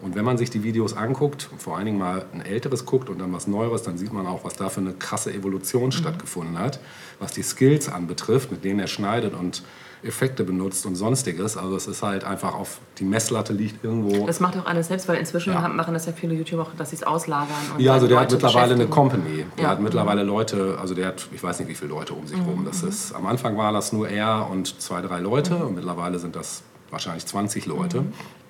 [0.00, 3.18] Und wenn man sich die Videos anguckt, vor allen Dingen mal ein älteres guckt und
[3.18, 6.78] dann was Neueres, dann sieht man auch, was da für eine krasse Evolution stattgefunden hat,
[7.18, 9.64] was die Skills anbetrifft, mit denen er schneidet und
[10.02, 11.56] Effekte benutzt und sonstiges.
[11.56, 14.26] Also es ist halt einfach auf, die Messlatte liegt irgendwo.
[14.26, 15.66] Das macht auch alles selbst, weil inzwischen Ja.
[15.68, 17.48] machen das ja viele YouTuber auch, dass sie es auslagern.
[17.74, 18.86] Und Ja, also der hat Leute mittlerweile eine.
[18.86, 19.46] Company.
[19.56, 19.70] Der Ja.
[19.70, 22.64] hat mittlerweile Leute, also der hat, ich weiß nicht, wie viele Leute um sich rum.
[22.64, 26.36] Das ist, am Anfang war das nur er und zwei, drei Leute und mittlerweile sind
[26.36, 28.04] das wahrscheinlich 20 Leute.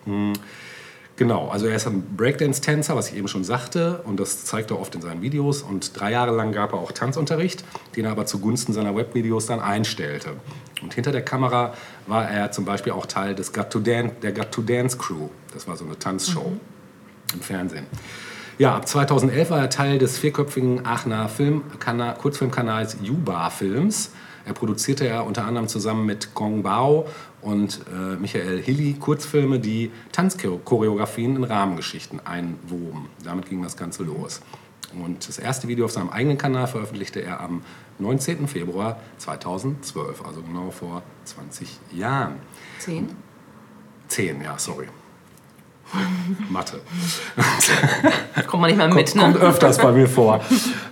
[0.06, 0.34] Mhm.
[1.18, 4.78] Genau, also er ist ein Breakdance-Tänzer, was ich eben schon sagte, und das zeigt er
[4.78, 5.62] oft in seinen Videos.
[5.62, 7.64] Und drei Jahre lang gab er auch Tanzunterricht,
[7.96, 10.34] den er aber zugunsten seiner Webvideos dann einstellte.
[10.80, 11.74] Und hinter der Kamera
[12.06, 15.28] war er zum Beispiel auch Teil des Got to Dan der Got to Dance Crew.
[15.52, 16.52] Das war so eine Tanzshow
[17.34, 17.86] im Fernsehen.
[18.58, 24.12] Ja, ab 2011 war er Teil des vierköpfigen Aachener Filmkana Kurzfilmkanals Juba Films.
[24.46, 27.06] Er produzierte ja unter anderem zusammen mit Gong Bao
[27.48, 33.08] und äh, Michael Hilly Kurzfilme, die Tanzchoreografien in Rahmengeschichten einwoben.
[33.24, 34.42] Damit ging das Ganze los.
[35.02, 37.62] Und das erste Video auf seinem eigenen Kanal veröffentlichte er am
[37.98, 38.48] 19.
[38.48, 42.36] Februar 2012, also genau vor 20 Jahren.
[42.78, 43.08] Zehn?
[44.08, 44.86] 10, ja, sorry.
[46.50, 46.80] Mathe.
[48.46, 49.40] Kommt man nicht mal mit, Kommt ne?
[49.40, 50.40] öfters bei mir vor.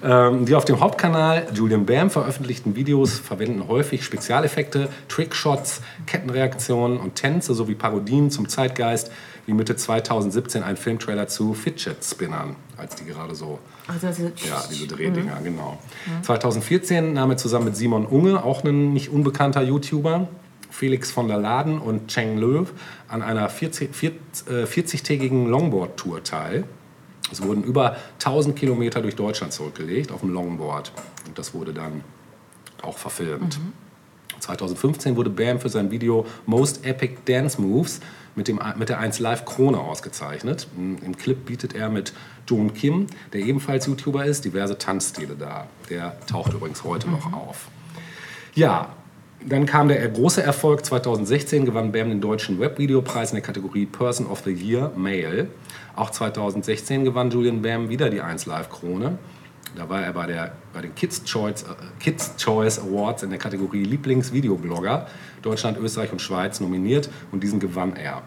[0.02, 7.14] Ähm, die auf dem Hauptkanal Julian Bam veröffentlichten Videos verwenden häufig Spezialeffekte, Trickshots, Kettenreaktionen und
[7.14, 9.10] Tänze sowie Parodien zum Zeitgeist,
[9.46, 14.62] wie Mitte 2017 ein Filmtrailer zu Fidget Spinnern, als die gerade so Also, diese ja,
[14.70, 15.78] diese Drehdinger, genau.
[16.22, 20.28] 2014 nahm er zusammen mit Simon Unge, auch ein nicht unbekannter YouTuber,
[20.70, 22.72] Felix von der Laden und Cheng Löw
[23.08, 26.64] an einer 40 40 äh, 40-tägigen Longboard-Tour teil.
[27.32, 30.92] Es wurden über 1000 Kilometer durch Deutschland zurückgelegt auf dem Longboard.
[31.26, 32.02] Und das wurde dann
[32.82, 33.58] auch verfilmt.
[34.40, 38.00] 2015 wurde Bam für sein Video Most Epic Dance Moves
[38.34, 40.68] mit, dem, mit der 1 Live Krone ausgezeichnet.
[40.76, 42.12] Im Clip bietet er mit
[42.46, 45.68] Joan Kim, der ebenfalls YouTuber ist, diverse Tanzstile dar.
[45.90, 47.68] Der taucht übrigens heute noch auf.
[48.54, 48.94] Ja,
[49.44, 50.84] dann kam der große Erfolg.
[50.84, 55.48] 2016 gewann Bam den deutschen Webvideopreis in der Kategorie Person of the Year Male.
[55.94, 59.18] Auch 2016 gewann Julian Bam wieder die 1 Live Krone.
[59.76, 61.66] Da war er bei, der, bei den Kids Choice, äh,
[62.00, 65.06] Kids Choice Awards in der Kategorie Lieblingsvideoblogger
[65.42, 68.22] Deutschland, Österreich und Schweiz nominiert und diesen gewann er.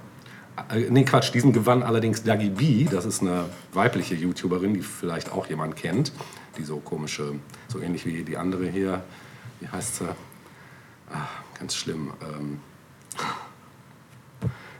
[0.71, 2.85] Äh, nee, Quatsch, diesen gewann allerdings Dagi B.
[2.85, 6.11] Das ist eine weibliche YouTuberin, die vielleicht auch jemand kennt.
[6.57, 7.33] Die so komische,
[7.67, 9.03] so ähnlich wie die andere hier.
[9.59, 10.05] Wie heißt sie?
[11.11, 12.11] Ah, ganz schlimm.
[12.21, 12.59] Ähm,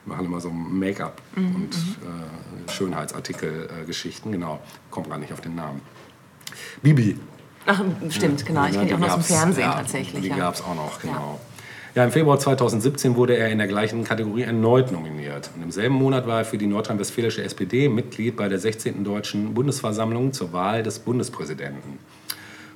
[0.06, 4.32] machen immer so Make-up und äh, Schönheitsartikel-Geschichten.
[4.32, 4.60] genau,
[4.90, 5.82] kommt gar nicht auf den Namen.
[6.82, 7.18] Bibi.
[7.66, 8.66] Ach, stimmt, genau.
[8.66, 10.24] Ich kenne die auch noch aus dem Fernsehen ja, tatsächlich.
[10.24, 10.38] Die ja.
[10.38, 11.40] gab es auch noch, genau.
[11.94, 12.04] Ja.
[12.04, 15.52] im Februar 2017 wurde er in der gleichen Kategorie erneut nominiert.
[15.56, 19.04] Und im selben Monat war er für die nordrhein-westfälische SPD Mitglied bei der 16.
[19.04, 22.00] Deutschen Bundesversammlung zur Wahl des Bundespräsidenten.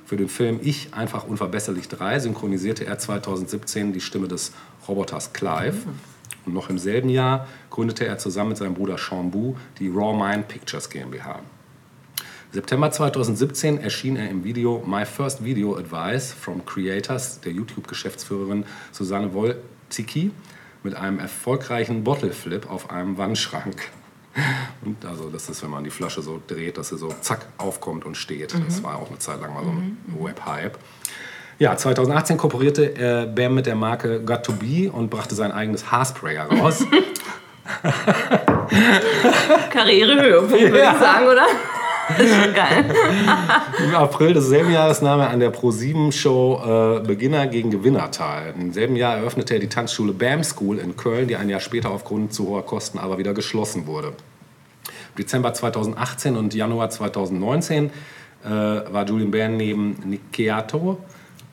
[0.06, 4.52] Für den Film Ich, einfach unverbesserlich 3 synchronisierte er 2017 die Stimme des
[4.86, 5.78] Roboters Clive.
[6.44, 10.14] Und noch im selben Jahr gründete er zusammen mit seinem Bruder Sean Bu die Raw
[10.14, 11.40] Mind Pictures GmbH.
[12.52, 19.32] September 2017 erschien er im Video My First Video Advice from Creators der YouTube-Geschäftsführerin Susanne
[19.32, 20.30] Wolzicki
[20.82, 23.90] mit einem erfolgreichen Bottle Flip auf einem Wandschrank.
[24.84, 28.04] Und also das ist, wenn man die Flasche so dreht, dass sie so zack aufkommt
[28.04, 28.54] und steht.
[28.66, 30.76] Das war auch eine Zeit lang mal so ein Web-Hype.
[31.60, 35.90] Ja, 2018 kooperierte äh, Bam mit der Marke Got to Be und brachte sein eigenes
[35.92, 36.84] Haarsprayer raus.
[39.70, 40.92] Karrierehöhepunkt, würde Ja.
[40.92, 41.46] ich sagen, oder?
[42.54, 42.94] Geil.
[43.84, 48.54] Im April desselben Jahres nahm er an der Pro7-Show äh, Beginner gegen Gewinner teil.
[48.58, 51.90] Im selben Jahr eröffnete er die Tanzschule BAM School in Köln, die ein Jahr später
[51.90, 54.12] aufgrund zu hoher Kosten aber wieder geschlossen wurde.
[55.16, 57.90] Dezember 2018 und Januar 2019
[58.44, 60.98] äh, war Julian Bam neben Nikeato,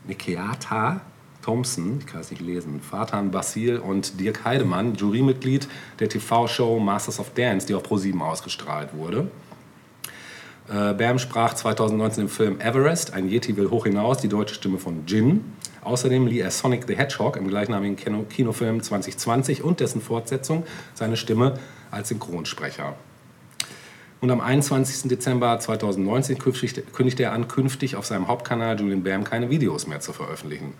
[0.07, 1.01] Nikeata
[1.41, 5.67] Thompson, ich kann es nicht lesen, Fatan Basil und Dirk Heidemann, Jurymitglied
[5.99, 9.29] der TV-Show Masters of Dance, die auf Pro7 ausgestrahlt wurde.
[10.71, 14.77] Äh, Bam sprach 2019 im Film Everest, ein Yeti will hoch hinaus, die deutsche Stimme
[14.77, 15.43] von Jin.
[15.83, 20.63] Außerdem lieh er Sonic the Hedgehog im gleichnamigen Kino Kinofilm 2020 und dessen Fortsetzung
[20.93, 21.55] seine Stimme
[21.89, 22.95] als Synchronsprecher.
[24.21, 25.09] Und am 21.
[25.09, 30.13] Dezember 2019 kündigte er an, künftig auf seinem Hauptkanal Julian Bam keine Videos mehr zu
[30.13, 30.73] veröffentlichen.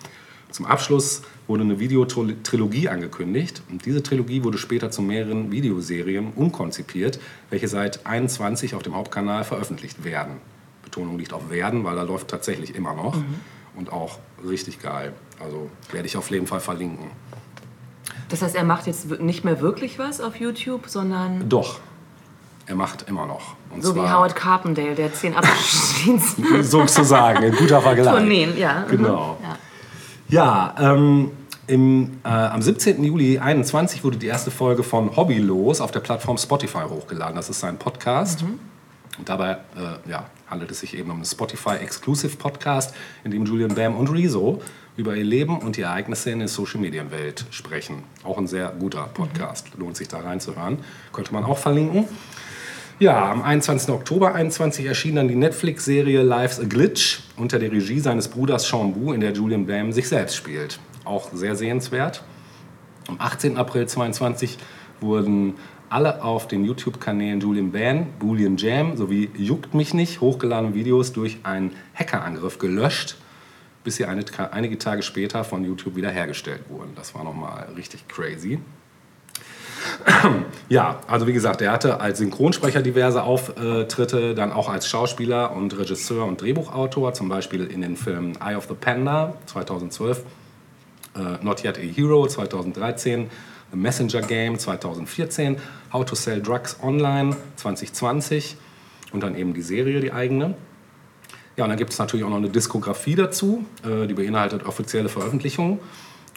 [0.52, 7.20] Zum Abschluss wurde eine Videotrilogie angekündigt und diese Trilogie wurde später zu mehreren Videoserien umkonzipiert,
[7.50, 10.36] welche seit 21 auf dem Hauptkanal veröffentlicht werden.
[10.84, 13.16] Betonung liegt auf werden, weil er läuft tatsächlich immer noch
[13.76, 15.14] und auch richtig geil.
[15.40, 17.08] Also werde ich auf jeden Fall verlinken.
[18.28, 21.80] Das heißt, er macht jetzt nicht mehr wirklich was auf YouTube, sondern Doch,
[22.66, 23.56] er macht immer noch.
[23.70, 28.14] Und so wie Howard Carpendale, der zehn Abschiedsdienst sozusagen, ein guter Vergleich.
[28.14, 28.84] Tourneen, ja.
[28.90, 29.38] Genau.
[29.42, 29.58] Ja.
[30.32, 31.32] Ja, ähm,
[31.68, 33.04] im, äh, am 17.
[33.04, 37.36] Juli 21 wurde die erste Folge von Hobbylos auf der Plattform Spotify hochgeladen.
[37.36, 38.46] Das ist sein Podcast.
[39.18, 43.98] Und dabei äh, ja, handelt es sich eben um einen Spotify-Exclusive-Podcast, in dem Julian Bam
[43.98, 44.62] und Rezo
[44.96, 48.04] über ihr Leben und die Ereignisse in der Social-Medien-Welt sprechen.
[48.24, 49.68] Auch ein sehr guter Podcast.
[49.78, 50.78] Lohnt sich da reinzuhören.
[51.12, 52.08] Könnte man auch verlinken.
[53.02, 53.90] Ja, am 21.
[53.90, 58.94] Oktober 21 erschien dann die Netflix-Serie Life's a Glitch unter der Regie seines Bruders Sean
[58.94, 60.80] Bu, in der Julian Bam sich selbst spielt.
[61.04, 62.24] Auch sehr sehenswert.
[63.08, 63.58] Am 18.
[63.58, 64.60] April 22
[65.00, 65.56] wurden
[65.90, 71.40] alle auf den YouTube-Kanälen Julian Bam, Boolean Jam sowie Juckt mich nicht hochgeladene Videos durch
[71.42, 73.18] einen Hackerangriff gelöscht,
[73.84, 76.92] bis sie einige Tage später von YouTube wiederhergestellt wurden.
[76.96, 78.60] Das war nochmal richtig crazy.
[80.70, 85.78] Ja, also wie gesagt, er hatte als Synchronsprecher diverse Auftritte, dann auch als Schauspieler und
[85.78, 90.24] Regisseur und Drehbuchautor, zum Beispiel in den Filmen Eye of the Panda 2012,
[91.16, 93.30] äh, Not Yet a Hero 2013,
[93.72, 95.58] The Messenger Game 2014,
[95.92, 98.56] How to Sell Drugs Online 2020
[99.12, 100.56] und dann eben die Serie, die eigene.
[101.58, 105.10] Ja, und dann gibt es natürlich auch noch eine Diskografie dazu, äh, die beinhaltet offizielle
[105.10, 105.80] Veröffentlichungen.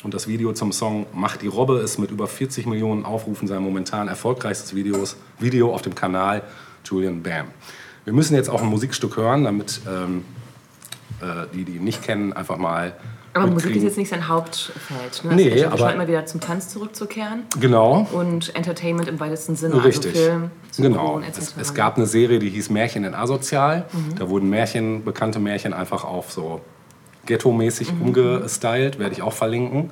[0.04, 3.62] Und das Video zum Song Macht die Robbe ist mit über 40 Millionen Aufrufen sein
[3.62, 6.42] momentan erfolgreichstes Videos, Video auf dem Kanal
[6.84, 7.46] Julian Bam.
[8.04, 10.24] Wir müssen jetzt auch ein Musikstück hören, damit ähm,
[11.22, 12.94] äh, die, die ihn nicht kennen, einfach mal.
[13.32, 13.88] Aber Musik ist mitkriegen.
[13.88, 15.24] jetzt nicht sein Hauptfeld.
[15.24, 15.34] Ne?
[15.34, 17.44] Nee, also er aber- immer wieder zum Tanz zurückzukehren.
[17.58, 18.06] Genau.
[18.12, 20.14] Und Entertainment im weitesten Sinne, Richtig.
[20.14, 21.20] also Film, Genau.
[21.26, 23.86] Es, es gab eine Serie, die hieß Märchen in Asozial.
[24.18, 26.60] Da wurden Märchen, bekannte Märchen einfach auf so
[27.26, 29.90] ghetto-mäßig umgestylt, werde ich auch verlinken.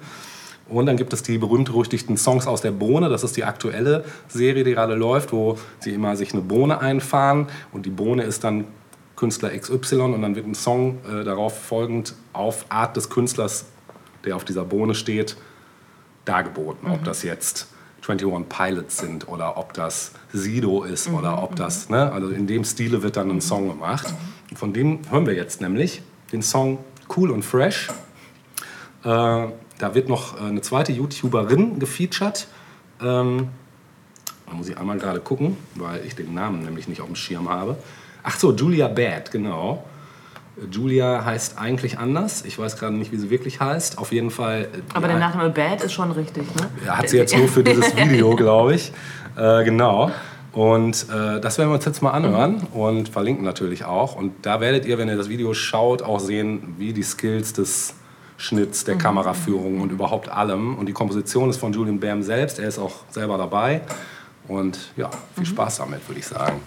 [0.68, 3.08] Und dann gibt es die berühmt-berüchtigten Songs aus der Bohne.
[3.08, 7.48] Das ist die aktuelle Serie, die gerade läuft, wo sie immer sich eine Bohne einfahren.
[7.72, 8.64] Und die Bohne ist dann
[9.16, 13.66] Künstler XY und dann wird ein Song äh, darauf folgend auf Art des Künstlers,
[14.24, 15.36] der auf dieser Bohne steht,
[16.24, 16.90] dargeboten.
[16.90, 17.68] Ob das jetzt
[18.08, 22.64] 21 Pilots sind oder ob das Sido ist oder ob das, ne, also in dem
[22.64, 24.12] Stile wird dann ein Song gemacht.
[24.50, 26.02] Und von dem hören wir jetzt nämlich
[26.32, 26.78] den Song
[27.14, 27.88] Cool und Fresh.
[29.04, 32.46] Äh, da wird noch äh, eine zweite YouTuberin gefeatured.
[33.00, 33.48] Ähm,
[34.46, 37.48] da muss ich einmal gerade gucken, weil ich den Namen nämlich nicht auf dem Schirm
[37.48, 37.76] habe.
[38.22, 39.84] Ach so, Julia Bad, genau.
[40.70, 42.44] Julia heißt eigentlich anders.
[42.44, 43.96] Ich weiß gerade nicht, wie sie wirklich heißt.
[43.98, 44.68] Auf jeden Fall.
[44.72, 46.68] äh, Aber der Nachname Bad ist schon richtig, ne?
[46.86, 48.92] ja, hat sie jetzt nur für dieses Video, glaube ich.
[49.36, 50.10] Äh, genau.
[50.52, 54.16] Und äh, das werden wir uns jetzt mal anhören und verlinken natürlich auch.
[54.16, 57.94] Und da werdet ihr, wenn ihr das Video schaut, auch sehen, wie die Skills des
[58.36, 60.76] Schnitts, der Kameraführung und überhaupt allem.
[60.76, 62.58] Und die Komposition ist von Julian Bam selbst.
[62.58, 63.80] Er ist auch selber dabei.
[64.48, 66.60] Und ja, viel Spaß damit, würde ich sagen.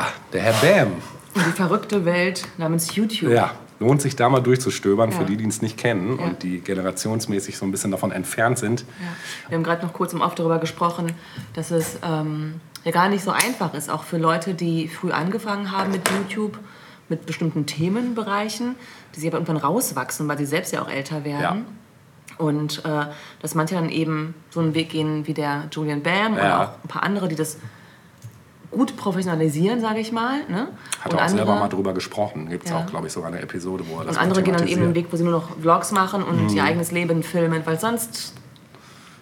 [0.00, 0.92] Ja, der Herr Bam.
[1.36, 3.30] Die verrückte Welt namens YouTube.
[3.32, 5.26] Ja, lohnt sich da mal durchzustöbern für Ja.
[5.26, 6.24] die, die es nicht kennen Ja.
[6.24, 8.84] und die generationsmäßig so ein bisschen davon entfernt sind.
[9.48, 11.12] Wir haben gerade noch kurz im Off darüber gesprochen,
[11.54, 15.70] dass es ähm, ja gar nicht so einfach ist, auch für Leute, die früh angefangen
[15.70, 16.58] haben mit YouTube,
[17.08, 18.74] mit bestimmten Themenbereichen,
[19.14, 21.64] die sie aber irgendwann rauswachsen, weil sie selbst ja auch älter werden.
[22.38, 23.06] Und äh,
[23.42, 26.64] dass manche dann eben so einen Weg gehen wie der Julian Bam oder Ja.
[26.64, 27.58] auch ein paar andere, die das
[28.70, 30.40] gut professionalisieren, sage ich mal.
[30.48, 30.68] Ne?
[31.00, 32.48] Hat er auch selber andere- mal drüber gesprochen.
[32.48, 32.78] Gibt es Ja.
[32.78, 34.94] auch, glaube ich, sogar eine Episode, wo er das Und andere gehen dann eben den.
[34.94, 36.56] Weg, wo sie nur noch Vlogs machen und Mhm.
[36.56, 38.34] ihr eigenes Leben filmen, weil sonst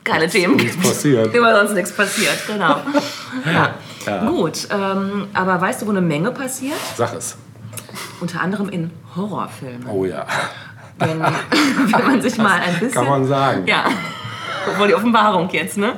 [0.04, 0.86] keine Themen nichts gibt.
[0.86, 1.34] passiert.
[1.34, 2.76] Immer sonst nichts passiert, genau.
[3.44, 3.74] Ja.
[4.26, 6.78] Gut, ähm, aber weißt du, wo eine Menge passiert?
[6.96, 7.36] Sag es.
[8.20, 9.86] Unter anderem in Horrorfilmen.
[9.86, 10.24] Oh ja.
[10.98, 11.20] Wenn,
[11.92, 12.92] wenn man sich mal ein bisschen...
[12.92, 13.66] Kann man sagen.
[13.66, 13.84] Ja.
[14.76, 15.94] Voll die Offenbarung jetzt, ne?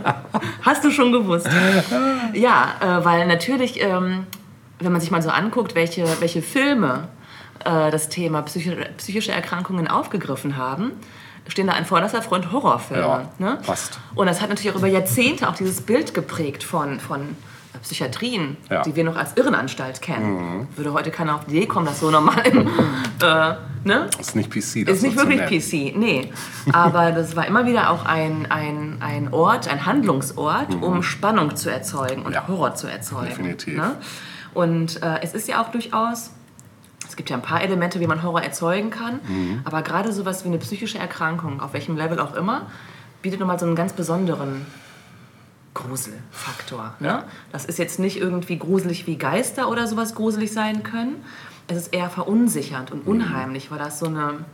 [0.62, 1.49] Hast du schon gewusst.
[2.33, 4.27] Ja, äh, weil natürlich, ähm,
[4.79, 7.09] wenn man sich mal so anguckt, welche, welche Filme
[7.64, 10.93] äh, das Thema psychische, psychische Erkrankungen aufgegriffen haben,
[11.49, 13.03] stehen da an vorderster Front Horrorfilme.
[13.03, 13.59] Ja, ne?
[13.64, 13.99] passt.
[14.14, 17.37] Und das hat natürlich auch über Jahrzehnte auch dieses Bild geprägt von, von
[17.83, 18.83] Psychiatrien, Ja.
[18.83, 20.68] die wir noch als Irrenanstalt kennen.
[20.77, 22.43] Würde heute keiner auf die Idee kommen, das so normal
[23.23, 23.55] äh,
[23.89, 24.09] ne?
[24.18, 24.87] Ist nicht PC.
[24.87, 25.41] Das Ist nicht wirklich.
[25.93, 26.33] PC, nee.
[26.73, 31.71] Aber das war immer wieder auch ein, ein, ein Ort, ein Handlungsort, um Spannung zu
[31.71, 32.35] erzeugen und Mhm.
[32.35, 32.49] Ja.
[32.49, 33.29] Horror zu erzeugen.
[33.29, 33.77] Definitiv.
[33.77, 33.97] Ne?
[34.53, 36.31] Und äh, es ist ja auch durchaus,
[37.09, 39.61] es gibt ja ein paar Elemente, wie man Horror erzeugen kann, Mhm.
[39.64, 42.62] aber gerade sowas wie eine psychische Erkrankung, auf welchem Level auch immer,
[43.23, 44.66] bietet nochmal so einen ganz besonderen
[45.75, 46.95] Gruselfaktor.
[47.01, 47.25] Ne?
[47.53, 51.16] Das ist jetzt nicht irgendwie gruselig wie Geister oder sowas gruselig sein können.
[51.68, 54.45] Es ist eher verunsichernd und unheimlich, weil das so eine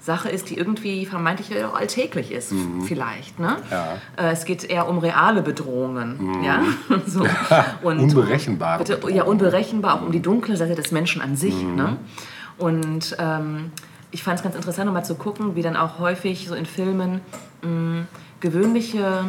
[0.00, 2.52] Sache ist, die irgendwie vermeintlich auch alltäglich ist,
[2.86, 3.40] vielleicht.
[3.40, 3.56] Ne?
[3.72, 3.94] Ja.
[4.16, 6.44] Äh, Es geht eher um reale Bedrohungen.
[6.44, 6.62] Ja?
[7.06, 7.26] so.
[7.82, 11.60] Und Unberechenbare Bitte, ja, unberechenbar, auch um die dunkle Seite des Menschen an sich.
[11.60, 11.96] Ne?
[12.56, 13.72] Und ähm,
[14.12, 17.20] ich fand es ganz interessant, nochmal zu gucken, wie dann auch häufig so in Filmen
[17.62, 18.04] mh,
[18.38, 19.24] gewöhnliche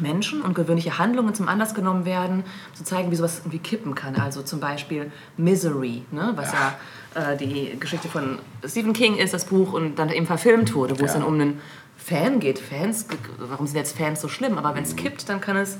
[0.00, 2.44] Menschen und gewöhnliche Handlungen zum Anlass genommen werden,
[2.74, 4.16] zu zeigen, wie sowas irgendwie kippen kann.
[4.16, 6.32] Also zum Beispiel Misery, ne?
[6.36, 6.74] was ja,
[7.14, 11.04] äh, die Geschichte von Stephen King ist, das Buch, und dann eben verfilmt wurde, wo
[11.04, 11.18] es Ja.
[11.20, 11.60] dann um einen
[11.96, 12.58] Fan geht.
[12.58, 13.06] Fans,
[13.38, 14.58] warum sind jetzt Fans so schlimm?
[14.58, 15.78] Aber wenn es kippt, dann kann es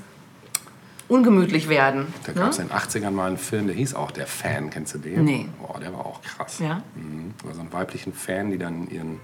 [1.08, 2.06] ungemütlich werden.
[2.24, 2.40] Da ne?
[2.40, 4.70] gab es in den 80ern mal einen Film, der hieß auch Der Fan.
[4.70, 5.24] Kennst du den?
[5.24, 5.48] Nee.
[5.58, 6.60] Boah, der war auch krass.
[6.60, 6.82] Ja.
[6.94, 7.34] Mhm.
[7.42, 9.18] Über so einen weiblichen Fan, die dann ihren,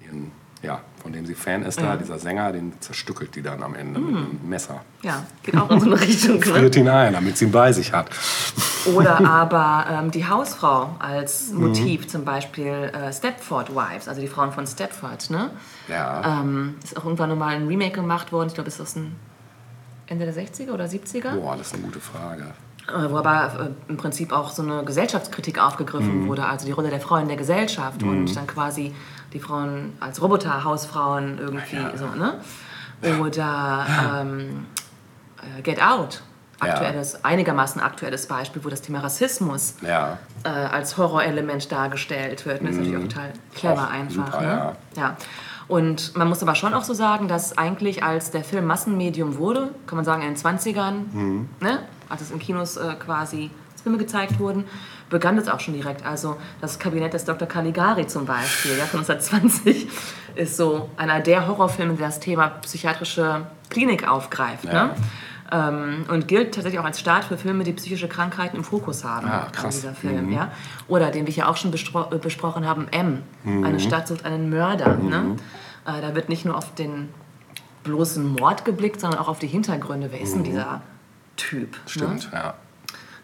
[0.00, 0.32] ihren
[0.62, 4.00] ja, von dem sie Fan ist da, dieser Sänger, den zerstückelt die dann am Ende
[4.00, 4.80] mit einem Messer.
[5.02, 6.40] Ja, geht auch in so eine Richtung.
[6.40, 6.46] Ne?
[6.46, 8.10] Friert ihn ein, damit sie ihn bei sich hat.
[8.86, 14.50] Oder aber ähm, die Hausfrau als Motiv, zum Beispiel äh, Stepford Wives, also die Frauen
[14.50, 15.30] von Stepford.
[15.30, 15.50] Ne?
[15.86, 16.40] Ja.
[16.40, 18.48] Ähm, ist auch irgendwann nochmal ein Remake gemacht worden.
[18.48, 19.14] Ich glaube, ist das ein
[20.06, 21.36] Ende der 60er oder 70er?
[21.36, 22.46] Boah, das ist eine gute Frage.
[22.88, 23.52] Äh, wo aber
[23.86, 27.28] äh, im Prinzip auch so eine Gesellschaftskritik aufgegriffen wurde, also die Rolle der Frauen in
[27.28, 28.94] der Gesellschaft und dann quasi
[29.34, 32.40] die Frauen als Roboter, Hausfrauen irgendwie so, ne?
[33.20, 33.86] Oder
[34.22, 34.66] ähm,
[35.58, 36.22] äh, Get Out,
[36.64, 36.70] Ja.
[36.72, 40.18] aktuelles, einigermaßen aktuelles Beispiel, wo das Thema Rassismus Ja.
[40.44, 42.62] äh, als Horrorelement dargestellt wird.
[42.62, 43.86] Das ist natürlich auch total clever Mhm.
[43.86, 44.26] Auch einfach.
[44.32, 44.76] super, ne?
[44.96, 45.16] ja.
[45.68, 49.68] Und man muss aber schon auch so sagen, dass eigentlich als der Film Massenmedium wurde,
[49.86, 51.48] kann man sagen in den 20ern, Mhm.
[51.60, 53.50] ne, als es in Kinos äh, quasi
[53.82, 54.64] Filme gezeigt wurden,
[55.08, 56.04] begann das auch schon direkt.
[56.04, 57.48] Also das Kabinett des Dr.
[57.48, 59.88] Caligari zum Beispiel, ja, von 1920,
[60.34, 64.64] ist so einer der Horrorfilme, der das Thema psychiatrische Klinik aufgreift.
[64.64, 64.86] Ja.
[64.86, 64.94] Ne?
[65.50, 69.26] Ähm, und gilt tatsächlich auch als Start für Filme, die psychische Krankheiten im Fokus haben.
[69.26, 69.76] Ah, krass.
[69.76, 70.52] Dieser Film, ja.
[70.88, 73.22] Oder den wir hier auch schon äh, besprochen haben, M.
[73.64, 74.98] Eine Stadt sucht einen Mörder.
[74.98, 75.36] Ne?
[75.86, 77.08] Äh, da wird nicht nur auf den
[77.84, 80.08] bloßen Mord geblickt, sondern auch auf die Hintergründe.
[80.12, 80.82] Wer ist denn dieser
[81.38, 81.72] Typ?
[81.72, 81.78] Ne?
[81.86, 82.54] Stimmt, ja.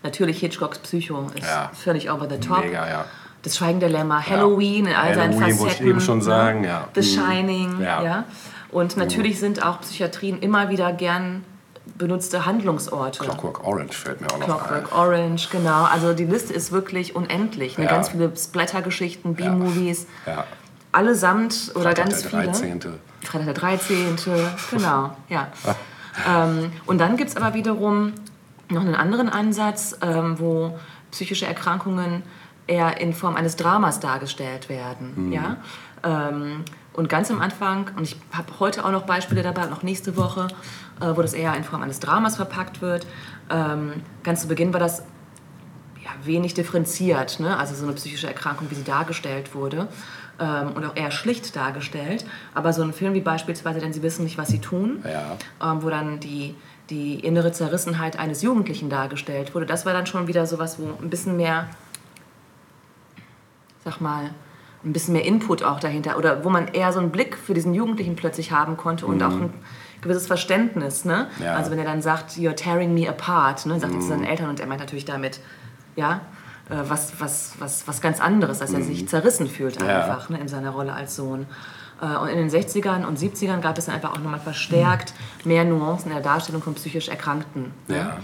[0.02, 1.70] Natürlich Hitchcocks Psycho ist Ja.
[1.74, 2.64] völlig over the top.
[2.64, 3.04] Mega, ja.
[3.42, 5.58] Das Schweigende Lämmer, Halloween in all seinen Halloween Facetten.
[5.60, 6.24] wollte ich eben schon ne?
[6.24, 6.88] sagen, ja.
[6.94, 7.04] The Mhm.
[7.04, 8.02] Shining, ja.
[8.02, 8.24] Ja.
[8.70, 11.44] Und natürlich sind auch Psychiatrien immer wieder gern
[11.98, 13.22] benutzte Handlungsorte.
[13.24, 14.98] Clockwork Orange fällt mir auch noch Clockwork ein.
[14.98, 15.84] Orange, genau.
[15.84, 17.76] Also die Liste ist wirklich unendlich.
[17.78, 17.84] Ne?
[17.84, 17.90] Ja.
[17.90, 20.44] Ganz viele Splatter-Geschichten, B-Movies, Ja.
[20.92, 22.42] allesamt oder Freitag ganz der viele.
[22.46, 22.80] 13.
[23.22, 24.16] Freitag der 13.
[24.70, 25.48] genau, ja.
[26.28, 28.12] ähm, und dann gibt es aber wiederum
[28.70, 30.78] noch einen anderen Ansatz, ähm, wo
[31.10, 32.22] psychische Erkrankungen
[32.66, 35.32] eher in Form eines Dramas dargestellt werden.
[35.32, 35.56] Ja?
[36.02, 40.16] Ähm, und ganz am Anfang, und ich habe heute auch noch Beispiele dabei, noch nächste
[40.16, 40.48] Woche,
[41.00, 43.06] äh, wo das eher in Form eines Dramas verpackt wird.
[43.50, 45.00] Ähm, ganz zu Beginn war das
[46.02, 47.56] ja, wenig differenziert, ne?
[47.58, 49.88] also so eine psychische Erkrankung, wie sie dargestellt wurde
[50.40, 52.24] ähm, und auch eher schlicht dargestellt.
[52.54, 55.36] Aber so ein Film wie beispielsweise, denn sie wissen nicht, was sie tun, Ja.
[55.72, 56.54] ähm, wo dann die,
[56.90, 61.10] die innere Zerrissenheit eines Jugendlichen dargestellt wurde, das war dann schon wieder sowas, wo ein
[61.10, 61.68] bisschen mehr,
[63.84, 64.30] sag mal,
[64.84, 67.72] ein bisschen mehr Input auch dahinter oder wo man eher so einen Blick für diesen
[67.72, 69.52] Jugendlichen plötzlich haben konnte und auch ein
[70.02, 71.06] gewisses Verständnis.
[71.06, 71.28] Ne?
[71.42, 71.54] Ja.
[71.54, 73.80] Also wenn er dann sagt, you're tearing me apart, ne?
[73.80, 75.40] sagt er zu seinen Eltern und er meint natürlich damit,
[75.96, 76.20] ja,
[76.70, 80.02] äh, was, was, was, was ganz anderes, dass er sich zerrissen fühlt Ja.
[80.04, 81.46] einfach ne, in seiner Rolle als Sohn.
[82.00, 85.12] Äh, Und in den 60ern und 70ern gab es dann einfach auch nochmal verstärkt
[85.44, 87.72] mehr Nuancen in der Darstellung von psychisch Erkrankten.
[87.88, 87.96] ne?
[87.96, 88.16] Ja.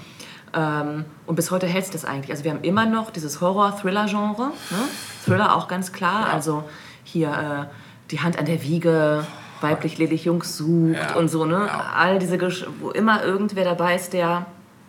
[0.82, 2.30] Ähm, und bis heute hält sich das eigentlich.
[2.32, 4.48] Also wir haben immer noch dieses Horror-Thriller-Genre.
[4.48, 4.78] Ne?
[5.24, 6.26] Thriller auch ganz klar.
[6.32, 6.64] Also
[7.04, 7.74] hier äh,
[8.10, 9.24] die Hand an der Wiege,
[9.60, 11.66] weiblich ledig Jungs sucht Ja, und so, ne?
[11.68, 11.92] ja.
[11.94, 14.46] All diese, Gesch wo immer irgendwer dabei ist, der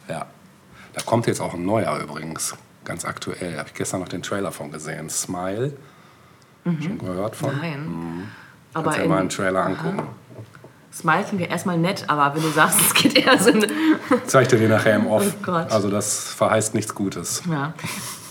[0.07, 0.25] Ja.
[0.93, 2.55] Da kommt jetzt auch ein neuer übrigens,
[2.85, 3.57] ganz aktuell.
[3.57, 5.09] Habe ich gestern noch den Trailer von gesehen.
[5.09, 5.73] Smile.
[6.63, 7.55] Schon gehört von?
[7.55, 7.61] Mhm.
[7.61, 7.87] Nein.
[7.87, 8.23] Mhm.
[8.73, 10.03] Aber Kannst ja mal einen Trailer angucken.
[10.93, 13.51] Smile klingt ja erstmal nett, aber wenn du sagst, es geht eher so
[14.27, 15.25] Zeig dir den nachher im Off.
[15.47, 15.51] Oh.
[15.51, 17.43] Also das verheißt nichts Gutes.
[17.49, 17.73] Ja.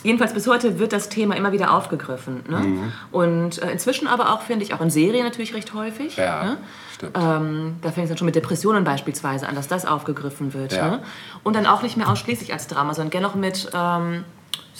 [0.03, 2.43] Jedenfalls bis heute wird das Thema immer wieder aufgegriffen.
[2.49, 2.59] Ne?
[2.59, 2.93] Mhm.
[3.13, 6.17] Und äh, inzwischen aber auch, finde ich, auch in Serien natürlich recht häufig.
[6.17, 6.57] Ja, Ne?
[6.95, 7.17] stimmt.
[7.19, 10.73] Ähm, da fängt es dann schon mit Depressionen beispielsweise an, dass das aufgegriffen wird.
[10.73, 10.89] Ja.
[10.89, 11.03] Ne?
[11.43, 14.25] Und dann auch nicht mehr ausschließlich als Drama, sondern gerne noch mit, ähm,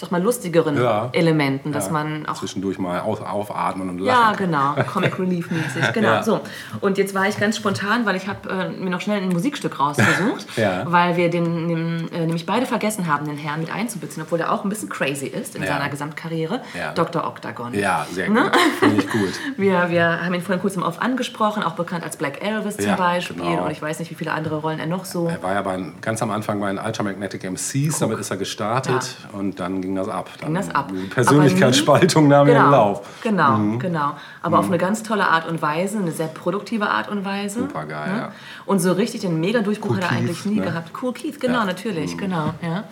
[0.01, 1.09] sag mal, lustigeren Ja.
[1.13, 4.37] Elementen, dass Ja, man auch Zwischendurch mal auf, aufatmen und ja, lachen.
[4.45, 6.07] genau, Comic Relief mäßig, genau.
[6.09, 6.23] Ja.
[6.23, 6.41] So.
[6.81, 9.79] Und jetzt war ich ganz spontan, weil ich habe äh, mir noch schnell ein Musikstück
[9.79, 10.83] rausgesucht, Ja.
[10.91, 14.51] weil wir den, den äh, nämlich beide vergessen haben, den Herrn mit einzubeziehen, obwohl er
[14.51, 15.69] auch ein bisschen crazy ist in Ja.
[15.69, 16.61] seiner Gesamtkarriere.
[16.77, 16.91] Ja.
[16.93, 17.25] Dr.
[17.25, 17.73] Octagon.
[17.73, 18.41] Ja, sehr Ne?
[18.43, 18.55] gut.
[18.79, 19.31] Finde ich gut.
[19.57, 22.85] Wir, wir haben ihn vorhin kurz im Off angesprochen, auch bekannt als Black Elvis zum
[22.85, 23.35] Ja, Beispiel.
[23.37, 23.65] genau.
[23.65, 25.27] Und ich weiß nicht, wie viele andere Rollen er noch so.
[25.27, 29.15] Er war ja bei, ganz am Anfang bei den Ultramagnetic MCs, damit ist er gestartet
[29.33, 30.29] und dann ging das ab.
[30.39, 30.89] Dann Ging das ab.
[30.93, 33.01] Die Persönlichkeitsspaltung nahm genau, ihren Lauf.
[33.23, 33.79] Genau, Mhm.
[33.79, 34.15] genau.
[34.41, 37.59] Aber auf eine ganz tolle Art und Weise, eine sehr produktive Art und Weise.
[37.61, 38.17] Super geil, ne?
[38.19, 38.31] ja.
[38.65, 40.65] Und so richtig den Mega-Durchbruch Cool hat er eigentlich nie ne?
[40.65, 40.91] gehabt.
[41.01, 41.61] Cool Keith, genau, Ja.
[41.61, 41.67] Mhm.
[41.67, 42.53] natürlich, genau.
[42.61, 42.83] Ja.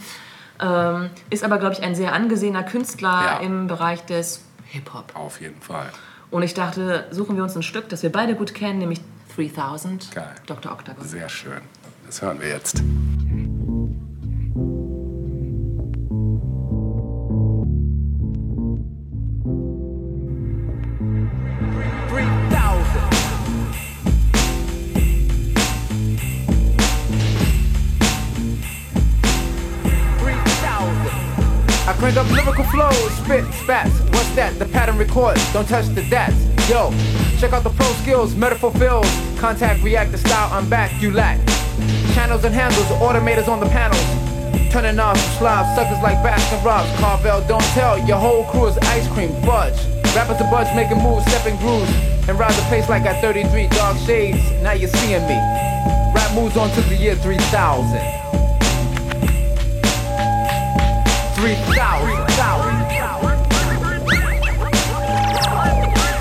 [0.61, 3.37] Ähm, ist aber, glaube ich, ein sehr angesehener Künstler Ja.
[3.37, 5.13] im Bereich des Hip-Hop.
[5.15, 5.89] Auf jeden Fall.
[6.31, 8.99] Und ich dachte, suchen wir uns ein Stück, das wir beide gut kennen, nämlich
[9.35, 10.25] 3000, Geil.
[10.47, 10.71] Dr.
[10.73, 11.03] Octagon.
[11.05, 11.61] Sehr schön.
[12.05, 12.83] Das hören wir jetzt.
[31.99, 33.99] Crank up lyrical flows, spit, spats.
[34.15, 34.57] What's that?
[34.57, 35.43] The pattern records.
[35.51, 36.39] Don't touch the dats.
[36.69, 36.91] Yo,
[37.39, 39.05] check out the pro skills, metaphor fills.
[39.37, 41.45] Contact, react, the style, I'm back, you lack.
[42.15, 43.99] Channels and handles, automators on the panels.
[44.71, 46.97] Turning off slobs, suckers like Baskin Robbins.
[47.01, 49.75] Carvel, don't tell, your whole crew is ice cream, fudge.
[50.15, 51.91] Rappers to budge, making moves, stepping grooves.
[52.29, 54.39] And rise the pace like at 33, dark shades.
[54.63, 55.35] Now you're seeing me.
[56.15, 58.38] Rap moves on to the year 3000.
[61.39, 62.27] 3000.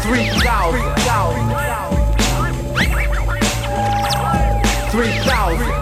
[0.03, 0.99] 3000.
[4.93, 5.79] 3000.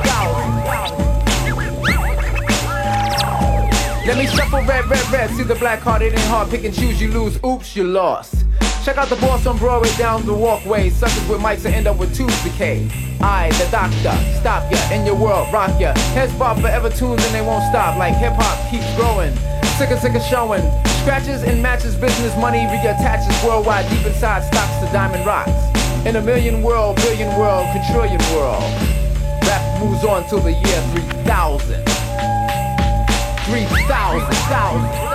[4.07, 5.31] Let me shuffle red, red, red.
[5.33, 6.49] See the black card, it ain't hard.
[6.49, 7.39] Pick and choose, you lose.
[7.45, 8.47] Oops, you lost.
[8.87, 10.91] Check out the boss on Broadway down the walkway.
[10.91, 12.87] Suckers with mics that end up with tooth decay.
[13.21, 15.93] I, the doctor, stop ya in your world, rock ya.
[16.15, 17.99] Heads bob forever tunes and they won't stop.
[17.99, 19.35] Like hip hop keeps growing.
[19.75, 20.63] sick and sick of showing.
[21.03, 23.91] Scratches and matches, business money reattaches worldwide.
[23.91, 25.51] Deep inside stocks to diamond rocks.
[26.07, 28.63] In a million world, billion world, quadrillion world.
[29.51, 31.83] Rap moves on till the year 3000.
[33.51, 35.06] 3000.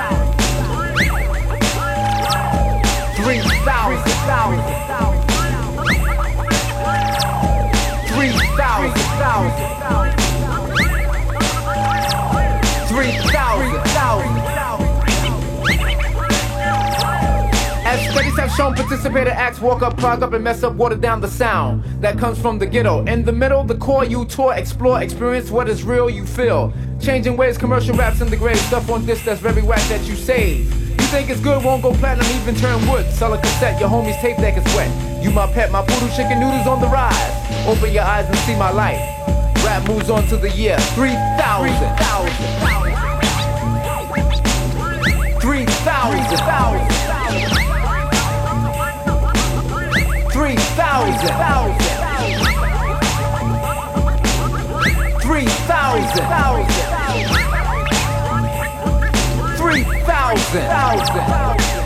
[17.85, 21.21] As studies have shown, participator acts walk up, clog up, and mess up, water down
[21.21, 23.05] the sound that comes from the ghetto.
[23.05, 26.73] In the middle, the core, you tour, explore, experience what is real, you feel.
[26.99, 30.15] Changing ways, commercial raps in the grave, stuff on this that's very whack that you
[30.15, 30.90] save.
[31.11, 33.05] Think it's good, won't go platinum, even turn wood.
[33.11, 34.89] Sell a cassette, your homie's tape deck is wet.
[35.21, 37.67] You my pet, my poodle chicken noodles on the rise.
[37.67, 38.95] Open your eyes and see my light.
[39.65, 41.67] Rap moves on to the year 3000.
[45.41, 46.31] 3000.
[50.31, 51.27] 3000.
[55.11, 56.51] 3000
[60.37, 61.15] thousand.
[61.15, 61.80] thousand.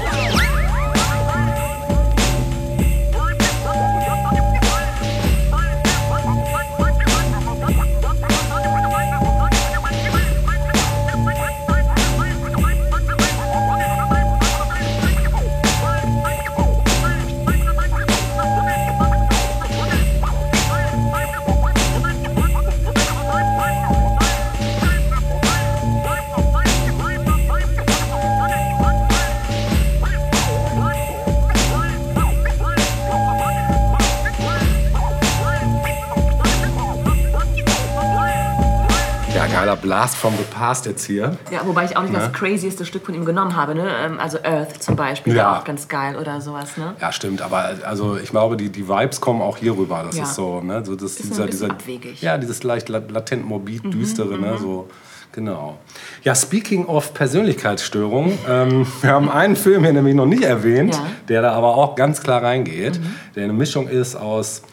[39.86, 41.38] Blast from the Past jetzt hier.
[41.51, 42.17] Ja, wobei ich auch nicht Ne?
[42.17, 43.75] das crazieste Stück von ihm genommen habe.
[43.75, 43.88] Ne?
[44.03, 45.59] Ähm, Also Earth zum Beispiel, Ja.
[45.59, 46.75] auch ganz geil oder sowas.
[46.75, 46.95] Ne?
[46.99, 50.01] Ja, stimmt, aber also ich glaube, die, die Vibes kommen auch hier rüber.
[50.03, 50.23] Das Ja.
[50.23, 50.83] ist so, ne?
[50.83, 52.19] So, das, Ist dieser, dieser, abwegig.
[52.19, 54.57] Ja, dieses leicht la- latent morbid Mhm, düstere, ne?
[54.57, 54.88] So,
[55.31, 55.77] genau.
[56.23, 61.01] Ja, speaking of Persönlichkeitsstörung, ähm, wir haben einen Film hier nämlich noch nicht erwähnt, Ja.
[61.01, 61.05] Mhm.
[61.29, 62.99] der da aber auch ganz klar reingeht,
[63.36, 64.63] der eine Mischung ist aus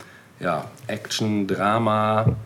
[0.41, 2.37] ja, Action, Drama, Mhm.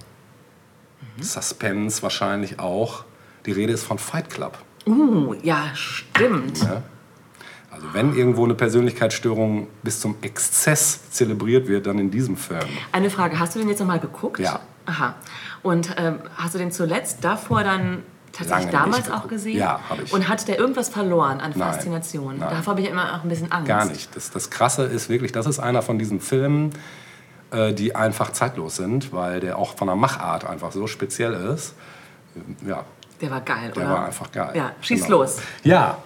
[1.20, 3.04] Suspense wahrscheinlich auch.
[3.46, 4.58] Die Rede ist von Fight Club.
[4.86, 6.62] Uh, ja, stimmt.
[6.62, 6.82] Ja.
[7.70, 12.60] Also wenn irgendwo eine Persönlichkeitsstörung bis zum Exzess zelebriert wird, dann in diesem Film.
[12.92, 14.38] Eine Frage, hast du den jetzt nochmal geguckt?
[14.38, 14.60] Ja.
[14.86, 15.14] Aha.
[15.62, 18.02] Und ähm, hast du den zuletzt davor dann
[18.32, 19.58] tatsächlich Lange damals auch gesehen?
[19.58, 20.12] Ja, hab ich.
[20.12, 21.72] Und hat der irgendwas verloren an Nein.
[21.72, 22.38] Faszination?
[22.38, 22.50] Nein.
[22.50, 23.68] Davor habe ich immer auch ein bisschen Angst.
[23.68, 24.14] Gar nicht.
[24.14, 26.70] Das, das Krasse ist wirklich, das ist einer von diesen Filmen,
[27.56, 31.74] äh, die einfach zeitlos sind, weil der auch von der Machart einfach so speziell ist.
[32.66, 32.84] Ja,
[33.20, 33.92] Der war geil, der oder?
[33.94, 34.50] war einfach geil.
[34.54, 35.18] Ja, schieß Genau.
[35.22, 35.38] los.
[35.64, 35.98] Ja,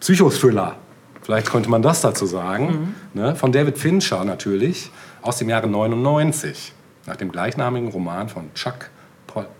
[0.00, 0.76] Psychothriller.
[1.22, 2.94] Vielleicht könnte man das dazu sagen.
[3.14, 3.20] Mhm.
[3.20, 3.36] Ne?
[3.36, 4.90] Von David Fincher natürlich,
[5.22, 6.72] aus dem Jahre 99.
[7.06, 8.90] Nach dem gleichnamigen Roman von Chuck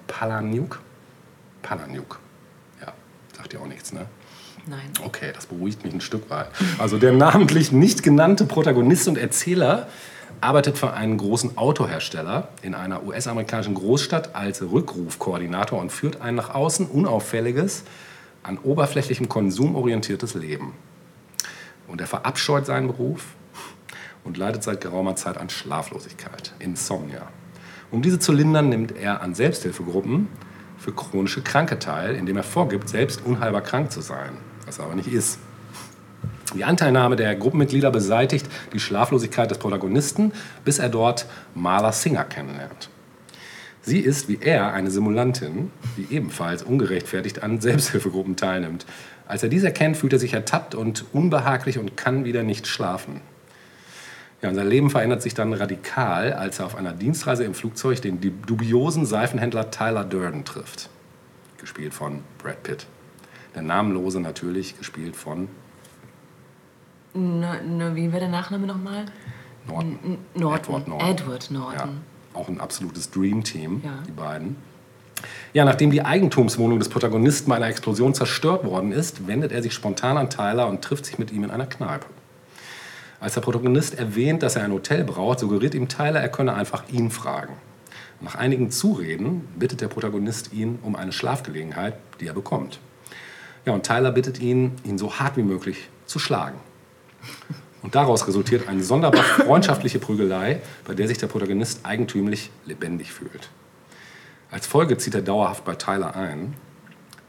[0.07, 0.80] Palahniuk.
[1.62, 2.18] Palahniuk.
[2.80, 2.92] Ja,
[3.36, 4.07] sagt dir auch nichts, ne?
[4.66, 4.90] Nein.
[5.05, 6.48] Okay, das beruhigt mich ein Stück weit.
[6.78, 9.88] Also der namentlich nicht genannte Protagonist und Erzähler
[10.41, 16.55] arbeitet für einen großen Autohersteller in einer US-amerikanischen Großstadt als Rückrufkoordinator und führt ein nach
[16.55, 17.84] außen unauffälliges,
[18.43, 20.72] an oberflächlichem Konsum orientiertes Leben.
[21.86, 23.34] Und er verabscheut seinen Beruf
[24.24, 27.28] und leidet seit geraumer Zeit an Schlaflosigkeit, Insomnia.
[27.91, 30.28] Um diese zu lindern, nimmt er an Selbsthilfegruppen
[30.78, 34.30] für chronische Kranke teil, indem er vorgibt, selbst unheilbar krank zu sein,
[34.64, 35.38] was er aber nicht ist.
[36.55, 40.32] Die Anteilnahme der Gruppenmitglieder beseitigt die Schlaflosigkeit des Protagonisten,
[40.64, 42.90] bis er dort Marla Singer kennenlernt.
[43.82, 48.84] Sie ist wie er eine Simulantin, die ebenfalls ungerechtfertigt an Selbsthilfegruppen teilnimmt.
[49.26, 53.20] Als er dies erkennt, fühlt er sich ertappt und unbehaglich und kann wieder nicht schlafen.
[54.42, 58.20] Ja, sein Leben verändert sich dann radikal, als er auf einer Dienstreise im Flugzeug den
[58.20, 60.88] dubiosen Seifenhändler Tyler Durden trifft.
[61.59, 62.86] Gespielt von Brad Pitt.
[63.55, 65.48] Der Namenlose natürlich, gespielt von
[67.14, 69.06] Ne, ne, wie wäre der Nachname nochmal?
[69.66, 70.18] Norton.
[70.34, 70.74] Norton.
[70.74, 71.08] Edward Norton.
[71.08, 72.00] Edward Norton.
[72.34, 73.90] Ja, auch ein absolutes Dream-Team, Ja.
[74.06, 74.56] die beiden.
[75.52, 79.74] Ja, nachdem die Eigentumswohnung des Protagonisten bei einer Explosion zerstört worden ist, wendet er sich
[79.74, 82.06] spontan an Tyler und trifft sich mit ihm in einer Kneipe.
[83.18, 86.84] Als der Protagonist erwähnt, dass er ein Hotel braucht, suggeriert ihm Tyler, er könne einfach
[86.88, 87.54] ihn fragen.
[88.22, 92.78] Nach einigen Zureden bittet der Protagonist ihn um eine Schlafgelegenheit, die er bekommt.
[93.66, 96.58] Ja, und Tyler bittet ihn, ihn so hart wie möglich zu schlagen.
[97.82, 103.50] Und daraus resultiert eine sonderbar freundschaftliche Prügelei, bei der sich der Protagonist eigentümlich lebendig fühlt.
[104.50, 106.54] Als Folge zieht er dauerhaft bei Tyler ein,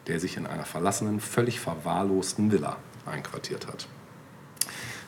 [0.07, 3.87] der sich in einer verlassenen, völlig verwahrlosten Villa einquartiert hat.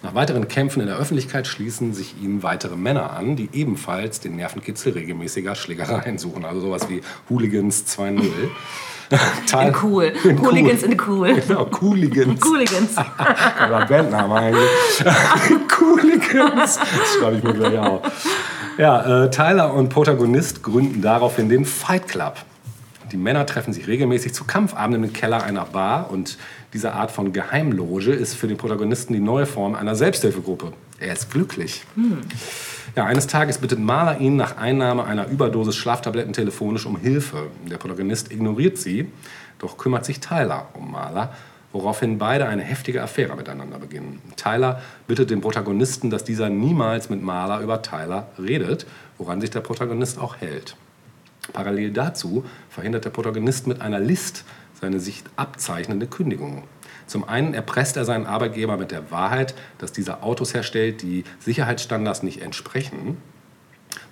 [0.04, 4.36] Nach weiteren Kämpfen in der Öffentlichkeit schließen sich ihnen weitere Männer an, die ebenfalls den
[4.36, 6.44] Nervenkitzel regelmäßiger Schlägereien suchen.
[6.44, 8.24] Also sowas wie Hooligans 2.0.
[9.62, 10.14] In cool.
[10.24, 11.34] In Hooligans in cool.
[11.36, 12.40] Genau, Cooligans.
[12.42, 12.98] Cooligans.
[13.68, 14.70] Oder Bandname eigentlich.
[15.78, 16.78] Cooligans.
[16.78, 18.02] Das schreibe ich mir gleich auf.
[18.78, 22.38] Ja, äh, Tyler und Protagonist gründen daraufhin den Fight Club.
[23.12, 26.40] Die Männer treffen sich regelmäßig zu Kampfabenden im Keller einer Bar und
[26.74, 30.74] diese Art von Geheimloge ist für den Protagonisten die neue Form einer Selbsthilfegruppe.
[31.00, 31.84] Er ist glücklich.
[32.96, 37.48] Ja, eines Tages bittet Marla ihn nach Einnahme einer Überdosis Schlaftabletten telefonisch um Hilfe.
[37.66, 39.12] Der Protagonist ignoriert sie,
[39.58, 41.34] doch kümmert sich Tyler um Marla,
[41.72, 44.22] woraufhin beide eine heftige Affäre miteinander beginnen.
[44.36, 48.86] Tyler bittet den Protagonisten, dass dieser niemals mit Marla über Tyler redet,
[49.18, 50.76] woran sich der Protagonist auch hält.
[51.52, 54.46] Parallel dazu verhindert der Protagonist mit einer List
[54.80, 56.62] seine sich abzeichnende Kündigung.
[57.08, 62.24] Zum einen erpresst er seinen Arbeitgeber mit der Wahrheit, dass dieser Autos herstellt, die Sicherheitsstandards
[62.24, 63.18] nicht entsprechen.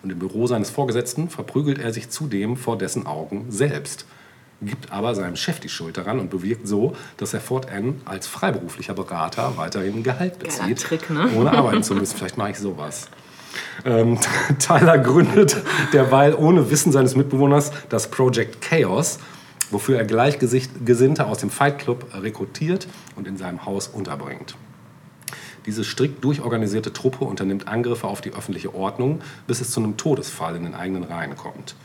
[0.04, 4.06] Und im Büro seines Vorgesetzten verprügelt er sich zudem vor dessen Augen selbst,
[4.62, 8.94] gibt aber seinem Chef die Schuld daran und bewirkt so, dass er fortan als freiberuflicher
[8.94, 11.30] Berater weiterhin Gehalt bezieht, Trick, ne?
[11.36, 12.16] ohne arbeiten zu müssen.
[12.18, 13.10] Vielleicht mache ich sowas.
[13.86, 14.20] Ähm,
[14.60, 15.58] Tyler gründet
[15.94, 19.20] derweil ohne Wissen seines Mitbewohners das Project Chaos,
[19.72, 24.56] wofür er Gleichgesinnte aus dem Fight Club rekrutiert und in seinem Haus unterbringt.
[25.66, 30.56] Diese strikt durchorganisierte Truppe unternimmt Angriffe auf die öffentliche Ordnung, bis es zu einem Todesfall
[30.56, 31.76] in den eigenen Reihen kommt.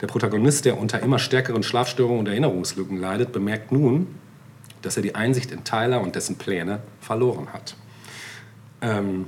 [0.00, 4.06] Der Protagonist, der unter immer stärkeren Schlafstörungen und Erinnerungslücken leidet, bemerkt nun,
[4.82, 7.74] dass er die Einsicht in Tyler und dessen Pläne verloren hat.
[8.80, 9.26] Ähm,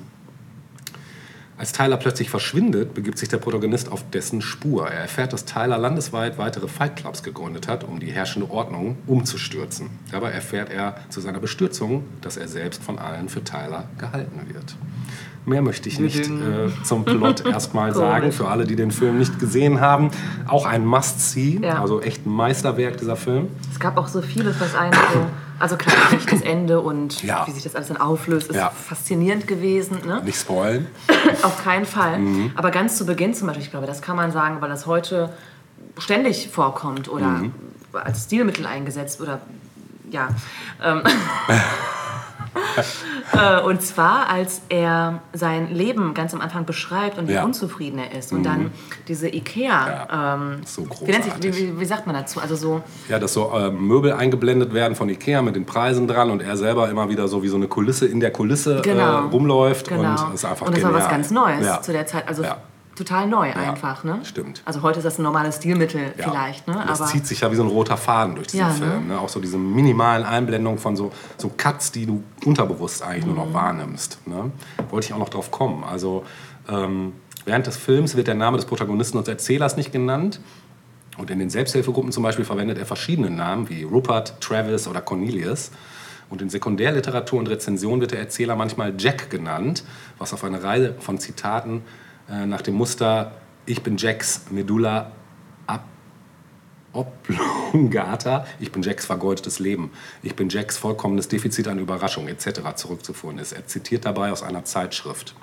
[1.63, 4.89] Als Tyler plötzlich verschwindet, begibt sich der Protagonist auf dessen Spur.
[4.89, 9.89] Er erfährt, dass Tyler landesweit weitere Fight Clubs gegründet hat, um die herrschende Ordnung umzustürzen.
[10.11, 14.75] Dabei erfährt er zu seiner Bestürzung, dass er selbst von allen für Tyler gehalten wird.
[15.47, 19.39] Mehr möchte ich nicht äh, zum Plot erstmal sagen, für alle, die den Film nicht
[19.39, 20.11] gesehen haben.
[20.49, 21.81] Auch ein Must-See, Ja.
[21.81, 23.47] also echt ein Meisterwerk dieser Film.
[23.71, 25.27] Es gab auch so vieles, was einen so.
[25.63, 25.95] Also klar,
[26.31, 27.47] das Ende und Ja.
[27.47, 28.71] wie sich das alles dann auflöst, ist Ja.
[28.71, 29.99] faszinierend gewesen.
[30.05, 30.21] Ne?
[30.25, 30.89] Nicht spoilen.
[31.43, 32.19] Auf keinen Fall.
[32.19, 32.51] Mhm.
[32.57, 35.31] Aber ganz zu Beginn zum Beispiel, ich glaube, das kann man sagen, weil das heute
[35.99, 37.53] ständig vorkommt oder Mhm.
[37.93, 39.41] als Stilmittel eingesetzt oder
[40.11, 40.29] ja.
[40.83, 41.03] Ähm,
[41.49, 41.59] äh,
[43.67, 47.45] und zwar, als er sein Leben ganz am Anfang beschreibt und wie Ja.
[47.45, 48.33] unzufrieden er ist.
[48.33, 48.71] Und dann
[49.09, 50.35] diese Ikea.
[50.37, 51.33] Ähm, So großartig.
[51.41, 52.41] wie, wie, wie sagt man dazu?
[52.41, 52.83] Also so.
[53.09, 56.57] Ja, dass so äh, Möbel eingeblendet werden von Ikea mit den Preisen dran und er
[56.57, 59.29] selber immer wieder so wie so eine Kulisse in der Kulisse äh, Genau.
[59.29, 60.01] rumläuft Genau.
[60.01, 61.17] und das ist einfach und das war was genial.
[61.19, 61.81] ganz Neues Ja.
[61.83, 62.29] zu der Zeit.
[62.29, 62.57] Also Ja.
[62.95, 64.21] Total neu einfach, ne?
[64.25, 64.63] stimmt.
[64.65, 66.25] Also heute ist das ein normales Stilmittel Ja.
[66.31, 66.83] vielleicht, ne?
[66.87, 68.75] Das zieht sich ja wie so ein roter Faden durch diesen Ja, ne?
[68.75, 69.09] Film.
[69.09, 69.19] Ne?
[69.21, 73.41] Auch so diese minimalen Einblendungen von so, so Cuts, die du unterbewusst eigentlich nur Mhm.
[73.53, 74.19] noch wahrnimmst.
[74.27, 74.51] Ne?
[74.91, 75.85] Wollte ich auch noch drauf kommen.
[75.85, 76.25] Also
[76.69, 77.13] ähm,
[77.45, 80.41] während des Films wird der Name des Protagonisten und Erzählers nicht genannt.
[81.19, 85.71] Und in den Selbsthilfegruppen zum Beispiel verwendet er verschiedene Namen wie Rupert, Travis oder Cornelius.
[86.31, 89.85] Und in Sekundärliteratur und Rezension wird der Erzähler manchmal Jack genannt,
[90.19, 91.83] was auf eine Reihe von Zitaten
[92.33, 93.33] äh, nach dem Muster
[93.67, 95.13] Ich bin Jacks Medulla
[95.67, 95.85] ab
[96.93, 99.91] oblongata, ich bin Jacks vergeudetes Leben,
[100.23, 102.75] ich bin Jacks vollkommenes Defizit an Überraschung etc.
[102.75, 103.53] zurückzuführen ist.
[103.53, 105.35] Er zitiert dabei aus einer Zeitschrift.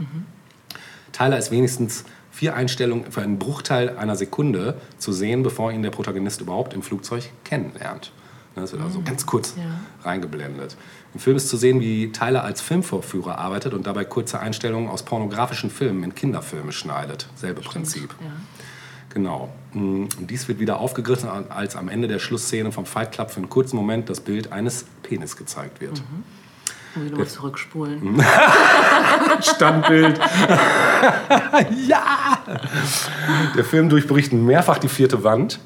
[1.11, 5.89] Tyler ist wenigstens vier Einstellungen für einen Bruchteil einer Sekunde zu sehen, bevor ihn der
[5.89, 8.11] Protagonist überhaupt im Flugzeug kennenlernt.
[8.55, 9.55] Das wird also ganz kurz
[10.03, 10.75] reingeblendet.
[11.13, 15.03] Im Film ist zu sehen, wie Tyler als Filmvorführer arbeitet und dabei kurze Einstellungen aus
[15.03, 17.27] pornografischen Filmen in Kinderfilme schneidet.
[17.35, 18.13] Selbe Prinzip.
[19.11, 19.49] Genau.
[19.73, 23.37] Mm, Und dies wird wieder aufgegriffen, als am Ende der Schlussszene vom Fight Club für
[23.37, 26.01] einen kurzen Moment das Bild eines Penis gezeigt wird.
[26.93, 28.13] muss ich nochmal zurückspulen.
[28.13, 28.21] Mhm.
[29.41, 30.19] Standbild.
[31.87, 32.37] ja!
[33.57, 35.59] Der Film durchbricht mehrfach die vierte Wand.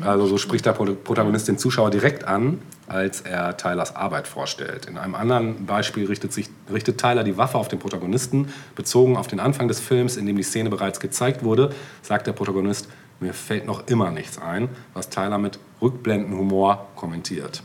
[0.00, 4.86] Also so spricht der Pro- Protagonist den Zuschauer direkt an, als er Tylers Arbeit vorstellt.
[4.86, 8.48] In einem anderen Beispiel richtet, sich, richtet Tyler die Waffe auf den Protagonisten.
[8.74, 11.70] Bezogen auf den Anfang des Films, in dem die Szene bereits gezeigt wurde,
[12.02, 12.88] sagt der Protagonist,
[13.20, 17.62] mir fällt noch immer nichts ein, was Tyler mit Rückblendenhumor kommentiert.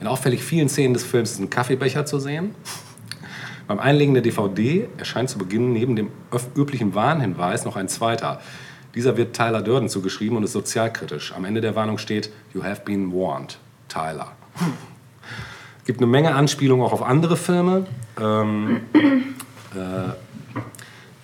[0.00, 2.54] In auffällig vielen Szenen des Films ist ein Kaffeebecher zu sehen.
[3.68, 6.08] Beim Einlegen der DVD erscheint zu Beginn neben dem
[6.56, 8.40] üblichen Warnhinweis noch ein zweiter.
[8.94, 11.32] Dieser wird Tyler Durden zugeschrieben und ist sozialkritisch.
[11.34, 13.58] Am Ende der Warnung steht, You have been warned,
[13.88, 14.32] Tyler.
[15.78, 17.86] Es gibt eine Menge Anspielungen auch auf andere Filme.
[18.20, 20.12] Ähm, äh,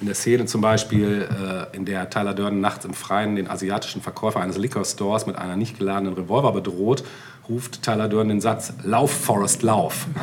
[0.00, 1.28] in der Szene zum Beispiel,
[1.72, 5.36] äh, in der Tyler Durden nachts im Freien den asiatischen Verkäufer eines Liquor Stores mit
[5.36, 7.04] einer nicht geladenen Revolver bedroht,
[7.48, 10.06] ruft Tyler Durden den Satz, Lauf, Forrest, lauf.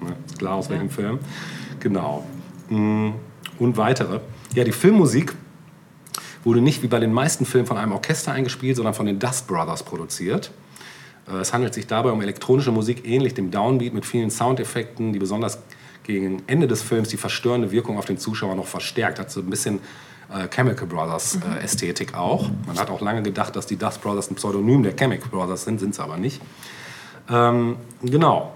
[0.00, 1.18] Ne, Ist klar aus welchem Film.
[1.80, 2.26] Genau.
[2.68, 3.12] Mm,
[3.58, 4.20] Und weitere.
[4.54, 5.34] Ja, die Filmmusik
[6.44, 9.46] wurde nicht wie bei den meisten Filmen von einem Orchester eingespielt, sondern von den Dust
[9.46, 10.50] Brothers produziert.
[11.28, 15.18] Äh, Es handelt sich dabei um elektronische Musik ähnlich dem Downbeat mit vielen Soundeffekten, die
[15.18, 15.58] besonders
[16.02, 19.18] gegen Ende des Films die verstörende Wirkung auf den Zuschauer noch verstärkt.
[19.18, 19.80] Hat so ein bisschen
[20.32, 22.50] äh, Chemical Brothers äh, Ästhetik auch.
[22.66, 25.80] Man hat auch lange gedacht, dass die Dust Brothers ein Pseudonym der Chemical Brothers sind,
[25.80, 26.42] sind sie aber nicht.
[27.30, 28.52] Ähm, genau.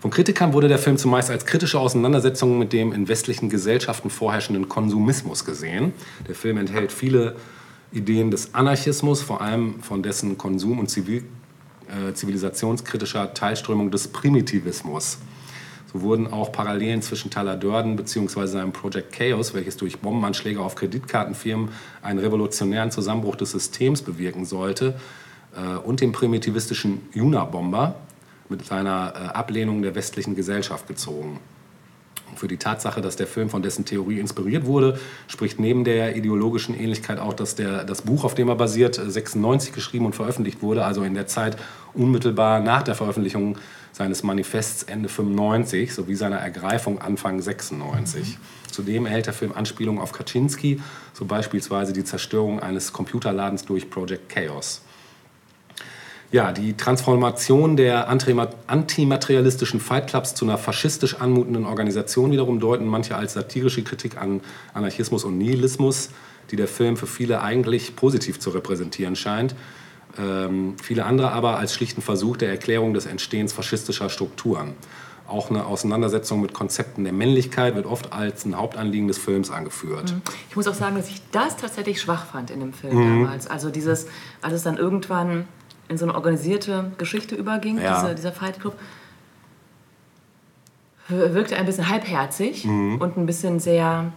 [0.00, 4.68] Von Kritikern wurde der Film zumeist als kritische Auseinandersetzung mit dem in westlichen Gesellschaften vorherrschenden
[4.68, 5.92] Konsumismus gesehen.
[6.28, 7.34] Der Film enthält viele
[7.90, 11.24] Ideen des Anarchismus, vor allem von dessen Konsum- und Zivil
[11.88, 15.18] äh, zivilisationskritischer Teilströmung des Primitivismus.
[15.92, 18.46] So wurden auch Parallelen zwischen Tyler Durden bzw.
[18.46, 21.70] seinem Project Chaos, welches durch Bombenanschläge auf Kreditkartenfirmen
[22.02, 24.94] einen revolutionären Zusammenbruch des Systems bewirken sollte,
[25.56, 27.96] äh, und dem primitivistischen Unabomber
[28.50, 31.40] mit seiner äh, Ablehnung der westlichen Gesellschaft gezogen.
[32.30, 36.16] Und Für die Tatsache, dass der Film von dessen Theorie inspiriert wurde, spricht neben der
[36.16, 40.14] ideologischen Ähnlichkeit auch, dass der, das Buch, auf dem er basiert, äh, 96 geschrieben und
[40.14, 41.56] veröffentlicht wurde, also in der Zeit
[41.94, 43.58] unmittelbar nach der Veröffentlichung
[43.92, 48.38] seines Manifests Ende 95 sowie seiner Ergreifung Anfang 96.
[48.70, 50.80] Zudem erhält der Film Anspielungen auf Kaczynski,
[51.12, 54.82] so beispielsweise die Zerstörung eines Computerladens durch Project Chaos.
[56.30, 62.86] Ja, die Transformation der antima- antimaterialistischen Fight Clubs zu einer faschistisch anmutenden Organisation wiederum deuten
[62.86, 64.42] manche als satirische Kritik an
[64.74, 66.10] Anarchismus und Nihilismus,
[66.50, 69.54] die der Film für viele eigentlich positiv zu repräsentieren scheint.
[70.18, 74.74] Ähm, viele andere aber als schlichten Versuch der Erklärung des Entstehens faschistischer Strukturen.
[75.26, 80.14] Auch eine Auseinandersetzung mit Konzepten der Männlichkeit wird oft als ein Hauptanliegen des Films angeführt.
[80.50, 83.24] Ich muss auch sagen, dass ich das tatsächlich schwach fand in dem Film Mhm.
[83.24, 83.46] damals.
[83.46, 84.06] Also dieses,
[84.42, 85.46] als es dann irgendwann
[85.88, 88.00] in so eine organisierte Geschichte überging, Ja.
[88.02, 88.78] diese, dieser Fight Club,
[91.08, 92.98] wirkte ein bisschen halbherzig Mhm.
[93.00, 94.12] und ein bisschen sehr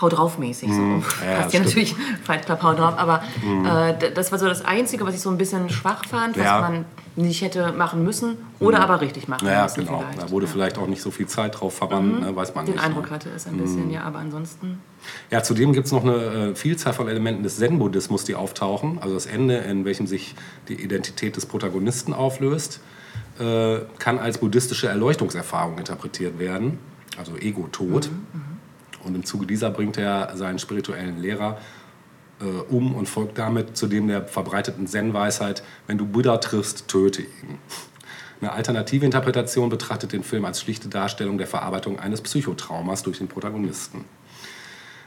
[0.00, 0.68] Hau drauf mäßig.
[0.72, 0.82] So.
[1.24, 1.94] Ja, Passt das ja natürlich
[2.24, 5.30] Fight Club Hau drauf, aber äh, d- das war so das Einzige, was ich so
[5.30, 6.60] ein bisschen schwach fand, was Ja.
[6.60, 6.84] man
[7.16, 10.00] nicht hätte machen müssen oder aber richtig machen Ja, müssen genau.
[10.00, 10.22] vielleicht.
[10.22, 10.52] Da wurde ja.
[10.52, 12.84] vielleicht auch nicht so viel Zeit drauf verwandt, ne, weiß man Den nicht.
[12.84, 13.10] Eindruck ne?
[13.12, 14.80] hatte es ein bisschen, ja, aber ansonsten...
[15.30, 16.14] Ja, zudem gibt es noch eine
[16.50, 18.98] äh, Vielzahl von Elementen des Zen-Buddhismus, die auftauchen.
[19.00, 20.34] Also das Ende, in welchem sich
[20.68, 22.80] die Identität des Protagonisten auflöst,
[23.38, 26.78] äh, kann als buddhistische Erleuchtungserfahrung interpretiert werden,
[27.16, 28.10] also Ego-Tod.
[29.06, 31.58] Und im Zuge dieser bringt er seinen spirituellen Lehrer
[32.40, 37.22] äh, um und folgt damit zu dem der verbreiteten Zen-Weisheit, wenn du Buddha triffst, töte
[37.22, 37.58] ihn.
[38.40, 43.28] Eine alternative Interpretation betrachtet den Film als schlichte Darstellung der Verarbeitung eines Psychotraumas durch den
[43.28, 44.04] Protagonisten.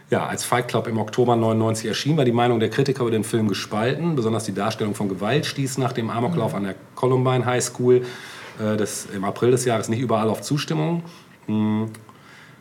[0.10, 3.24] Ja, als Fight Club im Oktober 99 erschien, war die Meinung der Kritiker über den
[3.24, 4.16] Film gespalten.
[4.16, 8.02] Besonders die Darstellung von Gewalt stieß nach dem Amoklauf an der Columbine High School
[8.60, 11.04] äh, des, im April des Jahres nicht überall auf Zustimmung.
[11.46, 11.92] Hm,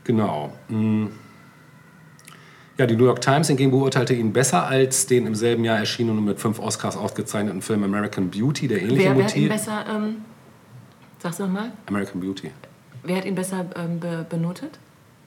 [0.04, 0.52] genau.
[0.68, 1.10] Hm.
[2.78, 6.18] Ja, die New York Times hingegen beurteilte ihn besser als den im selben Jahr erschienenen
[6.18, 9.84] und mit fünf Oscars ausgezeichneten Film American Beauty, der ähnliche Wer, wer hat ihn besser,
[9.92, 10.16] ähm,
[11.18, 11.72] sagst du nochmal?
[11.86, 12.52] American Beauty.
[13.02, 14.78] Wer hat ihn besser ähm, be benotet?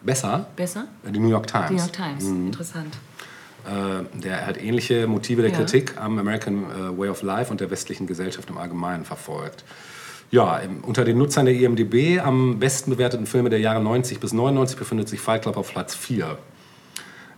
[0.02, 0.48] Besser?
[0.56, 0.88] Besser?
[1.14, 1.68] Die New York Times.
[1.68, 2.23] Die New York Times.
[2.23, 2.45] Mhm.
[2.48, 2.98] Interessant.
[3.65, 5.57] Äh, der hat ähnliche Motive der Ja.
[5.57, 9.65] Kritik am American äh, Way of Life und der westlichen Gesellschaft im Allgemeinen verfolgt.
[10.32, 14.32] Ja, im, unter den Nutzern der IMDb am besten bewerteten Filme der Jahre 90 bis
[14.32, 16.38] 99 befindet sich Fight Club auf Platz 4.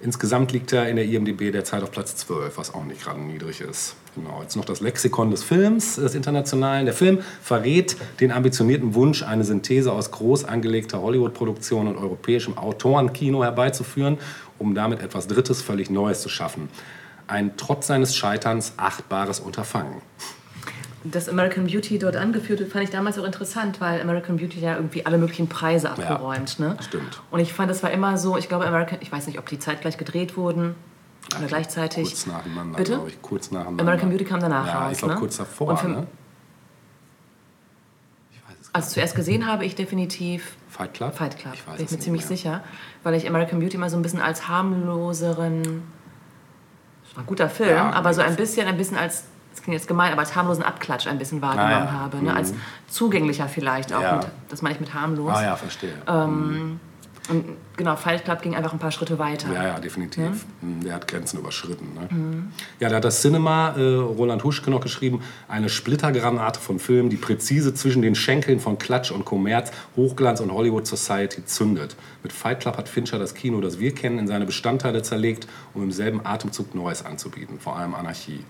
[0.03, 3.61] Insgesamt liegt er in der IMDb derzeit auf Platz 12, was auch nicht gerade niedrig
[3.61, 3.95] ist.
[4.15, 6.83] Genau, jetzt noch das Lexikon des Films, des Internationalen.
[6.83, 13.43] Der Film verrät den ambitionierten Wunsch, eine Synthese aus groß angelegter Hollywood-Produktion und europäischem Autorenkino
[13.43, 14.17] herbeizuführen,
[14.59, 16.67] um damit etwas Drittes, völlig Neues zu schaffen.
[17.27, 20.01] Ein trotz seines Scheiterns achtbares Unterfangen.
[21.05, 24.75] Das American Beauty dort angeführt wird, fand ich damals auch interessant, weil American Beauty ja
[24.75, 26.59] irgendwie alle möglichen Preise abgeräumt.
[26.59, 26.77] ne?
[26.81, 27.21] stimmt.
[27.29, 29.59] Und ich fand, es war immer so, ich glaube, American, ich weiß nicht, ob die
[29.59, 30.75] zeitgleich gedreht wurden
[31.37, 32.05] oder gleichzeitig.
[32.05, 32.93] Kurz nacheinander, Bitte?
[32.93, 33.21] glaube ich.
[33.21, 33.81] Kurz nacheinander.
[33.83, 35.19] American Beauty kam danach ja, raus, ich glaube ne?
[35.19, 35.75] kurz davor.
[35.75, 36.07] Für- ne?
[38.71, 41.13] Also zuerst gesehen habe ich definitiv Fight Club?
[41.15, 42.27] Fight Club, Ich weiß bin ich mir ziemlich mehr.
[42.37, 42.63] sicher,
[43.03, 45.83] weil ich American Beauty immer so ein bisschen als harmloseren,
[47.03, 49.75] das war ein guter Film, Ja, aber so ein bisschen, ein bisschen als, das klingt
[49.77, 51.91] jetzt gemein, aber als harmlosen Abklatsch ein bisschen wahrgenommen Ah, ja.
[51.91, 52.35] habe, ne?
[52.35, 52.53] als
[52.87, 54.15] zugänglicher vielleicht auch, Ja.
[54.17, 55.31] mit, das meine ich mit harmlos.
[55.33, 55.93] Ah ja, verstehe.
[56.07, 56.79] Ähm,
[57.29, 57.45] und
[57.77, 59.51] genau, Fight Club ging einfach ein paar Schritte weiter.
[59.53, 60.45] Ja, ja, definitiv.
[60.61, 61.93] Mhm, Der hat Grenzen überschritten.
[61.93, 62.07] Ne?
[62.09, 62.51] Mhm.
[62.79, 67.15] Ja, da hat das Cinema, äh, Roland Huschke noch geschrieben, eine Splittergranate von Filmen, die
[67.15, 71.95] präzise zwischen den Schenkeln von Klatsch und Kommerz, Hochglanz und Hollywood Society zündet.
[72.23, 75.83] Mit Fight Club hat Fincher das Kino, das wir kennen, in seine Bestandteile zerlegt, um
[75.83, 78.43] im selben Atemzug Neues anzubieten, vor allem Anarchie.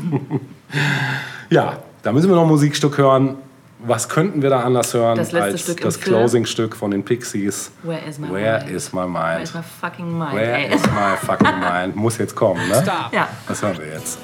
[1.50, 3.36] ja, da müssen wir noch ein Musikstück hören.
[3.84, 5.98] Was könnten wir da anders hören Das als Stück das.
[6.00, 7.72] Closing-Stück von den Pixies?
[7.82, 8.70] Where is my Where mind?
[8.70, 9.42] is my Where mind?
[9.42, 10.34] is my fucking mind?
[10.34, 10.74] Where ey.
[10.74, 11.96] is my fucking mind?
[11.96, 12.80] Muss jetzt kommen, ne?
[12.82, 13.12] Stop.
[13.12, 13.28] Ja.
[13.48, 14.18] Was hören wir jetzt?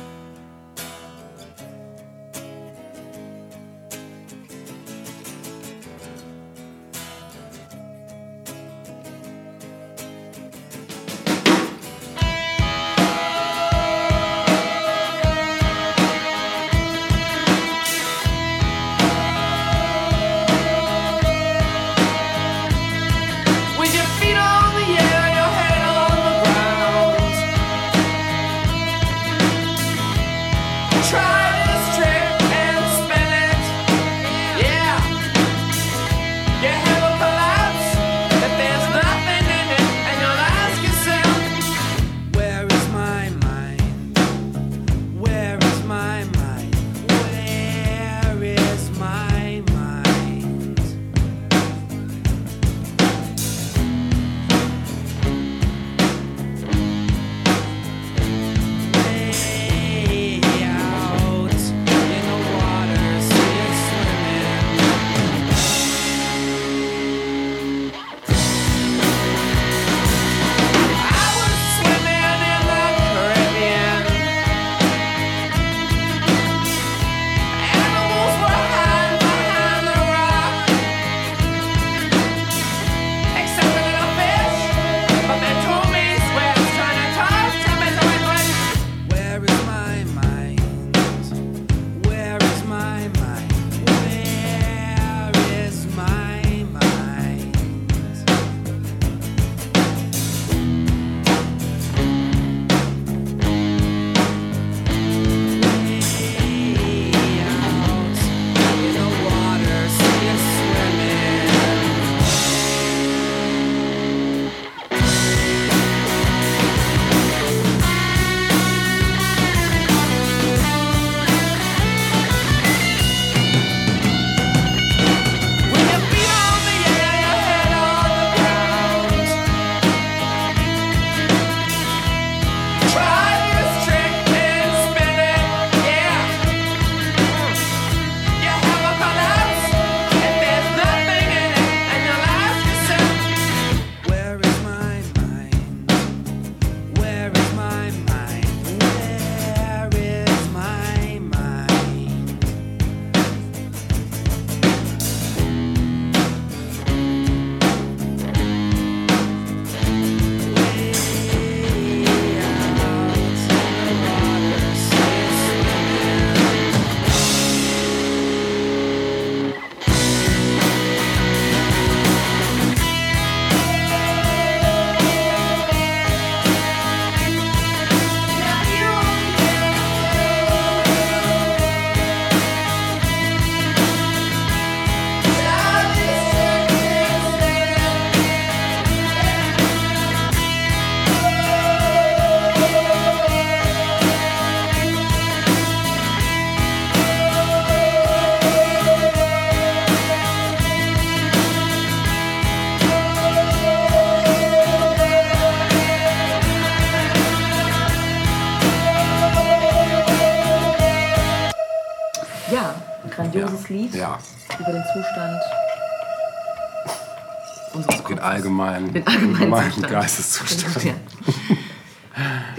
[219.40, 219.92] Allgemeinen Zustand.
[219.92, 220.84] Geisteszustand.
[220.84, 220.94] Ja.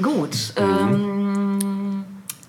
[0.02, 0.54] Gut.
[0.56, 2.06] Ähm,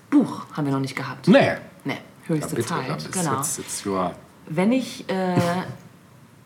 [0.09, 1.27] Buch haben wir noch nicht gehabt.
[1.27, 1.53] Nee.
[1.83, 1.97] Nee,
[2.27, 3.11] höchste bitte, Zeit.
[3.11, 3.37] genau.
[3.37, 4.11] jetzt, jetzt ja,
[4.47, 5.09] Wenn ich.
[5.09, 5.35] Äh,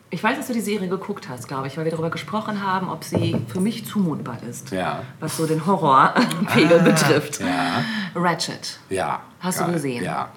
[0.08, 2.88] ich weiß, dass du die Serie geguckt hast, glaube ich, weil wir darüber gesprochen haben,
[2.88, 4.70] ob sie für mich zumutbar ist.
[4.70, 5.02] Ja.
[5.18, 7.40] Was so den Horrorpegel betrifft.
[7.40, 7.82] ja,
[8.14, 8.78] Ratchet.
[8.88, 9.20] ja.
[9.40, 9.74] Hast du geil.
[9.74, 10.04] gesehen?
[10.04, 10.30] Ja.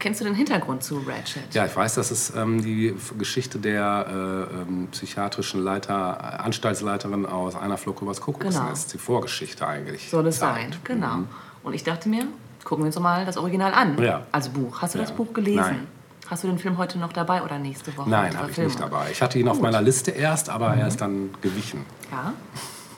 [0.00, 1.52] Kennst du den Hintergrund zu Ratchet?
[1.52, 7.26] Ja, ich weiß, dass es ähm, die Geschichte der äh, ähm, psychiatrischen Leiter, äh, Anstaltsleiterin
[7.26, 10.08] aus einer Flug übers Kuckucksnest, die Vorgeschichte eigentlich.
[10.10, 11.20] Soll es sein, genau.
[11.62, 12.24] Und ich dachte mir,
[12.64, 14.02] gucken wir uns doch mal das Original an.
[14.02, 14.26] Ja.
[14.32, 14.80] Als Buch.
[14.80, 15.14] Hast du das Ja.
[15.16, 15.60] Buch gelesen?
[15.60, 15.86] Nein.
[16.28, 18.08] Hast du den Film heute noch dabei oder nächste Woche?
[18.08, 18.90] Nein, habe ich nicht Verfilmung?
[18.90, 19.10] dabei.
[19.12, 20.80] Ich hatte ihn auf meiner Liste erst, aber Mhm.
[20.80, 21.84] er ist dann gewichen.
[22.10, 22.32] Ja.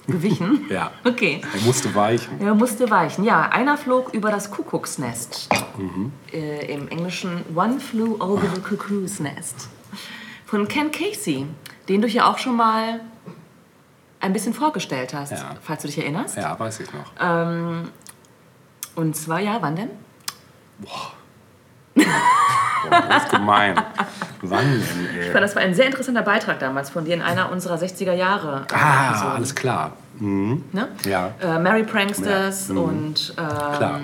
[0.06, 0.66] Gewichen?
[0.68, 0.90] Ja.
[1.04, 1.40] Okay.
[1.54, 2.40] Er musste weichen.
[2.40, 3.24] Er musste weichen.
[3.24, 5.48] Ja, einer flog über das Kuckucksnest.
[5.78, 6.12] Mhm.
[6.32, 9.68] Äh, Im Englischen One Flew Over the Cuckoo's Nest.
[10.46, 11.46] Von Ken Casey,
[11.88, 13.00] den du hier auch schon mal
[14.20, 15.56] ein bisschen vorgestellt hast, Ja.
[15.62, 16.36] falls du dich erinnerst.
[16.36, 17.12] Ja, weiß ich noch.
[17.20, 17.88] Ähm,
[18.94, 19.90] und zwar, ja, wann denn?
[20.78, 21.12] Boah,
[22.90, 23.74] das ist gemein.
[24.42, 25.30] Wann denn, Ich ey?
[25.32, 28.66] fand, das war ein sehr interessanter Beitrag damals von dir in einer unserer 60er Jahre.
[28.70, 29.32] äh, Ah, Episoden.
[29.36, 29.92] alles klar.
[30.18, 30.64] Mhm.
[30.72, 30.88] Ne?
[31.04, 31.30] Ja.
[31.40, 32.80] Äh, Mary Pranksters Ja, mhm.
[32.80, 34.00] und Klar.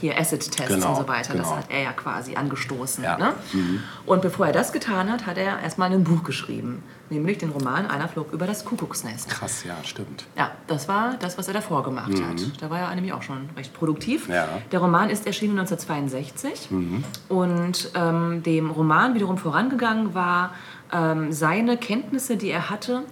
[0.00, 1.34] Hier Acid-Tests Genau, und so weiter.
[1.34, 1.56] Das genau.
[1.56, 3.04] hat er ja quasi angestoßen.
[3.04, 3.16] Ja.
[3.18, 3.32] Ne?
[3.52, 3.82] Mhm.
[4.06, 6.82] Und bevor er das getan hat, hat er erstmal ein Buch geschrieben.
[7.10, 9.28] Nämlich den Roman Einer flog über das Kuckucksnest.
[9.28, 10.26] Krass, ja, stimmt.
[10.36, 12.62] Ja, das war das, was er davor gemacht hat.
[12.62, 14.28] Da war er nämlich auch schon recht produktiv.
[14.28, 14.34] Mhm.
[14.34, 14.48] Ja.
[14.70, 17.04] Der Roman ist erschienen 1962 Mhm.
[17.28, 20.54] und ähm, dem Roman wiederum vorangegangen war
[20.92, 23.02] ähm, seine Kenntnisse, die er hatte,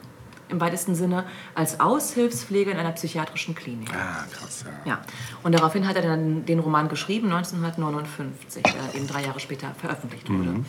[0.48, 3.90] im weitesten Sinne, als Aushilfspfleger in einer psychiatrischen Klinik.
[3.92, 4.92] Ah, krass, ja.
[4.92, 5.00] Ja,
[5.42, 10.28] und daraufhin hat er dann den Roman geschrieben, 1959, der eben drei Jahre später veröffentlicht
[10.30, 10.50] wurde.
[10.50, 10.64] Mhm.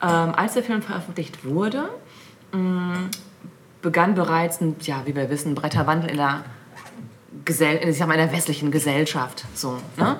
[0.00, 1.88] Ähm, als der Film veröffentlicht wurde,
[2.52, 3.10] mh,
[3.82, 6.44] begann bereits ein, ja, wie wir wissen, Bretterwandel in der,
[7.44, 9.44] Gesell ich sag mal, in der westlichen Gesellschaft.
[9.54, 10.16] So, ne?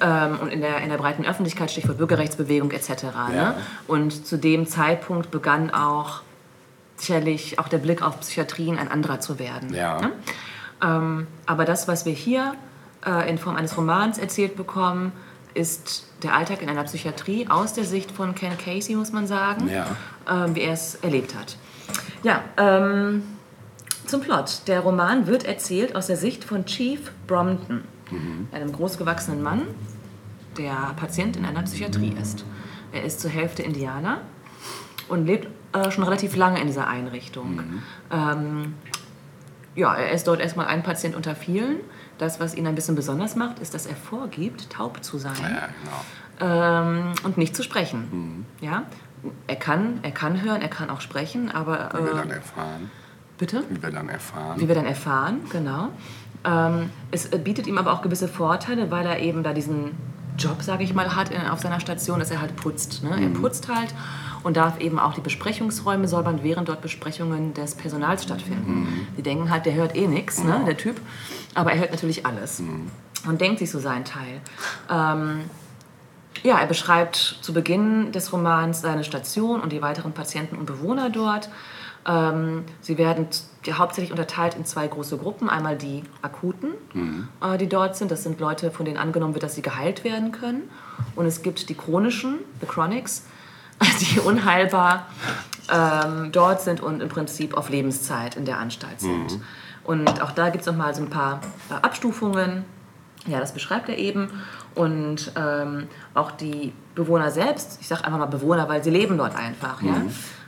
[0.00, 3.04] Ähm, und in der, in der breiten Öffentlichkeit, Stichwort Bürgerrechtsbewegung etc.
[3.14, 3.28] Ja.
[3.28, 3.54] Ne?
[3.86, 6.22] Und zu dem Zeitpunkt begann auch
[6.96, 9.72] sicherlich auch der Blick auf Psychiatrien ein anderer zu werden.
[9.74, 10.00] Ja.
[10.00, 10.12] Ne?
[10.82, 12.54] Ähm, aber das, was wir hier
[13.06, 15.12] äh, in Form eines Romans erzählt bekommen,
[15.54, 19.68] ist der Alltag in einer Psychiatrie aus der Sicht von Ken Casey, muss man sagen,
[19.70, 19.86] Ja.
[20.30, 21.56] ähm, wie er es erlebt hat.
[22.22, 23.22] Ja, ähm,
[24.06, 24.62] zum Plot.
[24.66, 27.84] Der Roman wird erzählt aus der Sicht von Chief Brompton,
[28.52, 29.62] einem großgewachsenen Mann,
[30.58, 32.44] der Patient in einer Psychiatrie ist.
[32.92, 34.20] Er ist zur Hälfte Indianer
[35.08, 37.60] und lebt äh, schon relativ lange in dieser Einrichtung.
[38.10, 38.74] Ähm,
[39.74, 41.76] ja, er ist dort erstmal ein Patient unter vielen.
[42.18, 45.68] Das, was ihn ein bisschen besonders macht, ist, dass er vorgibt, taub zu sein Ja,
[46.40, 46.80] genau.
[46.80, 48.46] ähm, und nicht zu sprechen.
[48.62, 48.84] Ja?
[49.46, 52.90] Er kann, er kann hören, er kann auch sprechen, aber Wie wir dann äh, erfahren.
[53.36, 54.58] bitte, Wie wir dann erfahren.
[54.60, 55.88] wie wir dann erfahren, genau.
[56.44, 59.90] Ähm, es äh, bietet ihm aber auch gewisse Vorteile, weil er eben da diesen
[60.38, 63.02] Job, sage ich mal, hat in, auf seiner Station, dass er halt putzt.
[63.02, 63.10] Ne?
[63.20, 63.94] Er putzt halt
[64.46, 69.08] und darf eben auch die Besprechungsräume säubern, während dort Besprechungen des Personals stattfinden.
[69.16, 71.00] Die denken halt, der hört eh nichts, ne, der Typ,
[71.54, 72.62] aber er hört natürlich alles
[73.26, 74.40] und denkt sich so seinen Teil.
[74.88, 75.40] Ähm,
[76.44, 81.10] ja, er beschreibt zu Beginn des Romans seine Station und die weiteren Patienten und Bewohner
[81.10, 81.48] dort.
[82.06, 83.26] Ähm, sie werden
[83.68, 85.50] hauptsächlich unterteilt in zwei große Gruppen.
[85.50, 86.70] Einmal die Akuten,
[87.42, 88.12] äh, die dort sind.
[88.12, 90.70] Das sind Leute, von denen angenommen wird, dass sie geheilt werden können.
[91.16, 93.24] Und es gibt die chronischen, the Chronics,
[94.00, 95.06] die unheilbar
[95.72, 99.40] ähm, dort sind und im Prinzip auf Lebenszeit in der Anstalt sind.
[99.84, 101.40] Und auch da gibt es nochmal so ein paar
[101.70, 102.64] äh, Abstufungen.
[103.26, 104.28] Ja, das beschreibt er eben.
[104.74, 109.36] Und ähm, auch die Bewohner selbst, ich sage einfach mal Bewohner, weil sie leben dort
[109.36, 110.02] einfach, ja,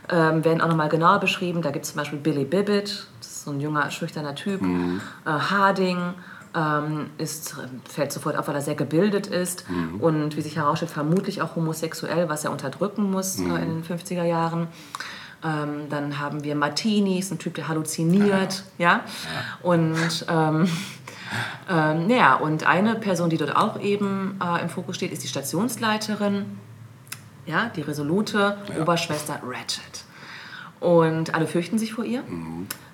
[0.09, 1.61] ähm, werden auch nochmal genauer beschrieben.
[1.61, 4.61] Da gibt es zum Beispiel Billy Bibbit, das ist so ein junger, schüchterner Typ.
[4.61, 6.13] Äh, Harding
[6.55, 7.55] ähm, ist,
[7.87, 9.65] fällt sofort auf, weil er sehr gebildet ist
[9.99, 14.23] und wie sich herausstellt, vermutlich auch homosexuell, was er unterdrücken muss äh, in den 50er
[14.23, 14.67] Jahren.
[15.43, 19.05] Ähm, dann haben wir Martini, ist ein Typ, der halluziniert, ja.
[19.61, 20.67] Und ähm,
[21.69, 25.27] ähm, ja, und eine Person, die dort auch eben äh, im Fokus steht, ist die
[25.27, 26.57] Stationsleiterin,
[27.45, 30.03] ja, die resolute Oberschwester Ratchet.
[30.79, 32.23] Und alle fürchten sich vor ihr,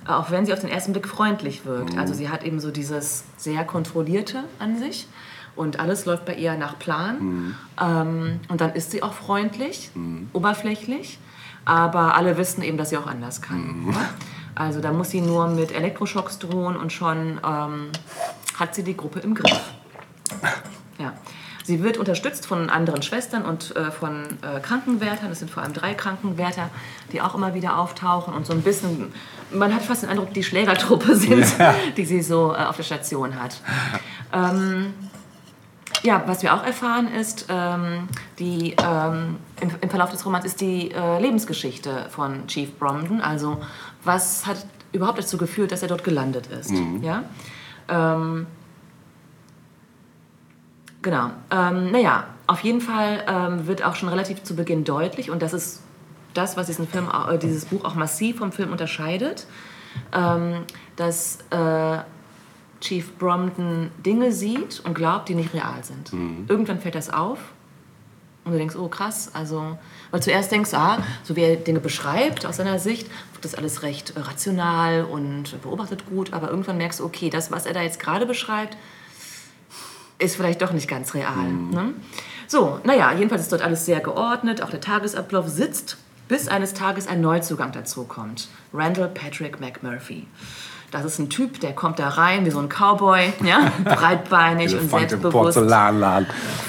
[0.07, 1.97] auch wenn sie auf den ersten Blick freundlich wirkt.
[1.97, 5.07] Also sie hat eben so dieses sehr kontrollierte an sich
[5.55, 7.55] und alles läuft bei ihr nach Plan.
[7.81, 9.91] Ähm, und dann ist sie auch freundlich,
[10.33, 11.19] oberflächlich,
[11.65, 13.95] aber alle wissen eben, dass sie auch anders kann.
[14.53, 17.89] Also da muss sie nur mit Elektroschocks drohen und schon ähm,
[18.57, 19.73] hat sie die Gruppe im Griff.
[20.97, 21.13] Ja.
[21.65, 25.31] Sie wird unterstützt von anderen Schwestern und äh, von äh, Krankenwärtern.
[25.31, 26.69] Es sind vor allem drei Krankenwärter,
[27.11, 29.11] die auch immer wieder auftauchen und so ein bisschen,
[29.51, 31.45] man hat fast den Eindruck, die Schlägertruppe sind,
[31.97, 33.61] die sie so äh, auf der Station hat.
[34.31, 34.93] Ähm,
[36.03, 40.61] ja, was wir auch erfahren ist, ähm, die, ähm, im, im Verlauf des Romans ist
[40.61, 43.21] die äh, Lebensgeschichte von Chief Bromden.
[43.21, 43.57] Also
[44.03, 46.71] was hat überhaupt dazu geführt, dass er dort gelandet ist.
[47.01, 47.23] Ja?
[51.05, 51.29] Genau.
[51.51, 55.53] Ähm, naja, auf jeden Fall ähm, wird auch schon relativ zu Beginn deutlich, und das
[55.53, 55.83] ist
[56.33, 59.45] das, was diesen Film, äh, dieses Buch auch massiv vom Film unterscheidet,
[60.11, 60.63] ähm,
[60.95, 61.99] dass äh,
[62.81, 66.11] Chief Brompton Dinge sieht und glaubt, die nicht real sind.
[66.49, 67.37] Irgendwann fällt das auf
[68.43, 69.77] und du denkst, oh krass, also,
[70.09, 73.11] weil zuerst denkst du, ah, so wie er Dinge beschreibt aus seiner Sicht,
[73.41, 77.67] das alles recht äh, rational und beobachtet gut, aber irgendwann merkst du, okay, das, was
[77.67, 78.75] er da jetzt gerade beschreibt,
[80.19, 81.47] ist vielleicht doch nicht ganz real.
[81.71, 81.93] Ne?
[82.47, 85.97] So, naja, jedenfalls ist dort alles sehr geordnet, auch der Tagesablauf sitzt,
[86.27, 88.47] bis eines Tages ein Neuzugang dazukommt.
[88.73, 90.27] Randall Patrick McMurphy.
[90.91, 93.71] Das ist ein Typ, der kommt da rein wie so ein Cowboy, ja?
[93.83, 95.59] breitbeinig und selbstbewusst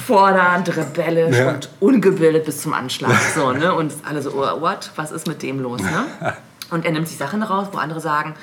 [0.06, 1.50] fordernd, rebellisch Ja.
[1.50, 3.12] und ungebildet bis zum Anschlag.
[3.34, 3.72] So, ne?
[3.74, 4.90] Und alle so, oh, what?
[4.96, 5.80] Was ist mit dem los?
[5.80, 6.06] Ne?
[6.68, 8.34] Und er nimmt sich Sachen raus, wo andere sagen,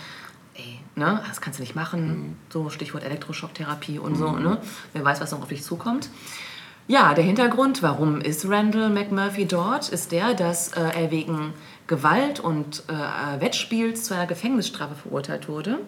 [0.95, 2.37] ne, das kannst du nicht machen.
[2.49, 4.31] So, Stichwort Elektroschocktherapie und so.
[4.31, 4.57] Ne?
[4.93, 6.09] Wer weiß, was noch auf dich zukommt.
[6.87, 11.53] Ja, der Hintergrund, warum ist Randall McMurphy dort, ist der, dass äh, er wegen
[11.87, 15.79] Gewalt und äh, Wettspiels zu einer Gefängnisstrafe verurteilt wurde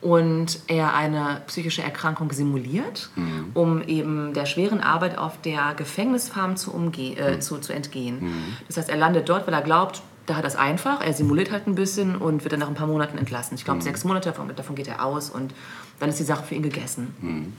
[0.00, 3.10] und er eine psychische Erkrankung simuliert,
[3.54, 8.56] um eben der schweren Arbeit auf der Gefängnisfarm zu, umge äh, zu, zu entgehen.
[8.66, 11.50] Das heißt, er landet dort, weil er glaubt, da hat er es einfach, er simuliert
[11.50, 13.56] halt ein bisschen und wird dann nach ein paar Monaten entlassen.
[13.56, 15.52] Ich glaube, sechs Monate davon, davon geht er aus und
[15.98, 17.14] dann ist die Sache für ihn gegessen.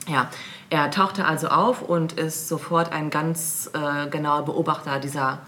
[0.08, 0.30] Ja,
[0.70, 5.40] er tauchte also auf und ist sofort ein ganz äh, genauer Beobachter dieser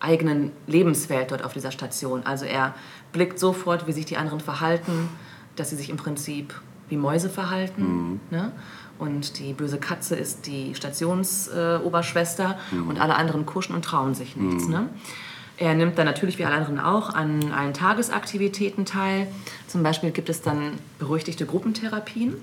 [0.00, 2.22] eigenen Lebenswelt dort auf dieser Station.
[2.24, 2.74] Also er
[3.12, 5.08] blickt sofort, wie sich die anderen verhalten,
[5.56, 6.54] dass sie sich im Prinzip
[6.88, 8.20] wie Mäuse verhalten.
[8.30, 8.52] Ne?
[8.98, 14.36] Und die böse Katze ist die Stationsoberschwester äh, und alle anderen kuschen und trauen sich
[14.36, 14.68] nichts.
[14.68, 14.88] Ne?
[15.56, 19.28] Er nimmt dann natürlich wie alle anderen auch an allen Tagesaktivitäten teil.
[19.68, 22.34] Zum Beispiel gibt es dann berüchtigte Gruppentherapien.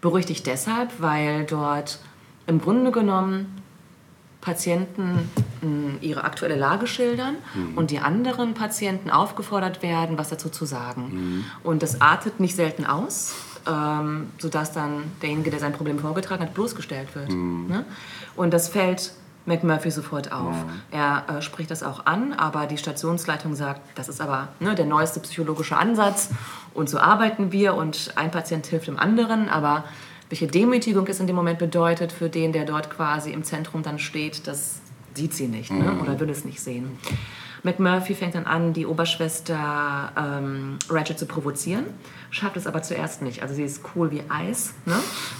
[0.00, 2.00] Berüchtigt deshalb, weil dort
[2.46, 3.62] im Grunde genommen
[4.40, 5.30] Patienten
[5.62, 7.36] mh, ihre aktuelle Lage schildern
[7.74, 11.44] und die anderen Patienten aufgefordert werden, was dazu zu sagen.
[11.64, 13.34] Und das artet nicht selten aus,
[13.66, 17.30] ähm, sodass dann derjenige, der sein Problem vorgetragen hat, bloßgestellt wird.
[17.30, 17.84] Ne?
[18.36, 19.12] Und das fällt
[19.46, 20.54] McMurphy sofort auf.
[20.90, 24.86] Er äh, spricht das auch an, aber die Stationsleitung sagt, das ist aber ne, der
[24.86, 26.30] neueste psychologische Ansatz
[26.74, 29.84] und so arbeiten wir und ein Patient hilft dem anderen, aber
[30.28, 33.98] welche Demütigung es in dem Moment bedeutet für den, der dort quasi im Zentrum dann
[33.98, 34.80] steht, das
[35.14, 35.98] sieht sie nicht ne?
[36.02, 36.98] oder will es nicht sehen.
[37.66, 41.84] McMurphy fängt dann an, die Oberschwester ähm, Ratchet zu provozieren,
[42.30, 43.42] schafft es aber zuerst nicht.
[43.42, 44.94] Also sie ist cool wie Eis ne?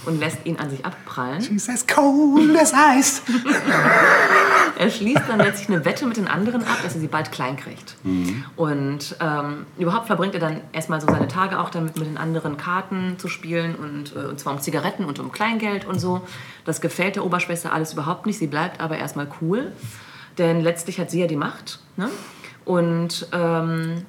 [0.05, 1.41] und lässt ihn an sich abprallen.
[1.41, 3.21] She's as cold as ice.
[4.79, 7.57] Er schließt dann letztlich eine Wette mit den anderen ab, dass er sie bald klein
[7.57, 7.95] kriegt.
[8.55, 12.57] Und ähm, überhaupt verbringt er dann erstmal so seine Tage auch damit, mit den anderen
[12.57, 16.21] Karten zu spielen und, äh, und zwar um Zigaretten und um Kleingeld und so.
[16.63, 18.37] Das gefällt der Oberschwester alles überhaupt nicht.
[18.37, 19.71] Sie bleibt aber erstmal cool,
[20.37, 22.09] denn letztlich hat sie ja die Macht ne?
[22.65, 24.05] und ähm,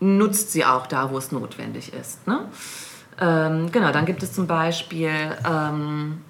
[0.00, 2.26] nutzt sie auch da, wo es notwendig ist.
[2.26, 2.46] Ne?
[3.20, 5.10] Ähm, genau, dann gibt es zum Beispiel
[5.48, 6.20] ähm,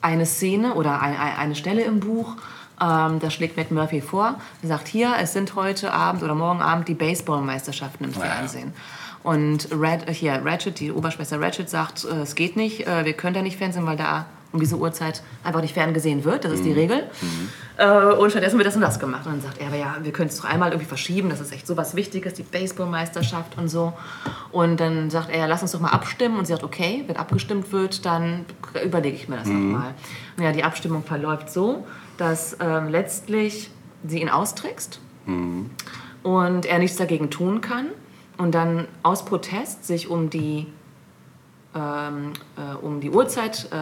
[0.00, 2.36] eine Szene oder ein, ein, eine Stelle im Buch,
[2.80, 6.88] ähm, da schlägt McMurphy vor, er sagt hier, es sind heute Abend oder morgen Abend
[6.88, 8.74] die Baseballmeisterschaften im Fernsehen.
[9.22, 13.34] Und Red, hier, Ratchet, die Oberschwester Ratchet sagt, äh, es geht nicht, äh, wir können
[13.34, 14.26] da nicht fernsehen, weil da
[14.56, 17.04] um diese Uhrzeit einfach nicht ferngesehen wird, das ist die Regel.
[17.76, 19.26] Äh, und stattdessen wird das und das gemacht.
[19.26, 21.52] Und dann sagt er, aber ja, wir können es doch einmal irgendwie verschieben, das ist
[21.52, 23.92] echt so was Wichtiges, die Baseballmeisterschaft und so.
[24.50, 26.38] Und dann sagt er, lass uns doch mal abstimmen.
[26.38, 28.46] Und sie sagt, okay, wenn abgestimmt wird, dann
[28.82, 29.94] überlege ich mir das nochmal.
[30.40, 33.70] Ja, die Abstimmung verläuft so, dass ähm, letztlich
[34.06, 35.00] sie ihn austrickst
[36.22, 37.88] und er nichts dagegen tun kann
[38.38, 40.66] und dann aus Protest sich um die
[42.82, 43.76] um die Uhrzeit, äh,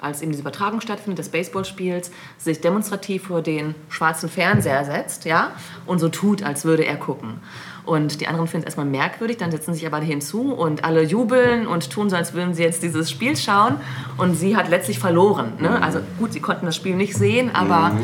[0.00, 5.52] als eben diese Übertragung stattfindet des Baseballspiels, sich demonstrativ vor den schwarzen Fernseher setzt, ja,
[5.86, 7.40] und so tut, als würde er gucken.
[7.84, 11.66] Und die anderen finden es erstmal merkwürdig, dann setzen sich aber hinzu und alle jubeln
[11.66, 13.76] und tun so, als würden sie jetzt dieses Spiel schauen.
[14.18, 15.54] Und sie hat letztlich verloren.
[15.58, 15.82] Ne?
[15.82, 17.96] Also gut, sie konnten das Spiel nicht sehen, aber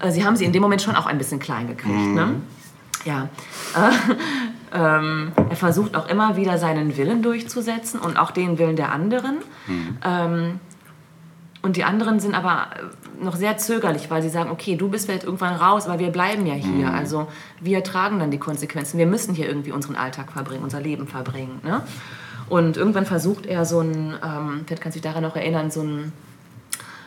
[0.00, 2.14] äh, sie haben sie in dem Moment schon auch ein bisschen klein gekriegt.
[2.14, 2.36] Ne?
[3.04, 3.28] Ja.
[4.72, 8.92] Äh, ähm, er versucht auch immer wieder seinen Willen durchzusetzen und auch den Willen der
[8.92, 9.38] anderen.
[10.04, 10.60] Ähm,
[11.62, 12.68] Und die anderen sind aber
[13.20, 16.46] noch sehr zögerlich, weil sie sagen, okay, du bist vielleicht irgendwann raus, aber wir bleiben
[16.46, 16.92] ja hier.
[16.92, 17.26] Also
[17.60, 18.98] wir tragen dann die Konsequenzen.
[18.98, 21.58] Wir müssen hier irgendwie unseren Alltag verbringen, unser Leben verbringen.
[21.64, 21.82] Ne?
[22.48, 25.82] Und irgendwann versucht er so ein, ähm, vielleicht kannst du dich daran noch erinnern, so
[25.82, 26.12] ein,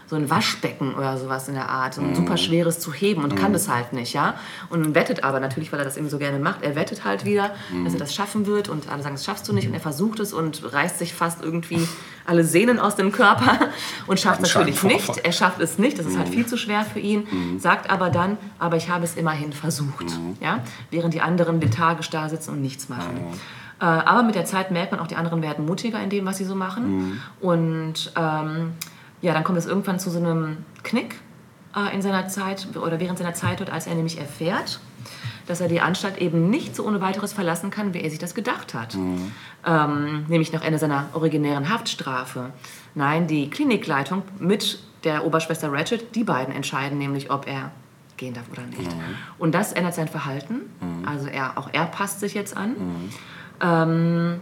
[0.10, 3.36] so ein Waschbecken oder sowas in der Art, so ein super schweres zu heben und
[3.36, 4.34] kann das halt nicht, ja.
[4.70, 7.52] Und wettet aber natürlich, weil er das eben so gerne macht, er wettet halt wieder,
[7.84, 9.68] dass er das schaffen wird und alle sagen, das schaffst du nicht.
[9.68, 11.88] Und er versucht es und reißt sich fast irgendwie
[12.26, 13.70] alle Sehnen aus dem Körper
[14.08, 15.18] und schafft es natürlich nicht.
[15.24, 17.28] Er schafft es nicht, das ist halt viel zu schwer für ihn,
[17.60, 20.06] sagt aber dann, aber ich habe es immerhin versucht,
[20.42, 23.20] ja, während die anderen lethargisch da sitzen und nichts machen.
[23.80, 26.38] Äh, aber mit der Zeit merkt man auch, die anderen werden mutiger in dem, was
[26.38, 27.22] sie so machen.
[27.40, 28.74] Und ähm,
[29.22, 31.16] ja, dann kommt es irgendwann zu so einem Knick
[31.76, 34.80] äh, in seiner Zeit oder während seiner Zeit dort, als er nämlich erfährt,
[35.48, 38.36] dass er die Anstalt eben nicht so ohne weiteres verlassen kann, wie er sich das
[38.36, 38.96] gedacht hat.
[39.66, 42.52] Ähm, nämlich nach Ende seiner originären Haftstrafe.
[42.96, 47.72] Nein, die Klinikleitung mit der Oberschwester Ratchet, die beiden entscheiden nämlich, ob er
[48.18, 48.92] gehen darf oder nicht.
[49.38, 50.62] Und das ändert sein Verhalten.
[51.06, 52.76] Also er, auch er passt sich jetzt an.
[53.62, 54.42] Ähm,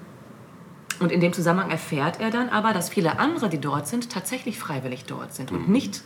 [0.99, 4.60] und in dem Zusammenhang erfährt er dann aber, dass viele andere, die dort sind, tatsächlich
[4.60, 6.03] freiwillig dort sind und nicht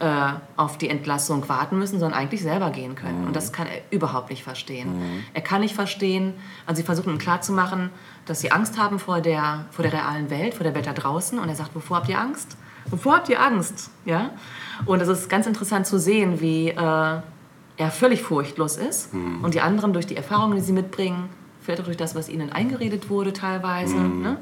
[0.00, 3.26] äh, auf die Entlassung warten müssen, sondern eigentlich selber gehen können.
[3.26, 5.22] Und das kann er überhaupt nicht verstehen.
[5.34, 6.34] Er kann nicht verstehen,
[6.66, 7.90] also sie versuchen ihm klarzumachen,
[8.24, 11.38] dass sie Angst haben vor der, vor der realen Welt, vor der Welt da draußen.
[11.38, 12.56] Und er sagt, wovor habt ihr Angst?
[12.86, 13.90] Wovor habt ihr Angst?
[14.04, 14.30] Ja?
[14.86, 16.74] Und es ist ganz interessant zu sehen, wie äh,
[17.80, 19.12] er völlig furchtlos ist
[19.42, 21.30] und die anderen durch die Erfahrungen, die sie mitbringen,
[21.60, 24.38] vielleicht auch durch das, was ihnen eingeredet wurde teilweise, ne?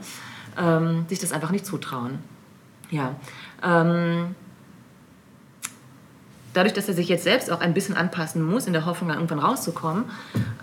[0.59, 2.19] ähm, sich das einfach nicht zutrauen.
[2.90, 3.15] Ja.
[3.62, 4.35] Ähm,
[6.55, 9.19] dadurch, dass er sich jetzt selbst auch ein bisschen anpassen muss, in der Hoffnung, dann
[9.19, 10.05] irgendwann rauszukommen,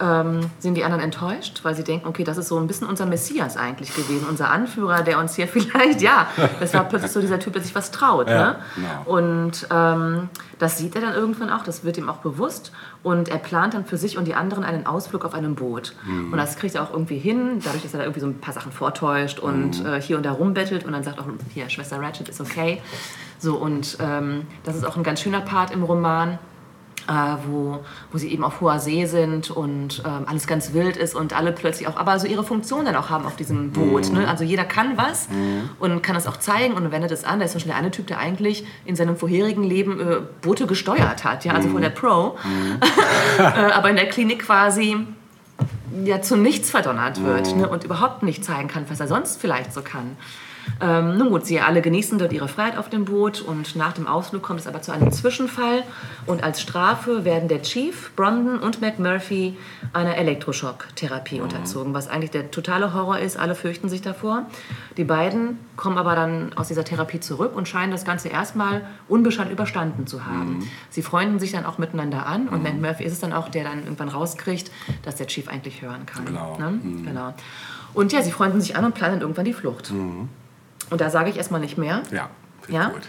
[0.02, 3.06] ähm, sind die anderen enttäuscht, weil sie denken, okay, das ist so ein bisschen unser
[3.06, 6.27] Messias eigentlich gewesen, unser Anführer, der uns hier vielleicht, ja,
[6.60, 8.27] das war plötzlich so dieser Typ, der sich was traut.
[8.27, 8.56] Ja, ne?
[8.76, 9.18] genau.
[9.18, 10.30] Und ähm,
[10.60, 12.72] das sieht er dann irgendwann auch, das wird ihm auch bewusst.
[13.06, 15.94] Und er plant dann für sich und die anderen einen Ausflug auf einem Boot.
[16.07, 16.32] Mhm.
[16.34, 18.53] Und das kriegt er auch irgendwie hin, dadurch, dass er da irgendwie so ein paar
[18.53, 19.86] Sachen vortäuscht und Mhm.
[19.86, 22.82] äh, hier und da rumbettelt und dann sagt auch, hier, Schwester Ratchet ist okay.
[23.38, 26.40] So, und ähm, das ist auch ein ganz schöner Part im Roman.
[27.07, 31.14] Äh, wo, wo sie eben auf hoher See sind und ähm, alles ganz wild ist
[31.14, 34.11] und alle plötzlich auch, aber so ihre Funktion dann auch haben auf diesem Boot.
[34.11, 34.27] Ne?
[34.27, 35.27] Also jeder kann was
[35.77, 37.38] und kann das auch zeigen und wendet es an.
[37.38, 40.65] Da ist zum Beispiel der eine Typ, der eigentlich in seinem vorherigen Leben äh, Boote
[40.65, 42.38] gesteuert hat, ja, also von der Pro,
[43.38, 44.98] äh, aber in der Klinik quasi
[46.03, 49.73] ja zu nichts verdonnert wird ne, und überhaupt nicht zeigen kann, was er sonst vielleicht
[49.73, 50.18] so kann.
[50.82, 54.08] Ähm, nun gut, sie alle genießen dort ihre Freiheit auf dem Boot und nach dem
[54.08, 55.84] Ausflug kommt es aber zu einem Zwischenfall
[56.26, 59.56] und als Strafe werden der Chief, Brandon und McMurphy
[59.94, 64.46] einer Elektroschocktherapie unterzogen, was eigentlich der totale Horror ist, alle fürchten sich davor.
[64.98, 69.52] Die beiden kommen aber dann aus dieser Therapie zurück und scheinen das Ganze erstmal unbeschadet
[69.52, 70.68] überstanden zu haben.
[70.90, 73.84] Sie freunden sich dann auch miteinander an und McMurphy ist es dann auch, der dann
[73.84, 74.72] irgendwann rauskriegt,
[75.04, 76.26] dass der Chief eigentlich hören kann.
[76.26, 76.58] Genau.
[76.58, 76.80] Ne?
[77.06, 77.34] genau.
[77.94, 79.92] Und ja, sie freunden sich an und planen irgendwann die Flucht.
[80.90, 82.02] Und da sage ich erstmal nicht mehr.
[82.12, 82.30] Ja,
[82.68, 82.88] Ja?
[82.88, 83.03] ich gut.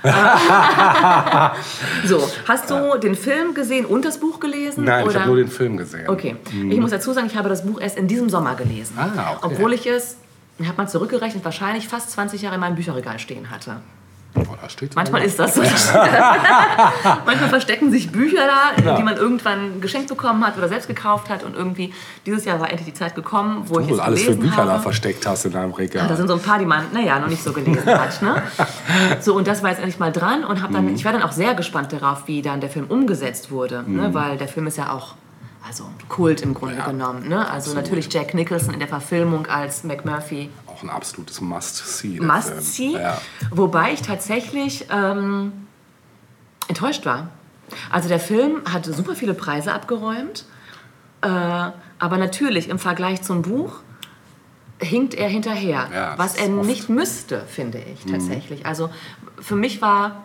[2.06, 4.84] So, hast du den Film gesehen und das Buch gelesen?
[4.84, 5.20] Nein, ich oder?
[5.20, 6.08] habe nur den Film gesehen.
[6.08, 6.36] Okay,
[6.70, 8.96] ich muss dazu sagen, ich habe das Buch erst in diesem Sommer gelesen.
[8.96, 9.54] Ah, okay.
[9.54, 10.16] Obwohl ich es,
[10.58, 13.80] ich habe mal zurückgerechnet, wahrscheinlich fast 20 Jahre in meinem Bücherregal stehen hatte.
[14.94, 15.62] Manchmal ist das so.
[17.26, 21.42] Manchmal verstecken sich Bücher da, die man irgendwann geschenkt bekommen hat oder selbst gekauft hat.
[21.42, 21.92] Und irgendwie,
[22.26, 24.68] dieses Jahr war endlich die Zeit gekommen, wo ich du es alles für Bücher habe.
[24.68, 26.02] da versteckt hast in deinem Regal.
[26.02, 28.20] Ja, da sind so ein paar, die man, naja, noch nicht so gelesen hat.
[28.22, 28.42] Ne?
[29.20, 31.32] So, und das war jetzt endlich mal dran und hab dann, ich war dann auch
[31.32, 34.12] sehr gespannt darauf, wie dann der Film umgesetzt wurde, ne?
[34.12, 35.14] weil der Film ist ja auch,
[35.68, 37.28] also Kult im Grunde Ja, genommen.
[37.28, 37.38] Ne?
[37.38, 37.76] Also absolut.
[37.82, 42.18] natürlich Jack Nicholson in der Verfilmung als McMurphy Auch ein absolutes Must-See.
[42.18, 42.60] der must Film.
[42.60, 43.20] see, Ja.
[43.50, 45.52] wobei ich tatsächlich ähm,
[46.68, 47.28] enttäuscht war.
[47.90, 50.46] Also der Film hat super viele Preise abgeräumt,
[51.20, 53.80] äh, aber natürlich im Vergleich zum Buch
[54.80, 58.64] hinkt er hinterher, Ja, was er nicht müsste, finde ich tatsächlich.
[58.64, 58.90] Also
[59.40, 60.22] für mich war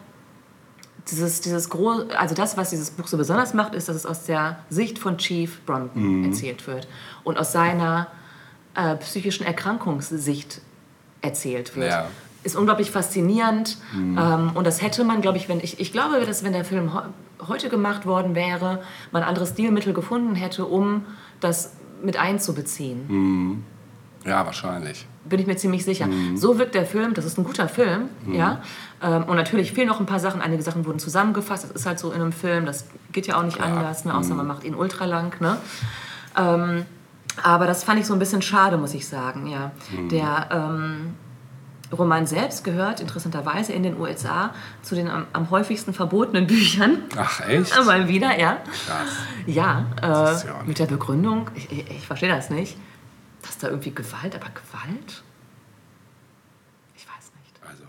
[1.11, 4.23] dieses, dieses Gro also das, was dieses Buch so besonders macht, ist, dass es aus
[4.23, 6.87] der Sicht von Chief Brandon erzählt wird
[7.23, 8.07] und aus seiner
[8.75, 10.61] äh, psychischen Erkrankungssicht
[11.21, 11.89] erzählt wird.
[11.89, 12.07] Ja.
[12.43, 16.43] Ist unglaublich faszinierend ähm, und das hätte man, glaube ich, wenn ich, ich glaube, dass
[16.43, 17.07] wenn der Film heu-
[17.47, 18.81] heute gemacht worden wäre,
[19.11, 21.05] man andere Stilmittel gefunden hätte, um
[21.39, 23.63] das mit einzubeziehen
[24.25, 25.05] ja, wahrscheinlich.
[25.25, 26.07] bin ich mir ziemlich sicher.
[26.07, 26.37] Mhm.
[26.37, 28.61] So wirkt der Film, das ist ein guter Film, ja.
[29.03, 31.99] Ähm, und natürlich fehlen noch ein paar Sachen, einige Sachen wurden zusammengefasst, das ist halt
[31.99, 34.13] so in einem Film, das geht ja auch nicht anders, ne?
[34.13, 34.19] Mhm.
[34.19, 35.57] außer man macht ihn ultra lang, ne.
[36.37, 36.85] Ähm,
[37.41, 39.71] aber das fand ich so ein bisschen schade, muss ich sagen, ja.
[39.91, 40.09] Mhm.
[40.09, 41.13] Der ähm,
[41.91, 47.03] Roman selbst gehört interessanterweise in den USA zu den am, am häufigsten verbotenen Büchern.
[47.17, 47.75] Ach, echt?
[47.85, 48.57] Mal wieder, ja.
[48.85, 49.09] Krass.
[49.45, 52.77] Ja, äh, ja mit der Begründung, ich, ich, ich verstehe das nicht,
[53.41, 55.23] dass da irgendwie Gewalt, aber Gewalt?
[56.95, 57.59] Ich weiß nicht.
[57.67, 57.83] Also,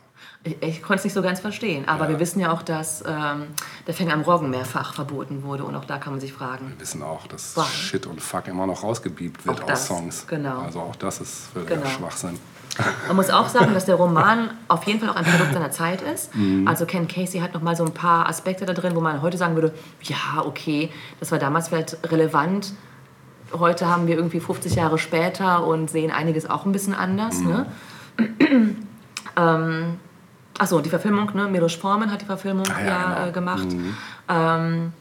[0.46, 2.10] Ich, ich konnte es nicht so ganz verstehen, aber Ja.
[2.10, 3.46] wir wissen ja auch, dass ähm,
[3.86, 6.68] der Fänger am Roggen mehrfach verboten wurde und auch da kann man sich fragen.
[6.68, 7.66] wir wissen auch, dass Wow.
[7.66, 10.26] Shit und Fuck immer noch rausgebiebt wird Auch aus das, Songs.
[10.26, 10.58] genau.
[10.60, 11.86] Also auch das ist Genau.
[11.86, 12.38] Schwachsinn.
[13.06, 16.02] Man muss auch sagen, dass der Roman auf jeden Fall auch ein Produkt seiner Zeit
[16.02, 16.34] ist.
[16.34, 16.66] Mhm.
[16.68, 19.38] Also Ken Casey hat noch mal so ein paar Aspekte da drin, wo man heute
[19.38, 19.72] sagen würde,
[20.02, 20.90] ja, okay,
[21.20, 22.74] das war damals vielleicht relevant.
[23.52, 27.38] Heute haben wir irgendwie 50 Jahre später und sehen einiges auch ein bisschen anders.
[27.38, 27.48] Mhm.
[27.48, 27.66] Ne?
[29.36, 30.00] ähm,
[30.58, 31.48] Achso, die Verfilmung, ne?
[31.48, 33.26] Milos Forman hat die Verfilmung Ah, ja, ja, genau.
[33.28, 33.66] äh, gemacht.
[34.28, 34.92] Ähm,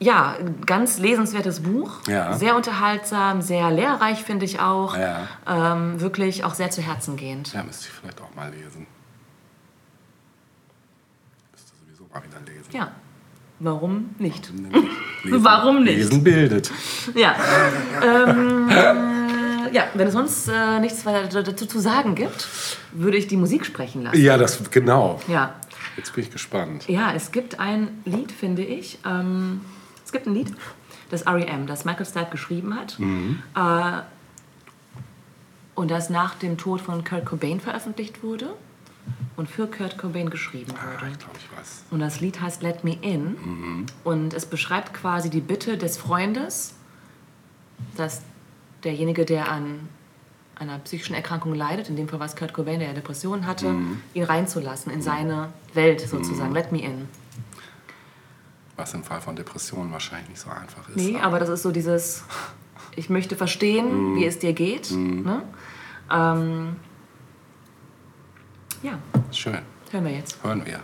[0.00, 0.34] ja,
[0.66, 2.00] ganz lesenswertes Buch.
[2.08, 2.32] Ja.
[2.36, 4.96] Sehr unterhaltsam, sehr lehrreich, finde ich auch.
[4.96, 5.28] Ja.
[5.46, 7.52] Ähm, wirklich auch sehr zu Herzen gehend.
[7.52, 8.86] Ja, müsste ich vielleicht auch mal lesen.
[11.52, 12.70] Müsste sowieso mal wieder lesen.
[12.72, 12.90] Ja,
[13.60, 14.52] warum nicht?
[15.24, 15.98] Lesen, Warum nicht?
[15.98, 16.72] Lesen bildet.
[17.14, 17.36] Ja.
[18.02, 18.94] ähm, äh,
[19.72, 22.48] ja, wenn es sonst äh, nichts weiter dazu zu sagen gibt,
[22.92, 24.20] würde ich die Musik sprechen lassen.
[24.20, 25.20] Ja, das genau.
[25.28, 25.54] Ja.
[25.96, 26.88] Jetzt bin ich gespannt.
[26.88, 28.98] Ja, es gibt ein Lied, finde ich.
[29.06, 29.60] Ähm,
[30.04, 30.52] es gibt ein Lied,
[31.10, 32.98] das R.E.M., das Michael Stipe geschrieben hat.
[32.98, 34.02] Äh,
[35.74, 38.54] und das nach dem Tod von Kurt Cobain veröffentlicht wurde
[39.36, 41.12] und für Kurt Cobain geschrieben Ah, wurde.
[41.12, 41.84] ich glaube, ich weiß.
[41.90, 43.86] Und das Lied heißt Let Me In.
[44.04, 46.74] Und es beschreibt quasi die Bitte des Freundes,
[47.96, 48.22] dass
[48.84, 49.88] derjenige, der an
[50.54, 53.74] einer psychischen Erkrankung leidet, in dem Fall war es Kurt Cobain, der ja Depressionen hatte,
[54.14, 56.52] ihn reinzulassen in seine Welt sozusagen.
[56.52, 57.08] Let me in.
[58.76, 60.96] Was im Fall von Depressionen wahrscheinlich nicht so einfach ist.
[60.96, 62.24] Nee, aber das ist so dieses,
[62.96, 64.90] ich möchte verstehen, wie es dir geht.
[64.90, 65.42] Ne?
[66.10, 66.76] Ähm,
[68.82, 68.98] ja,
[69.30, 69.58] Schön.
[69.90, 70.42] hören wir jetzt.
[70.42, 70.80] Hören wir.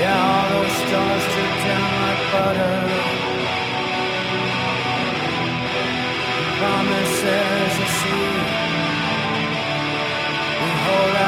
[0.00, 0.47] Yeah,
[0.88, 2.76] stars drip down like butter.
[6.60, 8.28] Promises you see.
[10.60, 11.27] We hold out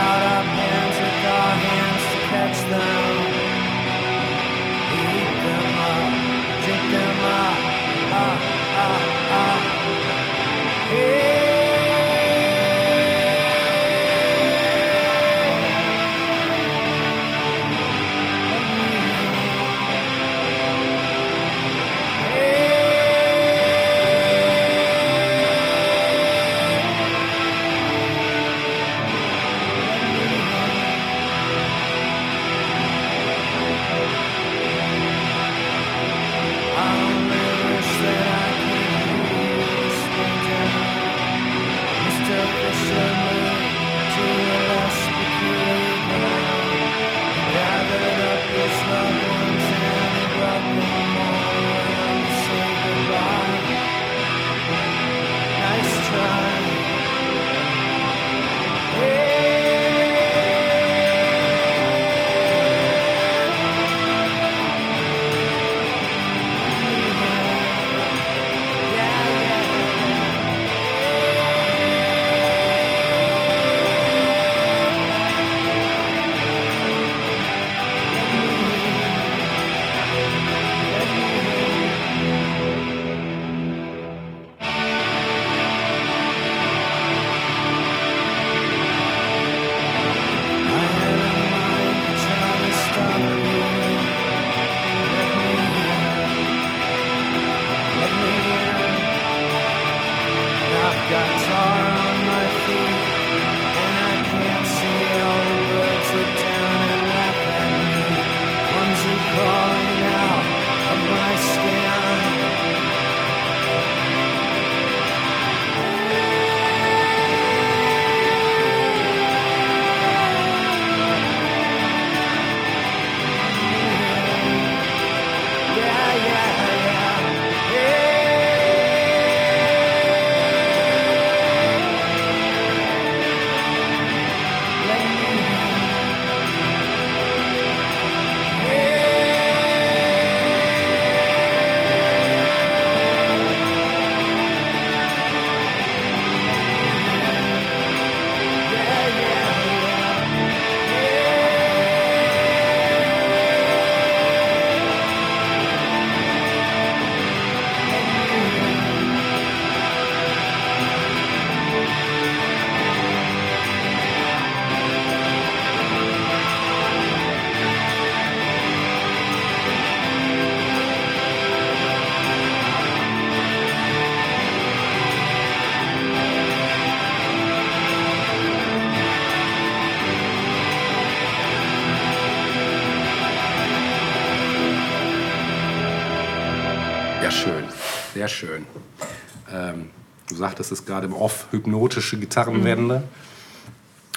[190.40, 193.04] sagtest es gerade im Off, hypnotische Gitarrenwände.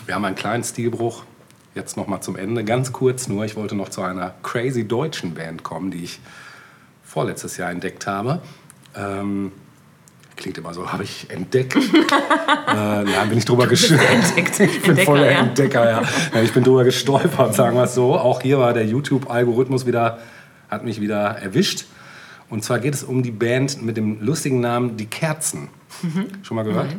[0.07, 1.23] Wir haben einen kleinen Stilbruch.
[1.75, 3.45] Jetzt noch mal zum Ende, ganz kurz nur.
[3.45, 6.19] Ich wollte noch zu einer crazy deutschen Band kommen, die ich
[7.03, 8.41] vorletztes Jahr entdeckt habe.
[8.95, 9.51] Ähm,
[10.35, 11.75] klingt immer so, habe ich entdeckt.
[11.75, 11.81] äh,
[12.67, 14.09] nein, bin ich drüber gestolpert.
[14.11, 14.59] Entdeckt.
[14.59, 15.39] Ich bin Entdecker, voller ja.
[15.39, 16.41] Entdecker, ja.
[16.41, 18.15] Ich bin drüber gestolpert, sagen wir es so.
[18.15, 20.19] Auch hier war der YouTube-Algorithmus wieder,
[20.69, 21.85] hat mich wieder erwischt.
[22.49, 25.69] Und zwar geht es um die Band mit dem lustigen Namen Die Kerzen.
[26.43, 26.95] Schon mal gehört?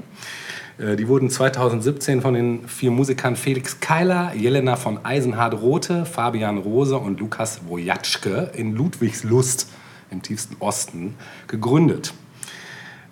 [0.79, 6.97] Äh, Die wurden 2017 von den vier Musikern Felix Keiler, Jelena von Eisenhardt-Rothe, Fabian Rose
[6.97, 9.69] und Lukas Wojatschke in Ludwigslust
[10.11, 11.15] im tiefsten Osten
[11.47, 12.15] gegründet.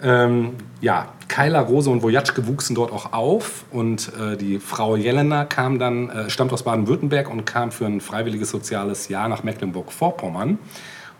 [0.03, 5.45] Ähm, ja, Keiler, Rose und Wojatschke wuchsen dort auch auf und äh, die Frau Jelena
[5.45, 10.59] kam dann, äh, stammt aus Baden-Württemberg und kam für ein freiwilliges soziales Jahr nach Mecklenburg-Vorpommern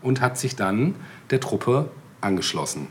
[0.03, 0.97] und hat sich dann
[1.31, 1.91] der Truppe
[2.21, 2.89] angeschlossen.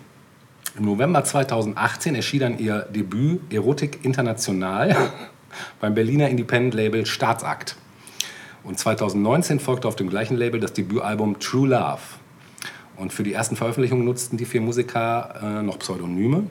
[0.78, 5.12] Im November 2018 erschien dann ihr Debüt Erotik International
[5.82, 7.76] beim Berliner Independent-Label Staatsakt.
[8.64, 12.00] Und 2019 folgte auf dem gleichen Label das Debütalbum True Love.
[12.96, 16.44] Und für die ersten Veröffentlichungen nutzten die vier Musiker äh, noch Pseudonyme.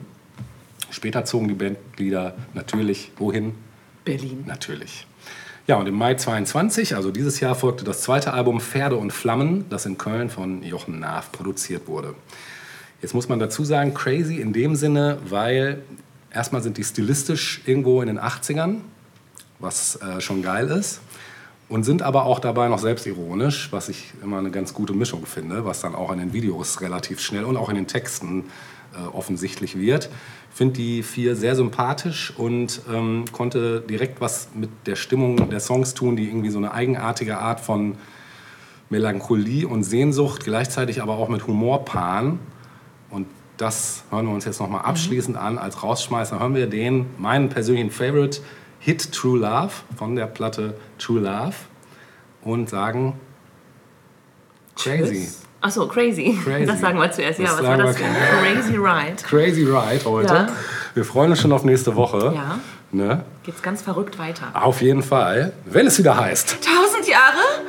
[0.91, 3.55] Später zogen die Bandglieder natürlich wohin?
[4.05, 4.43] Berlin.
[4.45, 5.07] Natürlich.
[5.65, 9.65] Ja, und im Mai 22, also dieses Jahr, folgte das zweite Album Pferde und Flammen,
[9.69, 12.13] das in Köln von Jochen Naaf produziert wurde.
[13.01, 15.81] Jetzt muss man dazu sagen, crazy in dem Sinne, weil
[16.31, 18.77] erstmal sind die stilistisch irgendwo in den 80ern,
[19.59, 21.01] was äh, schon geil ist,
[21.67, 25.65] und sind aber auch dabei noch selbstironisch, was ich immer eine ganz gute Mischung finde,
[25.65, 28.45] was dann auch in den Videos relativ schnell und auch in den Texten
[28.93, 30.09] äh, offensichtlich wird.
[30.51, 35.59] Ich finde die vier sehr sympathisch und ähm, konnte direkt was mit der Stimmung der
[35.59, 37.95] Songs tun, die irgendwie so eine eigenartige Art von
[38.89, 42.39] Melancholie und Sehnsucht, gleichzeitig aber auch mit Humor paaren.
[43.61, 45.59] Das hören wir uns jetzt nochmal abschließend an.
[45.59, 48.41] Als Rausschmeißer hören wir den, meinen persönlichen Favorite,
[48.79, 51.53] Hit True Love von der Platte True Love
[52.41, 53.19] und sagen
[54.75, 55.29] Crazy.
[55.61, 56.39] Achso, crazy.
[56.43, 56.65] Crazy.
[56.65, 57.37] Das sagen wir zuerst.
[57.37, 59.17] Ja, Das was war das crazy ride?
[59.21, 60.33] Crazy Ride heute.
[60.33, 60.47] Ja.
[60.95, 62.33] Wir freuen uns schon auf nächste Woche.
[62.33, 62.57] Ja.
[62.91, 63.23] Ne?
[63.43, 64.47] Geht's ganz verrückt weiter.
[64.55, 66.57] Auf jeden Fall, wenn es wieder heißt.
[66.65, 67.63] Tausend Jahre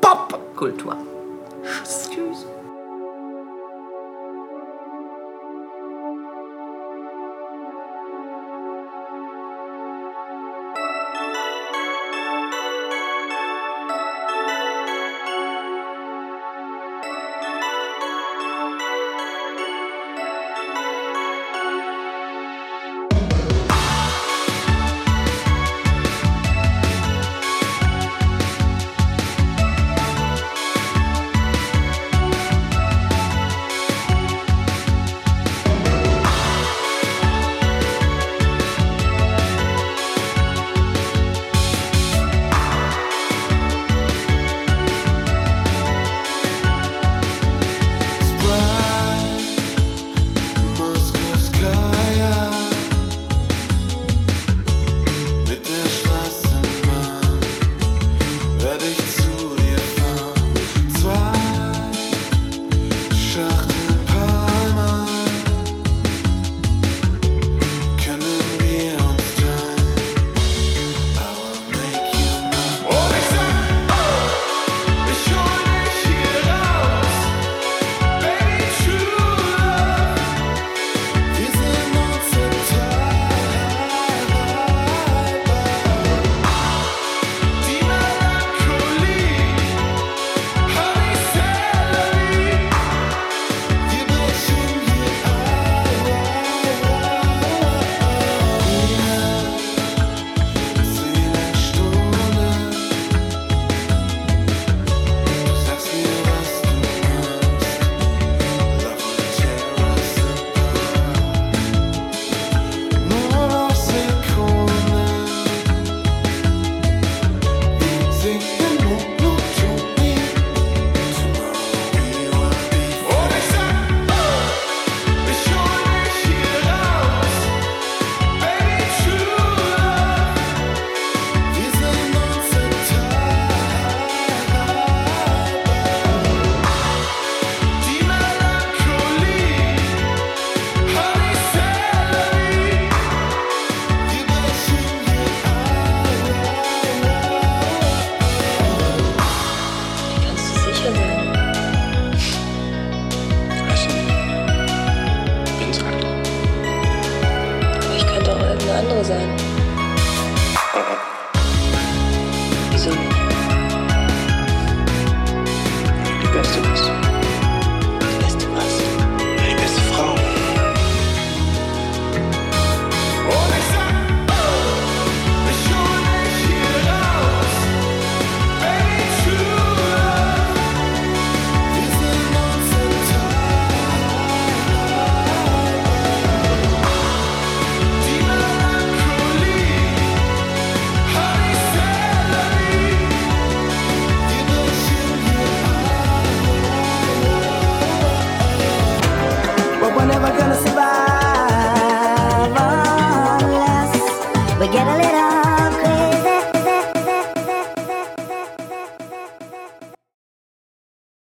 [0.00, 0.96] Pop Kultur.
[1.62, 2.08] Tschüss.